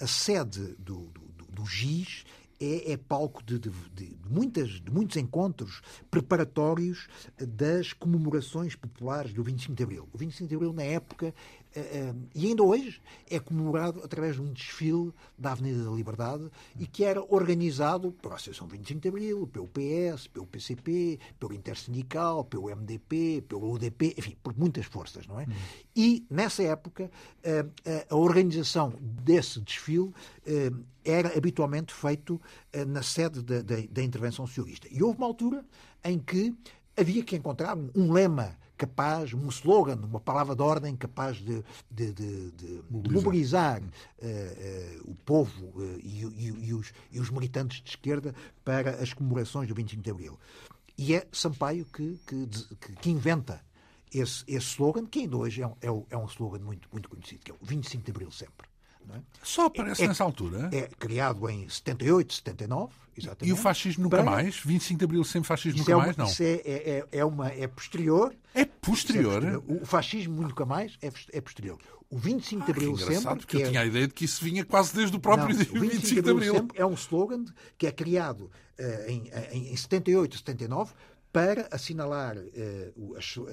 a 0.00 0.06
sede 0.08 0.74
do, 0.76 1.06
do, 1.06 1.46
do 1.50 1.66
GIS 1.66 2.24
é, 2.60 2.92
é 2.92 2.96
palco 2.96 3.42
de, 3.42 3.58
de, 3.58 3.70
de, 3.94 4.16
muitas, 4.28 4.80
de 4.80 4.90
muitos 4.90 5.16
encontros 5.16 5.82
preparatórios 6.10 7.08
das 7.38 7.92
comemorações 7.92 8.74
populares 8.74 9.32
do 9.32 9.42
25 9.42 9.74
de 9.74 9.82
Abril. 9.82 10.08
O 10.12 10.18
25 10.18 10.48
de 10.48 10.54
Abril, 10.54 10.72
na 10.72 10.82
época, 10.82 11.34
e 12.34 12.46
ainda 12.46 12.62
hoje 12.62 13.00
é 13.28 13.38
comemorado 13.40 14.00
através 14.04 14.36
de 14.36 14.42
um 14.42 14.52
desfile 14.52 15.12
da 15.36 15.52
Avenida 15.52 15.84
da 15.84 15.90
Liberdade 15.90 16.48
e 16.78 16.86
que 16.86 17.04
era 17.04 17.22
organizado 17.22 18.12
pela 18.12 18.34
Associação 18.36 18.66
25 18.66 19.00
de 19.00 19.08
Abril, 19.08 19.46
pelo 19.46 19.68
PS, 19.68 20.28
pelo 20.28 20.46
PCP, 20.46 21.18
pelo 21.38 21.52
Intersindical, 21.52 22.44
pelo 22.44 22.68
MDP, 22.74 23.44
pelo 23.48 23.72
UDP, 23.72 24.14
enfim, 24.16 24.36
por 24.42 24.56
muitas 24.56 24.86
forças, 24.86 25.26
não 25.26 25.40
é? 25.40 25.46
E 25.96 26.24
nessa 26.30 26.62
época 26.62 27.10
eh, 27.42 27.66
a 28.08 28.16
organização 28.16 28.92
desse 29.00 29.60
desfile 29.60 30.12
era 31.04 31.36
habitualmente 31.36 31.92
feito 31.92 32.40
na 32.86 33.02
sede 33.02 33.42
da 33.42 34.02
intervenção 34.02 34.46
socialista. 34.46 34.86
E 34.90 35.02
houve 35.02 35.18
uma 35.18 35.26
altura 35.26 35.64
em 36.04 36.18
que 36.18 36.54
havia 36.96 37.22
que 37.22 37.36
encontrar 37.36 37.76
um 37.94 38.12
lema 38.12 38.56
capaz, 38.76 39.32
um 39.32 39.48
slogan, 39.48 39.96
uma 39.96 40.20
palavra 40.20 40.54
de 40.54 40.62
ordem 40.62 40.96
capaz 40.96 41.36
de, 41.36 41.64
de, 41.90 42.12
de, 42.12 42.50
de 42.52 42.82
mobilizar, 42.90 43.80
uh, 43.80 43.86
uh, 43.86 45.10
o 45.10 45.14
povo 45.14 45.66
uh, 45.76 45.98
e, 46.02 46.24
e, 46.24 46.66
e, 46.68 46.74
os, 46.74 46.92
e, 47.10 47.20
os, 47.20 47.30
militantes 47.30 47.82
de 47.82 47.90
esquerda 47.90 48.34
para 48.64 49.02
as 49.02 49.12
comemorações 49.12 49.68
do 49.68 49.74
25 49.74 50.02
de 50.02 50.10
Abril. 50.10 50.38
E 50.96 51.14
é 51.14 51.26
Sampaio 51.32 51.84
que, 51.86 52.18
que, 52.26 52.46
que 53.00 53.10
inventa 53.10 53.60
esse, 54.12 54.44
esse 54.46 54.66
slogan, 54.66 55.06
que 55.06 55.20
ainda 55.20 55.36
hoje 55.36 55.62
é 55.62 55.66
um, 55.66 55.76
é, 55.80 55.86
é 56.10 56.16
um 56.16 56.26
slogan 56.26 56.60
muito, 56.60 56.88
muito 56.92 57.08
conhecido, 57.08 57.40
que 57.44 57.50
é 57.50 57.54
o 57.54 57.58
25 57.64 58.04
de 58.04 58.10
Abril 58.10 58.30
sempre. 58.30 58.73
É? 59.12 59.20
Só 59.42 59.66
aparece 59.66 60.04
é, 60.04 60.08
nessa 60.08 60.24
altura? 60.24 60.70
É 60.72 60.88
criado 60.98 61.48
em 61.48 61.68
78, 61.68 62.34
79, 62.34 62.92
exatamente. 63.16 63.48
E 63.48 63.52
o 63.52 63.56
fascismo 63.56 64.04
nunca 64.04 64.16
para... 64.16 64.30
mais? 64.30 64.58
25 64.58 64.98
de 64.98 65.04
Abril 65.04 65.24
sem 65.24 65.42
fascismo 65.42 65.80
isso 65.80 65.90
nunca 65.90 65.92
é 65.92 65.96
uma, 65.96 66.04
mais? 66.04 66.16
Não. 66.16 66.26
Isso 66.26 66.42
é, 66.42 66.54
é, 66.64 67.06
é, 67.12 67.24
uma, 67.24 67.48
é 67.48 67.66
posterior. 67.66 68.34
É 68.54 68.64
posterior? 68.64 69.44
É 69.44 69.50
posterior. 69.52 69.82
O 69.82 69.86
fascismo 69.86 70.42
nunca 70.42 70.64
mais 70.64 70.98
é, 71.02 71.10
é 71.32 71.40
posterior. 71.40 71.78
O 72.10 72.18
25 72.18 72.62
ah, 72.62 72.64
de 72.64 72.70
Abril 72.70 72.96
sempre. 72.96 73.36
Porque 73.36 73.56
eu 73.56 73.68
tinha 73.68 73.80
a 73.80 73.86
ideia 73.86 74.06
de 74.06 74.14
que 74.14 74.24
isso 74.24 74.44
vinha 74.44 74.64
quase 74.64 74.94
desde 74.94 75.16
o 75.16 75.20
próprio 75.20 75.48
não, 75.48 75.64
dia 75.64 75.80
25, 75.80 75.80
25 75.80 76.22
de 76.22 76.30
Abril. 76.30 76.54
Sempre 76.54 76.80
é 76.80 76.86
um 76.86 76.94
slogan 76.94 77.44
que 77.76 77.86
é 77.86 77.92
criado 77.92 78.50
uh, 78.78 79.10
em, 79.10 79.30
em, 79.52 79.72
em 79.72 79.76
78, 79.76 80.38
79 80.38 80.92
para 81.34 81.66
assinalar 81.72 82.36
uh, 82.36 82.92
o, 82.94 83.16
uh, 83.16 83.48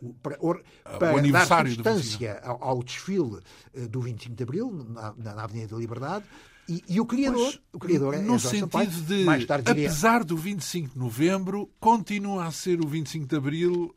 o, 0.00 0.14
para, 0.14 0.38
or, 0.40 0.62
para 0.98 1.14
o 1.14 1.30
dar 1.30 1.46
substância 1.46 2.40
ao, 2.42 2.64
ao, 2.64 2.82
desfile 2.82 3.40
uh, 3.74 3.88
do 3.90 4.00
25 4.00 4.34
de 4.34 4.42
Abril 4.42 4.72
na, 4.72 5.12
na 5.34 5.44
Avenida 5.44 5.74
da 5.74 5.76
Liberdade 5.78 6.24
e, 6.66 6.82
e, 6.88 6.98
o 6.98 7.04
criador, 7.04 7.52
pois, 7.52 7.60
o 7.74 7.78
criador 7.78 8.14
é 8.14 8.18
no 8.22 8.38
sentido 8.38 8.60
Sampaio, 8.60 8.90
de, 8.90 9.24
mais 9.24 9.44
tarde 9.44 9.66
diria... 9.66 9.88
apesar 9.88 10.24
do 10.24 10.34
25 10.34 10.94
de 10.94 10.98
Novembro, 10.98 11.68
continua 11.78 12.46
a 12.46 12.52
ser 12.52 12.80
o 12.80 12.88
25 12.88 13.26
de 13.26 13.36
Abril 13.36 13.94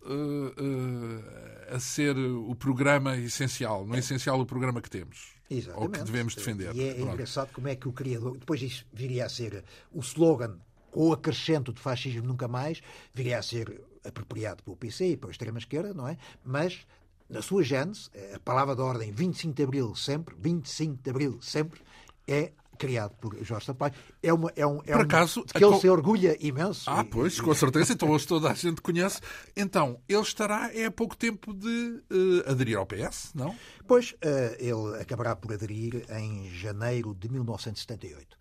a 1.70 1.80
ser 1.80 2.18
o 2.18 2.54
programa 2.56 3.16
essencial, 3.16 3.86
no 3.86 3.96
é. 3.96 4.00
essencial 4.00 4.40
o 4.40 4.46
programa 4.46 4.82
que 4.82 4.90
temos. 4.90 5.34
Exatamente. 5.50 5.84
Ou 5.84 5.90
que 5.90 6.04
devemos 6.04 6.36
defender. 6.36 6.76
E 6.76 6.82
é, 6.82 6.88
é 6.98 7.02
engraçado 7.02 7.52
como 7.54 7.68
é 7.68 7.76
que 7.76 7.88
o 7.88 7.94
criador, 7.94 8.38
depois 8.38 8.62
isso 8.62 8.86
viria 8.92 9.26
a 9.26 9.30
ser 9.30 9.64
o 9.94 10.00
slogan 10.00 10.58
com 10.94 11.10
o 11.10 11.14
acrescento 11.14 11.74
de 11.74 11.82
fascismo 11.82 12.28
nunca 12.28 12.48
mais, 12.48 12.82
viria 13.14 13.40
a 13.40 13.42
ser 13.42 13.82
apropriado 14.06 14.64
pelo 14.64 14.78
PC 14.78 15.08
e 15.08 15.18
pela 15.18 15.32
extrema-esquerda, 15.32 15.94
não 15.94 16.08
é? 16.08 16.18
Mas, 16.46 16.86
na 17.28 17.42
sua 17.42 17.64
gênese, 17.64 18.10
a 18.34 18.40
palavra 18.40 18.76
de 18.76 18.82
ordem 18.82 19.12
25 19.12 19.56
de 19.56 19.64
Abril 19.64 19.96
sempre, 19.96 20.36
25 20.38 21.02
de 21.02 21.10
Abril 21.10 21.42
sempre, 21.42 21.82
é 22.28 22.54
criado 22.78 23.16
por 23.16 23.36
Jorge 23.44 23.66
Sampaio. 23.66 23.94
É, 24.22 24.34
uma, 24.34 24.52
é 24.56 24.66
um. 24.66 24.80
É 24.86 24.94
por 24.94 25.02
acaso. 25.02 25.42
Um, 25.42 25.44
que 25.44 25.64
ele 25.64 25.80
se 25.80 25.90
orgulha 25.90 26.38
imenso. 26.40 26.90
Ah, 26.90 27.04
pois, 27.04 27.40
com 27.40 27.54
certeza. 27.56 27.94
Então 27.94 28.10
hoje 28.10 28.28
toda 28.28 28.52
a 28.52 28.54
gente 28.54 28.82
conhece. 28.82 29.20
Então, 29.56 30.00
ele 30.08 30.22
estará 30.22 30.72
é 30.74 30.86
há 30.86 30.92
pouco 30.92 31.16
tempo 31.16 31.54
de 31.54 32.04
uh, 32.12 32.52
aderir 32.52 32.78
ao 32.78 32.86
PS, 32.86 33.32
não? 33.34 33.56
Pois, 33.88 34.12
uh, 34.12 34.56
ele 34.60 35.02
acabará 35.02 35.36
por 35.36 35.54
aderir 35.54 36.06
em 36.10 36.50
janeiro 36.50 37.16
de 37.16 37.30
1978. 37.30 38.38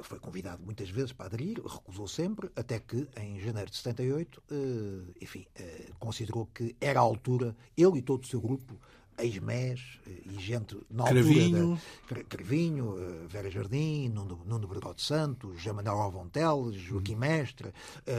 Foi 0.00 0.18
convidado 0.18 0.62
muitas 0.62 0.88
vezes 0.90 1.12
para 1.12 1.26
aderir, 1.26 1.60
recusou 1.60 2.06
sempre, 2.06 2.50
até 2.56 2.78
que 2.78 3.08
em 3.16 3.40
janeiro 3.40 3.70
de 3.70 3.76
78, 3.76 4.42
eh, 4.50 5.12
enfim, 5.20 5.46
eh, 5.54 5.90
considerou 5.98 6.46
que 6.46 6.76
era 6.80 7.00
a 7.00 7.02
altura, 7.02 7.56
ele 7.76 7.98
e 7.98 8.02
todo 8.02 8.22
o 8.24 8.26
seu 8.26 8.40
grupo, 8.40 8.78
ex-MES 9.24 9.80
e 10.06 10.38
gente 10.38 10.76
na 10.90 11.04
Cravinho. 11.04 11.72
altura 11.72 12.22
da 12.22 12.24
Cravinho, 12.24 12.96
Vera 13.28 13.50
Jardim, 13.50 14.08
Nuno, 14.08 14.40
Nuno 14.46 14.66
Bergotte 14.66 15.02
Santos, 15.02 15.56
José 15.56 15.72
Manuel 15.72 15.98
Alvontel, 15.98 16.72
Joaquim 16.72 17.16
Mestre, 17.16 17.72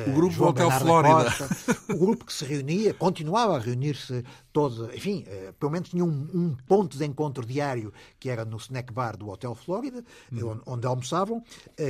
o 0.07 0.13
grupo 0.13 0.33
João 0.33 0.49
Hotel 0.49 0.71
Flórida. 0.71 1.23
Costa, 1.31 1.93
o 1.93 1.97
grupo 1.97 2.25
que 2.25 2.33
se 2.33 2.45
reunia, 2.45 2.93
continuava 2.93 3.57
a 3.57 3.59
reunir-se 3.59 4.23
todo, 4.53 4.93
enfim, 4.93 5.25
pelo 5.59 5.71
menos 5.71 5.89
tinha 5.89 6.03
um, 6.03 6.27
um, 6.33 6.55
ponto 6.67 6.97
de 6.97 7.05
encontro 7.05 7.45
diário 7.45 7.93
que 8.19 8.29
era 8.29 8.45
no 8.45 8.57
snack 8.57 8.91
bar 8.93 9.17
do 9.17 9.29
Hotel 9.29 9.55
Flórida, 9.55 10.03
uhum. 10.31 10.51
onde, 10.51 10.61
onde, 10.65 10.87
almoçavam, 10.87 11.43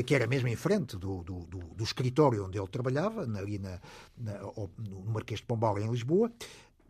que 0.06 0.16
era 0.16 0.28
mesmo 0.28 0.48
em 0.48 0.56
frente 0.56 0.98
do, 0.98 1.24
do, 1.24 1.46
do, 1.46 1.60
do 1.60 1.84
escritório 1.84 2.46
onde 2.46 2.58
ele 2.58 2.68
trabalhava, 2.68 3.24
ali 3.24 3.60
na, 3.60 3.80
na, 4.18 4.34
no 4.78 5.02
Marquês 5.08 5.40
de 5.40 5.46
Pombal, 5.46 5.78
em 5.80 5.90
Lisboa. 5.90 6.32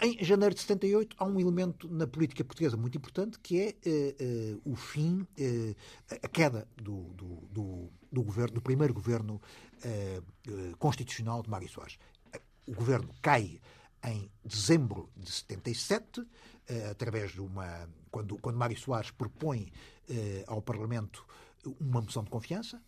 Em 0.03 0.17
janeiro 0.25 0.55
de 0.55 0.61
78 0.61 1.15
há 1.19 1.25
um 1.25 1.39
elemento 1.39 1.87
na 1.87 2.07
política 2.07 2.43
portuguesa 2.43 2.75
muito 2.75 2.97
importante 2.97 3.37
que 3.37 3.61
é 3.61 3.75
uh, 3.87 4.55
uh, 4.57 4.71
o 4.71 4.75
fim, 4.75 5.21
uh, 5.21 5.75
a 6.23 6.27
queda 6.27 6.67
do, 6.75 7.03
do, 7.13 7.35
do, 7.51 7.89
do, 8.11 8.23
governo, 8.23 8.55
do 8.55 8.61
primeiro 8.61 8.95
governo 8.95 9.39
constitucional 10.79 11.43
de 11.43 11.49
Mário 11.51 11.69
Soares. 11.69 11.99
O 12.65 12.73
governo 12.73 13.13
cai 13.21 13.59
em 14.03 14.29
dezembro 14.43 15.07
de 15.15 15.31
77, 15.31 16.23
através 16.89 17.31
de 17.31 17.41
uma. 17.41 17.87
Quando, 18.11 18.37
quando 18.37 18.57
Mário 18.57 18.77
Soares 18.79 19.09
propõe 19.09 19.71
ao 20.45 20.61
Parlamento 20.61 21.25
uma 21.79 22.01
moção 22.01 22.23
de 22.23 22.29
confiança, 22.29 22.79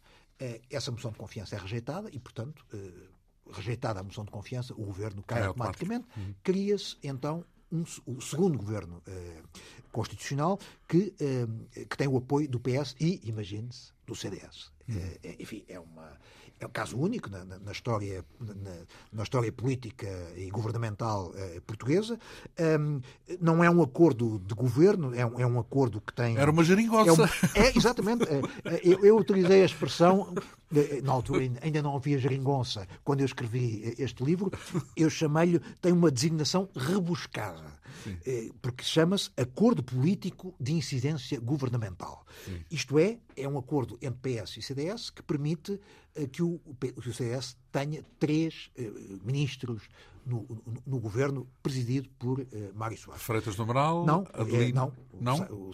essa 0.69 0.91
moção 0.91 1.11
de 1.11 1.17
confiança 1.17 1.55
é 1.55 1.59
rejeitada 1.59 2.09
e, 2.11 2.19
portanto, 2.19 2.63
rejeitada 3.51 3.99
a 3.99 4.03
moção 4.03 4.23
de 4.23 4.31
confiança, 4.31 4.73
o 4.73 4.83
governo 4.83 5.23
cai 5.23 5.41
é 5.41 5.45
automaticamente. 5.45 6.05
Uhum. 6.15 6.33
Cria-se, 6.43 6.97
então, 7.03 7.45
um, 7.71 7.83
o 8.05 8.21
segundo 8.21 8.57
governo 8.57 9.01
constitucional 9.91 10.59
que, 10.87 11.13
que 11.89 11.97
tem 11.97 12.07
o 12.07 12.17
apoio 12.17 12.47
do 12.47 12.59
PS 12.59 12.95
e, 12.99 13.19
imagine-se, 13.23 13.91
do 14.05 14.15
CDS. 14.15 14.71
Uhum. 14.87 14.97
enfim, 15.39 15.63
é 15.67 15.79
uma 15.79 16.17
é 16.63 16.67
um 16.67 16.69
caso 16.69 16.97
único 16.97 17.29
na, 17.29 17.43
na, 17.43 17.59
na 17.59 17.71
história, 17.71 18.23
na, 18.39 18.71
na, 19.11 19.23
história 19.23 19.51
política 19.51 20.07
e 20.35 20.49
governamental 20.49 21.33
eh, 21.35 21.61
portuguesa. 21.65 22.17
Um, 22.79 23.01
não 23.39 23.63
é 23.63 23.69
um 23.69 23.81
acordo 23.81 24.39
de 24.39 24.53
governo, 24.53 25.13
é 25.13 25.25
um, 25.25 25.39
é 25.39 25.45
um 25.45 25.59
acordo 25.59 25.99
que 25.99 26.13
tem. 26.13 26.37
Era 26.37 26.49
uma 26.49 26.63
geringonça. 26.63 27.29
É, 27.53 27.59
um, 27.59 27.63
é 27.63 27.77
exatamente. 27.77 28.25
Eu, 28.83 29.03
eu, 29.03 29.17
utilizei 29.17 29.61
a 29.61 29.65
expressão, 29.65 30.33
eh, 30.35 30.41
na 31.03 31.11
altura 31.11 31.43
ainda 31.61 31.81
não 31.81 31.95
havia 31.95 32.17
geringonça, 32.17 32.87
quando 33.03 33.21
eu 33.21 33.25
escrevi 33.25 33.95
este 33.97 34.23
livro, 34.23 34.51
eu 34.95 35.09
chamei-lhe, 35.09 35.59
tem 35.81 35.91
uma 35.91 36.11
designação 36.11 36.69
rebuscada. 36.75 37.81
Sim. 38.03 38.17
Eh, 38.25 38.49
porque 38.61 38.83
chama-se 38.83 39.29
Acordo 39.37 39.83
Político 39.83 40.53
de 40.59 40.73
Incidência 40.73 41.39
Governamental. 41.39 42.25
Sim. 42.43 42.59
Isto 42.69 42.99
é, 42.99 43.19
é 43.37 43.47
um 43.47 43.57
acordo 43.57 43.97
entre 44.01 44.39
PS 44.39 44.57
e 44.57 44.61
CDS 44.61 45.09
que 45.09 45.21
permite 45.21 45.79
eh, 46.15 46.27
que 46.27 46.41
o, 46.41 46.59
o 46.95 47.13
CDS 47.13 47.55
tenha 47.71 48.03
três 48.19 48.71
ministros 49.23 49.83
no, 50.25 50.45
no, 50.65 50.83
no, 50.85 50.99
governo 50.99 51.47
presidido 51.61 52.09
por 52.17 52.39
uh, 52.39 52.45
Mário 52.73 52.97
Soares. 52.97 53.21
Freitas 53.23 53.55
do 53.55 53.63
Amaral? 53.63 54.05
Não, 54.05 54.25
é, 54.33 54.71
não. 54.71 54.93
não? 55.19 55.35
O, 55.49 55.69
o, 55.69 55.71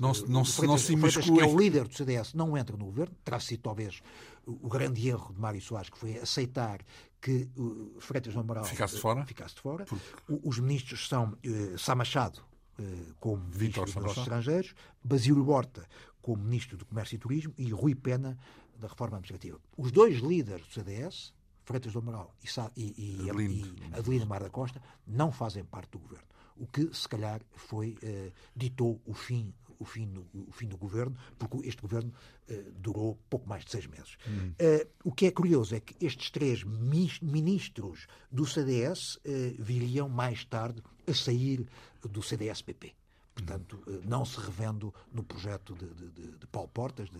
não, 0.00 0.12
não, 0.28 0.44
Freitas, 0.44 0.68
não 0.68 0.78
se 0.78 0.96
Freitas, 0.96 1.24
que 1.24 1.40
é 1.40 1.46
o 1.46 1.58
líder 1.58 1.88
do 1.88 1.94
CDS, 1.94 2.34
não 2.34 2.56
entra 2.56 2.76
no 2.76 2.86
governo. 2.86 3.14
Terá 3.24 3.40
sido 3.40 3.62
talvez 3.62 4.02
o 4.46 4.68
grande 4.68 5.08
erro 5.08 5.34
de 5.34 5.40
Mário 5.40 5.60
Soares, 5.60 5.90
que 5.90 5.98
foi 5.98 6.18
aceitar 6.18 6.80
que 7.20 7.48
uh, 7.56 7.96
Freitas 8.00 8.34
do 8.34 8.40
Amaral 8.40 8.64
ficasse 8.64 8.94
de 8.94 9.00
fora. 9.00 9.26
Ficasse 9.26 9.54
fora. 9.56 9.84
Porque... 9.84 10.40
Os 10.44 10.58
ministros 10.58 11.08
são 11.08 11.32
uh, 11.32 11.78
Sá 11.78 11.94
Machado, 11.94 12.40
uh, 12.78 13.14
como 13.18 13.42
Ministro 13.48 13.84
dos 13.84 14.16
Estrangeiros, 14.16 14.74
Basílio 15.02 15.48
Horta, 15.48 15.86
como 16.22 16.42
Ministro 16.42 16.76
do 16.76 16.84
Comércio 16.84 17.16
e 17.16 17.18
Turismo, 17.18 17.54
e 17.58 17.70
Rui 17.70 17.94
Pena, 17.94 18.38
da 18.78 18.88
reforma 18.88 19.16
administrativa. 19.16 19.58
Os 19.76 19.90
dois 19.90 20.18
líderes 20.18 20.66
do 20.66 20.72
CDS, 20.72 21.32
Freitas 21.64 21.92
do 21.92 21.98
Amaral 21.98 22.34
e, 22.42 22.48
e, 22.80 22.94
e, 22.96 23.28
e 23.28 23.94
Adelina 23.94 24.26
Mar 24.26 24.42
da 24.42 24.50
Costa, 24.50 24.80
não 25.06 25.32
fazem 25.32 25.64
parte 25.64 25.90
do 25.92 25.98
governo. 25.98 26.26
O 26.56 26.66
que, 26.66 26.94
se 26.94 27.08
calhar, 27.08 27.42
foi, 27.54 27.98
eh, 28.02 28.32
ditou 28.54 29.00
o 29.04 29.12
fim, 29.12 29.52
o, 29.78 29.84
fim 29.84 30.06
do, 30.06 30.26
o 30.34 30.52
fim 30.52 30.66
do 30.66 30.76
governo, 30.76 31.16
porque 31.38 31.68
este 31.68 31.80
governo 31.80 32.12
eh, 32.48 32.64
durou 32.76 33.18
pouco 33.28 33.48
mais 33.48 33.64
de 33.64 33.70
seis 33.70 33.86
meses. 33.86 34.16
Hum. 34.26 34.52
Eh, 34.58 34.86
o 35.04 35.12
que 35.12 35.26
é 35.26 35.30
curioso 35.30 35.74
é 35.74 35.80
que 35.80 35.94
estes 36.04 36.30
três 36.30 36.64
ministros 36.64 38.06
do 38.30 38.46
CDS 38.46 39.18
eh, 39.24 39.54
viriam 39.58 40.08
mais 40.08 40.44
tarde 40.44 40.82
a 41.06 41.14
sair 41.14 41.66
do 42.02 42.22
CDS-PP 42.22 42.94
portanto, 43.36 43.82
eh, 43.86 44.00
não 44.04 44.24
se 44.24 44.40
revendo 44.40 44.92
no 45.12 45.22
projeto 45.22 45.74
de, 45.74 45.86
de, 46.10 46.38
de 46.38 46.46
Paulo 46.46 46.68
Portas, 46.68 47.10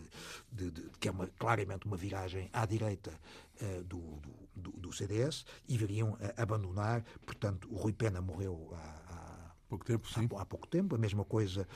de, 0.50 0.72
que 0.98 1.08
é 1.08 1.10
uma, 1.10 1.26
claramente 1.38 1.86
uma 1.86 1.96
viragem 1.96 2.48
à 2.52 2.64
direita 2.64 3.12
uh, 3.60 3.84
do, 3.84 4.18
do, 4.54 4.70
do, 4.72 4.92
CDS, 4.92 5.44
e 5.68 5.76
viriam 5.76 6.12
uh, 6.12 6.18
abandonar, 6.38 7.04
portanto, 7.24 7.68
o 7.70 7.76
Rui 7.76 7.92
Pena 7.92 8.20
morreu 8.22 8.70
há, 8.72 8.78
há 8.78 9.50
pouco 9.68 9.84
tempo, 9.84 10.08
sim. 10.08 10.26
Há, 10.34 10.40
há, 10.40 10.46
pouco 10.46 10.66
tempo, 10.66 10.94
a 10.94 10.98
mesma 10.98 11.24
coisa 11.24 11.68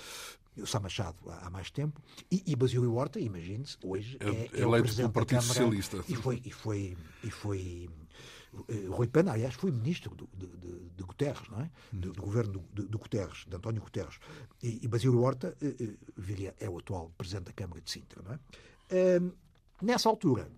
o 0.63 0.67
Sá 0.67 0.81
Machado 0.81 1.19
há, 1.29 1.47
há 1.47 1.51
mais 1.51 1.71
tempo, 1.71 2.01
e, 2.31 2.43
e 2.47 2.57
Basílio 2.57 2.95
Horta, 2.95 3.21
imagine-se, 3.21 3.77
hoje 3.83 4.17
é, 4.21 4.59
é, 4.59 4.63
é 4.63 4.67
o 4.67 4.71
presidente 4.71 5.09
do 5.09 5.13
Partido 5.13 5.43
Socialista. 5.43 6.05
E 6.09 6.15
foi, 6.15 6.43
e 6.45 6.51
foi, 6.51 6.97
e 7.25 7.31
foi 7.31 7.89
eh, 8.69 8.87
Rui 8.89 9.07
Pena, 9.07 9.33
aliás, 9.33 9.55
foi 9.55 9.71
ministro 9.71 10.15
do, 10.15 10.29
de, 10.35 10.47
de, 10.97 11.03
Guterres, 11.05 11.49
não 11.49 11.61
é? 11.61 11.71
Do, 11.93 12.13
do 12.13 12.23
governo 12.23 12.65
de, 12.73 12.87
de, 12.87 12.99
Guterres, 12.99 13.45
de 13.47 13.57
António 13.57 13.81
Guterres. 13.81 14.19
E, 14.63 14.81
e 14.83 14.89
Basílio 14.89 15.21
Horta 15.21 15.57
eh, 15.61 15.75
eh, 15.81 15.95
viria, 16.17 16.55
é 16.59 16.69
o 16.69 16.79
atual 16.79 17.13
presidente 17.17 17.47
da 17.47 17.53
Câmara 17.53 17.81
de 17.81 17.91
Sintra, 17.91 18.23
não 18.23 18.33
é? 18.33 18.39
nessa 19.81 20.09
altura, 20.09 20.51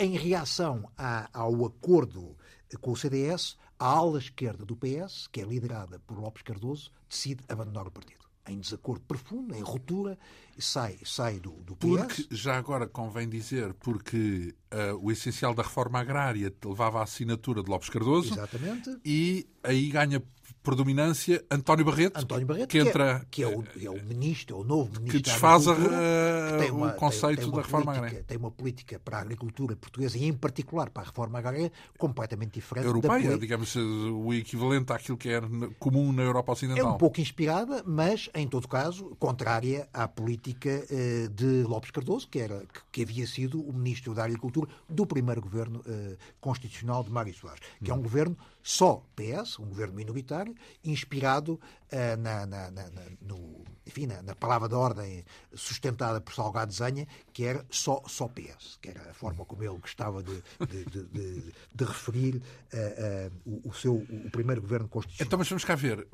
em 0.00 0.16
reação 0.18 0.90
a, 0.98 1.30
ao 1.32 1.64
acordo 1.64 2.36
com 2.80 2.90
o 2.90 2.96
CDS, 2.96 3.56
a 3.84 3.86
ala 3.86 4.18
esquerda 4.18 4.64
do 4.64 4.74
PS, 4.74 5.28
que 5.30 5.42
é 5.42 5.44
liderada 5.44 5.98
por 6.06 6.18
Lopes 6.18 6.42
Cardoso, 6.42 6.90
decide 7.06 7.44
abandonar 7.50 7.86
o 7.86 7.90
partido 7.90 8.24
em 8.48 8.58
desacordo 8.58 9.04
profundo, 9.06 9.54
em 9.54 9.60
ruptura, 9.60 10.18
sai, 10.58 10.98
sai 11.04 11.38
do, 11.38 11.50
do 11.62 11.76
PS. 11.76 11.88
Porque, 11.88 12.26
já 12.30 12.56
agora 12.56 12.86
convém 12.86 13.28
dizer, 13.28 13.74
porque 13.74 14.54
uh, 14.72 14.96
o 15.02 15.10
essencial 15.10 15.54
da 15.54 15.62
reforma 15.62 15.98
agrária 15.98 16.52
levava 16.64 17.00
a 17.00 17.02
assinatura 17.02 17.62
de 17.62 17.70
Lopes 17.70 17.90
Cardoso. 17.90 18.32
Exatamente. 18.32 18.98
E 19.04 19.46
aí 19.62 19.90
ganha 19.90 20.22
predominância 20.64 21.44
António 21.50 21.84
Barreto, 21.84 22.18
António 22.18 22.46
Barreto 22.46 22.70
que, 22.70 22.78
entra, 22.78 23.24
que, 23.30 23.44
é, 23.44 23.46
que 23.46 23.54
é, 23.54 23.90
o, 23.90 23.94
é, 23.94 24.00
o, 24.00 24.04
ministro, 24.04 24.56
é 24.56 24.58
o 24.58 24.64
novo 24.64 24.98
ministro 24.98 25.10
que 25.10 25.20
desfaz 25.20 25.68
a, 25.68 25.74
que 25.76 26.70
uma, 26.70 26.88
o 26.88 26.94
conceito 26.94 27.42
tem, 27.42 27.50
tem 27.50 27.54
da 27.54 27.62
reforma 27.62 27.84
política, 27.84 28.06
agrária. 28.06 28.24
Tem 28.26 28.36
uma 28.38 28.50
política 28.50 28.98
para 28.98 29.18
a 29.18 29.20
agricultura 29.20 29.76
portuguesa 29.76 30.16
e, 30.16 30.24
em 30.24 30.32
particular, 30.32 30.88
para 30.88 31.02
a 31.02 31.06
reforma 31.06 31.38
agrária 31.38 31.70
completamente 31.98 32.54
diferente. 32.54 32.86
Europeia, 32.86 33.30
da 33.32 33.36
digamos, 33.36 33.76
o 33.76 34.32
equivalente 34.32 34.90
àquilo 34.90 35.18
que 35.18 35.28
é 35.28 35.40
comum 35.78 36.10
na 36.12 36.22
Europa 36.22 36.52
Ocidental. 36.52 36.86
É 36.86 36.88
um 36.88 36.96
pouco 36.96 37.20
inspirada, 37.20 37.82
mas, 37.86 38.30
em 38.34 38.48
todo 38.48 38.66
caso, 38.66 39.14
contrária 39.18 39.86
à 39.92 40.08
política 40.08 40.82
uh, 40.90 41.28
de 41.28 41.62
Lopes 41.64 41.90
Cardoso, 41.90 42.26
que, 42.26 42.38
era, 42.38 42.64
que, 42.90 43.02
havia 43.02 43.26
sido 43.26 43.60
o 43.60 43.72
ministro 43.72 44.14
da 44.14 44.24
Agricultura 44.24 44.70
do 44.88 45.04
primeiro 45.04 45.42
governo 45.42 45.80
uh, 45.80 46.16
constitucional 46.40 47.04
de 47.04 47.10
Mário 47.10 47.34
Soares, 47.34 47.60
que 47.82 47.90
hum. 47.90 47.94
é 47.94 47.98
um 47.98 48.02
governo 48.02 48.34
só 48.62 49.04
PS, 49.14 49.58
um 49.58 49.66
governo 49.66 49.94
minoritário, 49.94 50.53
inspirado 50.84 51.54
uh, 51.92 52.16
na, 52.18 52.46
na, 52.46 52.70
na, 52.70 52.90
no, 53.20 53.64
enfim, 53.86 54.06
na, 54.06 54.34
palavra 54.34 54.68
de 54.68 54.74
ordem 54.74 55.24
sustentada 55.54 56.20
por 56.20 56.34
Salgado 56.34 56.72
Zanha, 56.72 57.06
que 57.32 57.44
era 57.44 57.64
só, 57.70 58.02
só 58.06 58.28
PS, 58.28 58.78
que 58.80 58.90
era 58.90 59.10
a 59.10 59.14
forma 59.14 59.44
como 59.44 59.62
ele 59.62 59.78
gostava 59.78 60.22
de, 60.22 60.42
de, 60.68 60.84
de, 60.84 61.04
de, 61.04 61.52
de 61.74 61.84
referir 61.84 62.36
uh, 62.36 63.28
uh, 63.46 63.60
o, 63.64 63.68
o, 63.70 63.74
seu 63.74 63.94
o 63.94 64.30
primeiro 64.30 64.60
governo 64.60 64.88
constitucional. 64.88 65.26
Então, 65.26 65.38
mas 65.38 65.48
vamos 65.48 65.64
cá 65.64 65.74
ver. 65.74 66.06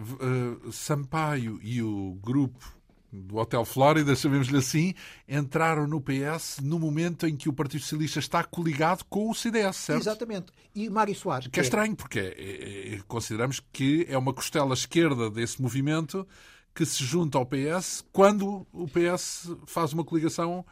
Sampaio 0.73 1.59
e 1.63 1.83
o 1.83 2.19
grupo 2.21 2.80
do 3.13 3.37
Hotel 3.37 3.65
Flórida, 3.65 4.15
chamemos-lhe 4.15 4.59
assim, 4.59 4.95
entraram 5.29 5.87
no 5.87 6.01
PS 6.01 6.59
no 6.63 6.79
momento 6.79 7.27
em 7.27 7.37
que 7.37 7.49
o 7.49 7.53
Partido 7.53 7.81
Socialista 7.81 8.19
está 8.19 8.45
coligado 8.45 9.05
com 9.09 9.31
o 9.31 9.35
CDS, 9.35 9.77
certo? 9.77 10.03
Exatamente. 10.03 10.53
E 10.75 10.89
Mário 10.89 11.15
Soares. 11.15 11.47
Que, 11.47 11.53
que 11.53 11.61
é, 11.61 11.63
é 11.63 11.65
estranho, 11.65 11.97
porque 11.97 12.19
é, 12.21 12.95
é, 12.95 13.01
consideramos 13.09 13.61
que 13.73 14.07
é 14.09 14.17
uma 14.17 14.33
costela 14.33 14.75
esquerda 14.75 15.31
desse 15.31 15.61
movimento 15.61 16.27
que 16.75 16.87
se 16.87 17.03
junta 17.05 17.37
ao 17.37 17.47
PS 17.47 18.05
quando 18.13 18.67
o 18.73 18.87
PS 18.87 19.51
faz 19.67 19.93
uma 19.93 20.05
coligação 20.05 20.65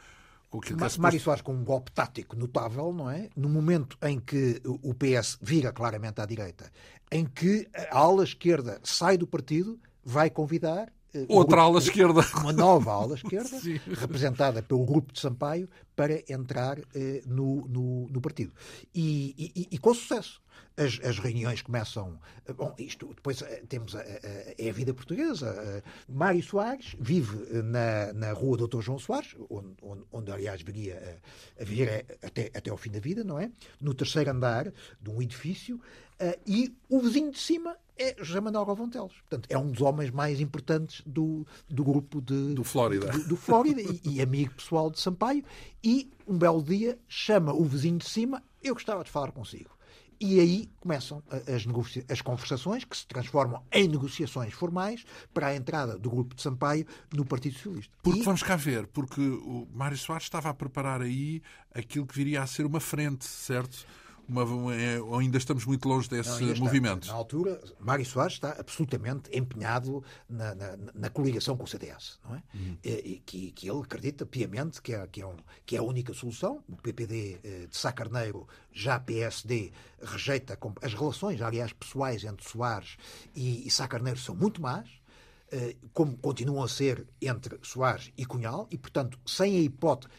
com 0.49 0.59
aquilo 0.59 0.79
que 0.79 0.85
é 0.85 0.99
Mário 0.99 1.21
Soares 1.21 1.43
com 1.43 1.53
um 1.53 1.65
golpe 1.65 1.93
tático 1.93 2.35
notável, 2.35 2.93
não 2.93 3.11
é? 3.11 3.29
No 3.37 3.49
momento 3.49 3.99
em 4.03 4.19
que 4.19 4.63
o 4.65 4.95
PS 4.95 5.39
vira 5.43 5.73
claramente 5.73 6.21
à 6.21 6.27
direita, 6.27 6.71
em 7.11 7.27
que 7.27 7.69
a 7.75 7.99
ala 7.99 8.25
esquerda 8.25 8.81
sai 8.83 9.19
do 9.19 9.27
partido, 9.27 9.79
vai 10.03 10.31
convidar 10.31 10.91
eh, 11.15 11.27
Outra 11.29 11.63
ala 11.63 11.79
esquerda. 11.79 12.21
Uma 12.41 12.53
nova 12.53 12.93
ala 12.93 13.15
esquerda, 13.15 13.59
representada 14.01 14.63
pelo 14.63 14.85
grupo 14.85 15.13
de 15.13 15.21
Sampaio, 15.21 15.69
para 15.97 16.23
entrar 16.33 16.79
eh, 16.95 17.23
no, 17.27 17.67
no, 17.67 18.09
no, 18.09 18.21
partido. 18.21 18.53
E, 18.95 19.35
e, 19.57 19.69
e, 19.73 19.79
com 19.79 19.95
sucesso. 19.95 20.41
As, 20.77 21.01
as, 21.03 21.19
reuniões 21.19 21.61
começam. 21.61 22.21
Eh, 22.47 22.53
bom, 22.53 22.73
isto 22.79 23.13
depois 23.15 23.43
eh, 23.43 23.65
temos 23.69 23.97
a, 23.97 24.01
a, 24.01 24.05
é 24.59 24.71
a 24.71 24.73
vida 24.73 24.95
portuguesa. 24.95 25.83
Mário 26.09 26.43
Soares 26.43 26.95
vive 27.01 27.37
na, 27.63 28.13
na 28.13 28.33
rua 28.33 28.57
Doutor 28.59 28.83
João 28.83 28.99
Soares, 28.99 29.35
onde, 29.51 29.75
onde, 29.83 30.05
onde 30.13 30.31
aliás 30.31 30.63
viria 30.63 31.21
a, 31.59 31.63
a 31.63 31.65
viver 31.65 32.19
até, 32.23 32.51
até 32.55 32.71
ao 32.71 32.77
fim 32.77 32.91
da 32.91 33.01
vida, 33.01 33.25
não 33.25 33.39
é? 33.41 33.51
No 33.81 33.93
terceiro 33.93 34.31
andar 34.31 34.73
de 35.01 35.11
um 35.11 35.21
edifício. 35.21 35.81
e 36.47 36.77
o 36.89 37.01
vizinho 37.01 37.33
de 37.33 37.39
cima 37.39 37.77
é 37.99 38.15
José 38.19 38.41
Manuel 38.41 38.65
Galvão 38.65 38.89
Teles. 38.89 39.13
Portanto, 39.29 39.47
é 39.51 39.59
um 39.59 39.71
dos 39.71 39.81
homens 39.81 40.11
mais 40.11 40.41
importantes 40.41 41.03
do, 41.05 41.47
do 41.69 41.85
grupo 41.85 42.21
de... 42.21 42.55
Do 42.55 42.65
Flórida. 42.65 43.11
Do, 43.11 43.29
do 43.29 43.37
Flórida 43.37 43.83
e, 43.83 44.01
e, 44.05 44.23
amigo 44.23 44.55
pessoal 44.55 44.91
de 44.91 45.01
Sampaio. 45.01 45.45
E, 45.83 46.11
um 46.27 46.39
belo 46.39 46.63
dia, 46.63 46.99
chama 47.09 47.53
o 47.53 47.65
vizinho 47.65 47.99
de 47.99 48.09
cima, 48.09 48.43
eu 48.63 48.75
gostava 48.75 49.03
de 49.03 49.11
falar 49.11 49.33
consigo. 49.33 49.79
E 50.21 50.41
aí 50.41 50.69
começam 50.81 51.23
as, 51.31 51.65
as, 52.11 52.21
conversações 52.21 52.85
que 52.85 52.97
se 52.97 53.07
transformam 53.07 53.63
em 53.71 53.87
negociações 53.87 54.53
formais 54.53 55.05
para 55.33 55.49
a 55.49 55.55
entrada 55.55 55.97
do 55.97 56.11
grupo 56.11 56.35
de 56.35 56.43
Sampaio 56.43 56.85
no 57.15 57.25
Partido 57.25 57.55
Socialista. 57.55 57.93
Porque 58.03 58.21
e... 58.21 58.25
vamos 58.25 58.43
cá 58.43 58.57
ver, 58.57 58.89
porque 58.89 59.21
o 59.21 59.69
Mário 59.73 59.97
Soares 59.97 60.25
estava 60.25 60.49
a 60.49 60.55
preparar 60.55 61.03
aí 61.03 61.41
aquilo 61.73 62.05
que 62.05 62.17
viria 62.17 62.43
a 62.43 62.47
ser 62.49 62.67
uma 62.67 62.81
frente, 62.81 63.25
certo? 63.27 63.87
Uma, 64.29 64.45
ou 65.05 65.19
ainda 65.19 65.39
estamos 65.39 65.65
muito 65.65 65.89
longe 65.89 66.09
desse 66.09 66.43
não, 66.43 66.57
movimento? 66.57 67.09
Na 67.09 67.15
altura, 67.15 67.61
Mário 67.81 68.05
Soares 68.05 68.35
está 68.35 68.57
absolutamente 68.59 69.31
empenhado 69.37 70.03
na, 70.29 70.55
na, 70.55 70.79
na 70.95 71.11
coligação 71.11 71.57
com 71.57 71.65
o 71.65 71.67
CDS, 71.67 72.19
não 72.25 72.37
é? 72.37 72.43
Uhum. 72.55 72.79
E, 72.85 73.23
que, 73.25 73.51
que 73.53 73.71
ele 73.71 73.81
acredita 73.81 74.27
piamente 74.27 74.83
que 74.83 74.93
é, 74.93 75.07
que, 75.07 75.23
é 75.23 75.27
um, 75.27 75.37
que 75.65 75.77
é 75.77 75.79
a 75.79 75.83
única 75.83 76.13
solução. 76.13 76.63
O 76.69 76.77
PPD 76.77 77.41
eh, 77.43 77.67
de 77.71 77.77
Sá 77.77 77.93
Carneiro, 77.93 78.47
já 78.73 78.99
PSD, 79.01 79.73
rejeita 80.03 80.59
as 80.83 80.95
relações, 80.95 81.41
aliás, 81.41 81.73
pessoais 81.73 82.25
entre 82.25 82.49
Soares 82.49 82.97
e, 83.35 83.67
e 83.67 83.71
Sá 83.71 83.89
Carneiro 83.89 84.19
são 84.19 84.35
muito 84.35 84.61
más 84.61 84.89
eh, 85.51 85.77
como 85.95 86.17
continuam 86.19 86.63
a 86.63 86.69
ser 86.69 87.07
entre 87.23 87.59
Soares 87.63 88.13
e 88.19 88.27
Cunhal, 88.27 88.69
e, 88.71 88.77
portanto, 88.77 89.19
sem 89.25 89.57
a 89.57 89.61
hipótese, 89.61 90.13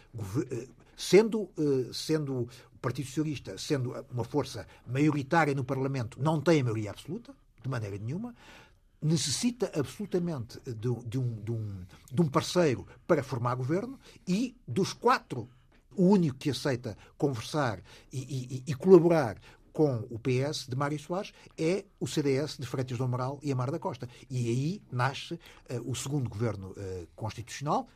eh, 0.52 0.68
sendo, 0.98 1.50
sendo 1.94 2.50
Partido 2.82 3.08
Socialista, 3.08 3.58
sendo 3.58 3.94
uma 4.12 4.24
força 4.24 4.68
maioritária 4.88 5.54
no 5.54 5.64
Parlamento, 5.64 6.22
não 6.22 6.40
tem 6.42 6.62
a 6.62 6.64
maioria 6.64 6.92
absoluta, 6.92 7.34
de 7.62 7.70
maneira 7.70 7.98
nenhuma, 7.98 8.34
necessita 9.02 9.72
absolutamente 9.76 10.60
de, 10.66 10.74
de, 11.06 11.18
um, 11.18 11.42
de, 11.42 11.52
um, 11.52 11.86
de 12.12 12.22
um 12.22 12.28
parceiro 12.28 12.86
para 13.08 13.24
formar 13.24 13.56
governo 13.56 14.00
e 14.28 14.56
dos 14.68 14.94
quatro, 14.94 15.50
o 15.96 16.08
único 16.08 16.38
que 16.38 16.50
aceita 16.50 16.98
conversar 17.18 17.82
e, 18.12 18.64
e, 18.68 18.72
e 18.72 18.76
colaborar 18.76 19.38
com 19.72 20.06
o 20.10 20.20
PS 20.20 20.68
de 20.68 20.76
Mário 20.76 21.00
Soares 21.00 21.32
é 21.58 21.86
o 22.00 22.08
CDS 22.08 22.58
de 22.58 22.66
Freitas 22.66 22.98
do 22.98 23.04
Amaral 23.04 23.40
e 23.42 23.52
Amar 23.52 23.72
da 23.72 23.80
Costa. 23.80 24.10
E 24.30 24.50
aí 24.50 24.82
nasce 24.92 25.36
uh, 25.36 25.40
o 25.90 25.96
segundo 25.96 26.30
governo 26.30 26.72
uh, 26.72 27.08
constitucional, 27.16 27.88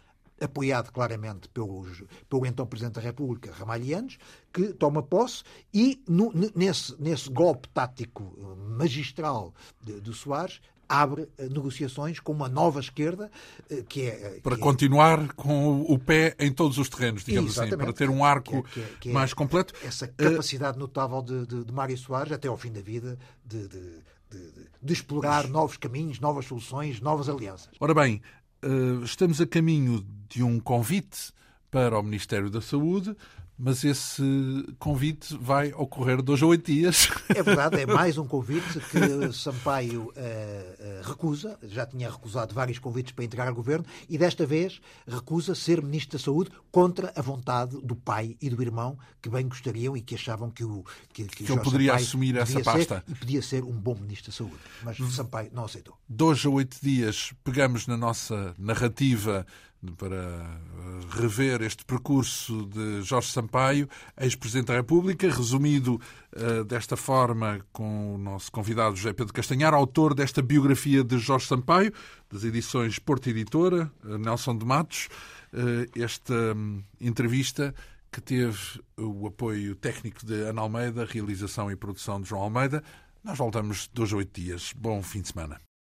apoiado 0.44 0.92
claramente 0.92 1.48
pelos, 1.50 2.04
pelo 2.30 2.46
então 2.46 2.66
Presidente 2.66 2.96
da 2.96 3.02
República, 3.02 3.52
Ramalhianos, 3.52 4.18
que 4.52 4.74
toma 4.74 5.02
posse 5.02 5.44
e 5.74 6.02
no, 6.08 6.32
nesse, 6.56 6.96
nesse 7.02 7.30
golpe 7.30 7.68
tático 7.70 8.36
eh, 8.38 8.70
magistral 8.78 9.54
de 9.82 10.14
Soares 10.14 10.62
abre 10.88 11.28
eh, 11.38 11.48
negociações 11.50 12.20
com 12.20 12.32
uma 12.32 12.48
nova 12.48 12.80
esquerda 12.80 13.32
eh, 13.70 13.84
que 13.88 14.04
é 14.04 14.40
para 14.44 14.56
que 14.56 14.62
continuar 14.62 15.24
é... 15.24 15.28
com 15.36 15.82
o 15.82 15.98
pé 15.98 16.36
em 16.40 16.52
todos 16.52 16.78
os 16.78 16.90
terrenos, 16.90 17.24
digamos 17.24 17.52
assim, 17.52 17.68
Exatamente. 17.68 17.90
assim, 17.90 17.98
para 17.98 18.08
ter 18.08 18.10
um 18.10 18.24
arco 18.24 18.64
que 18.64 18.80
é, 18.80 18.86
que 19.00 19.10
é, 19.10 19.14
mais 19.14 19.34
completo. 19.34 19.74
Essa 19.84 20.08
capacidade 20.08 20.78
notável 20.78 21.22
de, 21.22 21.46
de, 21.48 21.64
de 21.64 21.72
Mário 21.74 21.98
Soares 21.98 22.32
até 22.32 22.48
ao 22.48 22.58
fim 22.58 22.72
da 22.72 22.82
vida 22.82 23.18
de, 23.46 23.68
de 23.68 24.14
de, 24.82 24.94
explorar 24.94 25.48
novos 25.48 25.78
caminhos, 25.78 26.20
novas 26.20 26.46
soluções, 26.46 27.00
novas 27.00 27.30
alianças. 27.30 27.70
Ora 27.80 27.94
bem, 27.94 28.20
estamos 29.04 29.40
a 29.40 29.46
caminho 29.46 30.04
de 30.34 30.44
um 30.44 30.60
convite 30.60 31.32
para 31.70 32.00
o 32.00 32.04
Ministério 32.04 32.50
da 32.50 32.60
Saúde, 32.60 33.16
mas 33.58 33.84
esse 33.84 34.24
convite 34.80 35.38
vai 35.40 35.72
ocorrer 35.74 36.22
dois 36.24 36.42
ou 36.42 36.50
oito 36.50 36.72
dias. 36.72 37.08
É 37.30 37.44
verdade, 37.44 37.82
é 37.82 37.86
mais 37.88 38.18
um 38.18 38.26
convite 38.26 38.80
que 38.90 39.32
Sampaio 39.32 40.06
uh, 40.06 40.10
uh, 40.10 41.08
recusa. 41.08 41.58
Já 41.64 41.86
tinha 41.86 42.10
recusado 42.10 42.54
vários 42.54 42.80
convites 42.80 43.12
para 43.12 43.24
integrar 43.24 43.52
o 43.52 43.56
governo 43.56 43.86
e 44.10 44.18
desta 44.18 44.44
vez 44.44 44.82
recusa 45.08 45.54
ser 45.54 45.84
Ministro 45.84 46.18
da 46.18 46.24
Saúde 46.24 46.52
contra 46.72 47.14
a 47.16 47.22
vontade 47.22 47.80
do 47.82 47.96
pai 47.96 48.36
e 48.42 48.50
do 48.50 48.62
irmão 48.62 48.98
que 49.22 49.30
bem 49.30 49.48
gostariam 49.48 49.96
e 49.96 50.02
que 50.02 50.16
achavam 50.16 50.50
que 50.50 50.64
o 50.64 50.84
que, 51.14 51.24
que, 51.26 51.44
que 51.44 51.52
ele 51.52 51.62
poderia 51.62 51.92
Sampaio 51.92 52.06
assumir 52.06 52.36
essa 52.38 52.60
pasta 52.60 53.04
e 53.08 53.14
podia 53.14 53.42
ser 53.42 53.64
um 53.64 53.72
bom 53.72 53.96
Ministro 53.96 54.32
da 54.32 54.38
Saúde. 54.38 54.58
Mas 54.82 54.98
Sampaio 55.14 55.52
não 55.54 55.66
aceitou. 55.66 55.96
Dois 56.10 56.44
ou 56.44 56.56
oito 56.56 56.78
dias 56.82 57.32
pegamos 57.44 57.86
na 57.86 57.96
nossa 57.96 58.56
narrativa 58.58 59.46
para 59.92 60.16
eh, 60.16 61.18
rever 61.18 61.62
este 61.62 61.84
percurso 61.86 62.66
de 62.66 63.02
Jorge 63.02 63.32
Sampaio, 63.32 63.88
ex-presidente 64.18 64.68
da 64.68 64.76
República, 64.76 65.28
resumido 65.30 66.00
uh, 66.36 66.64
desta 66.64 66.96
forma 66.96 67.60
com 67.72 68.16
o 68.16 68.18
nosso 68.18 68.52
convidado 68.52 68.96
José 68.96 69.14
Pedro 69.14 69.34
Castanhar, 69.34 69.74
autor 69.74 70.14
desta 70.14 70.42
biografia 70.42 71.04
de 71.04 71.18
Jorge 71.18 71.48
Sampaio, 71.48 71.92
das 72.32 72.44
edições 72.44 73.00
Porto 73.00 73.30
Editora, 73.30 73.92
uh, 74.04 74.18
Nelson 74.18 74.58
de 74.58 74.66
Matos. 74.66 75.10
Uh, 75.54 76.02
esta 76.02 76.34
um, 76.34 76.84
entrevista 77.00 77.76
que 78.12 78.22
teve 78.22 78.58
o 78.98 79.28
apoio 79.28 79.76
técnico 79.76 80.26
de 80.26 80.34
Ana 80.44 80.62
Almeida, 80.62 81.06
realização 81.06 81.72
e 81.72 81.76
produção 81.76 82.22
de 82.22 82.30
João 82.30 82.44
Almeida. 82.44 82.84
Nós 83.24 83.38
voltamos 83.38 83.90
dois 83.94 84.14
a 84.14 84.18
oito 84.18 84.40
dias. 84.40 84.74
Bom 84.76 85.02
fim 85.02 85.22
de 85.22 85.30
semana. 85.30 85.73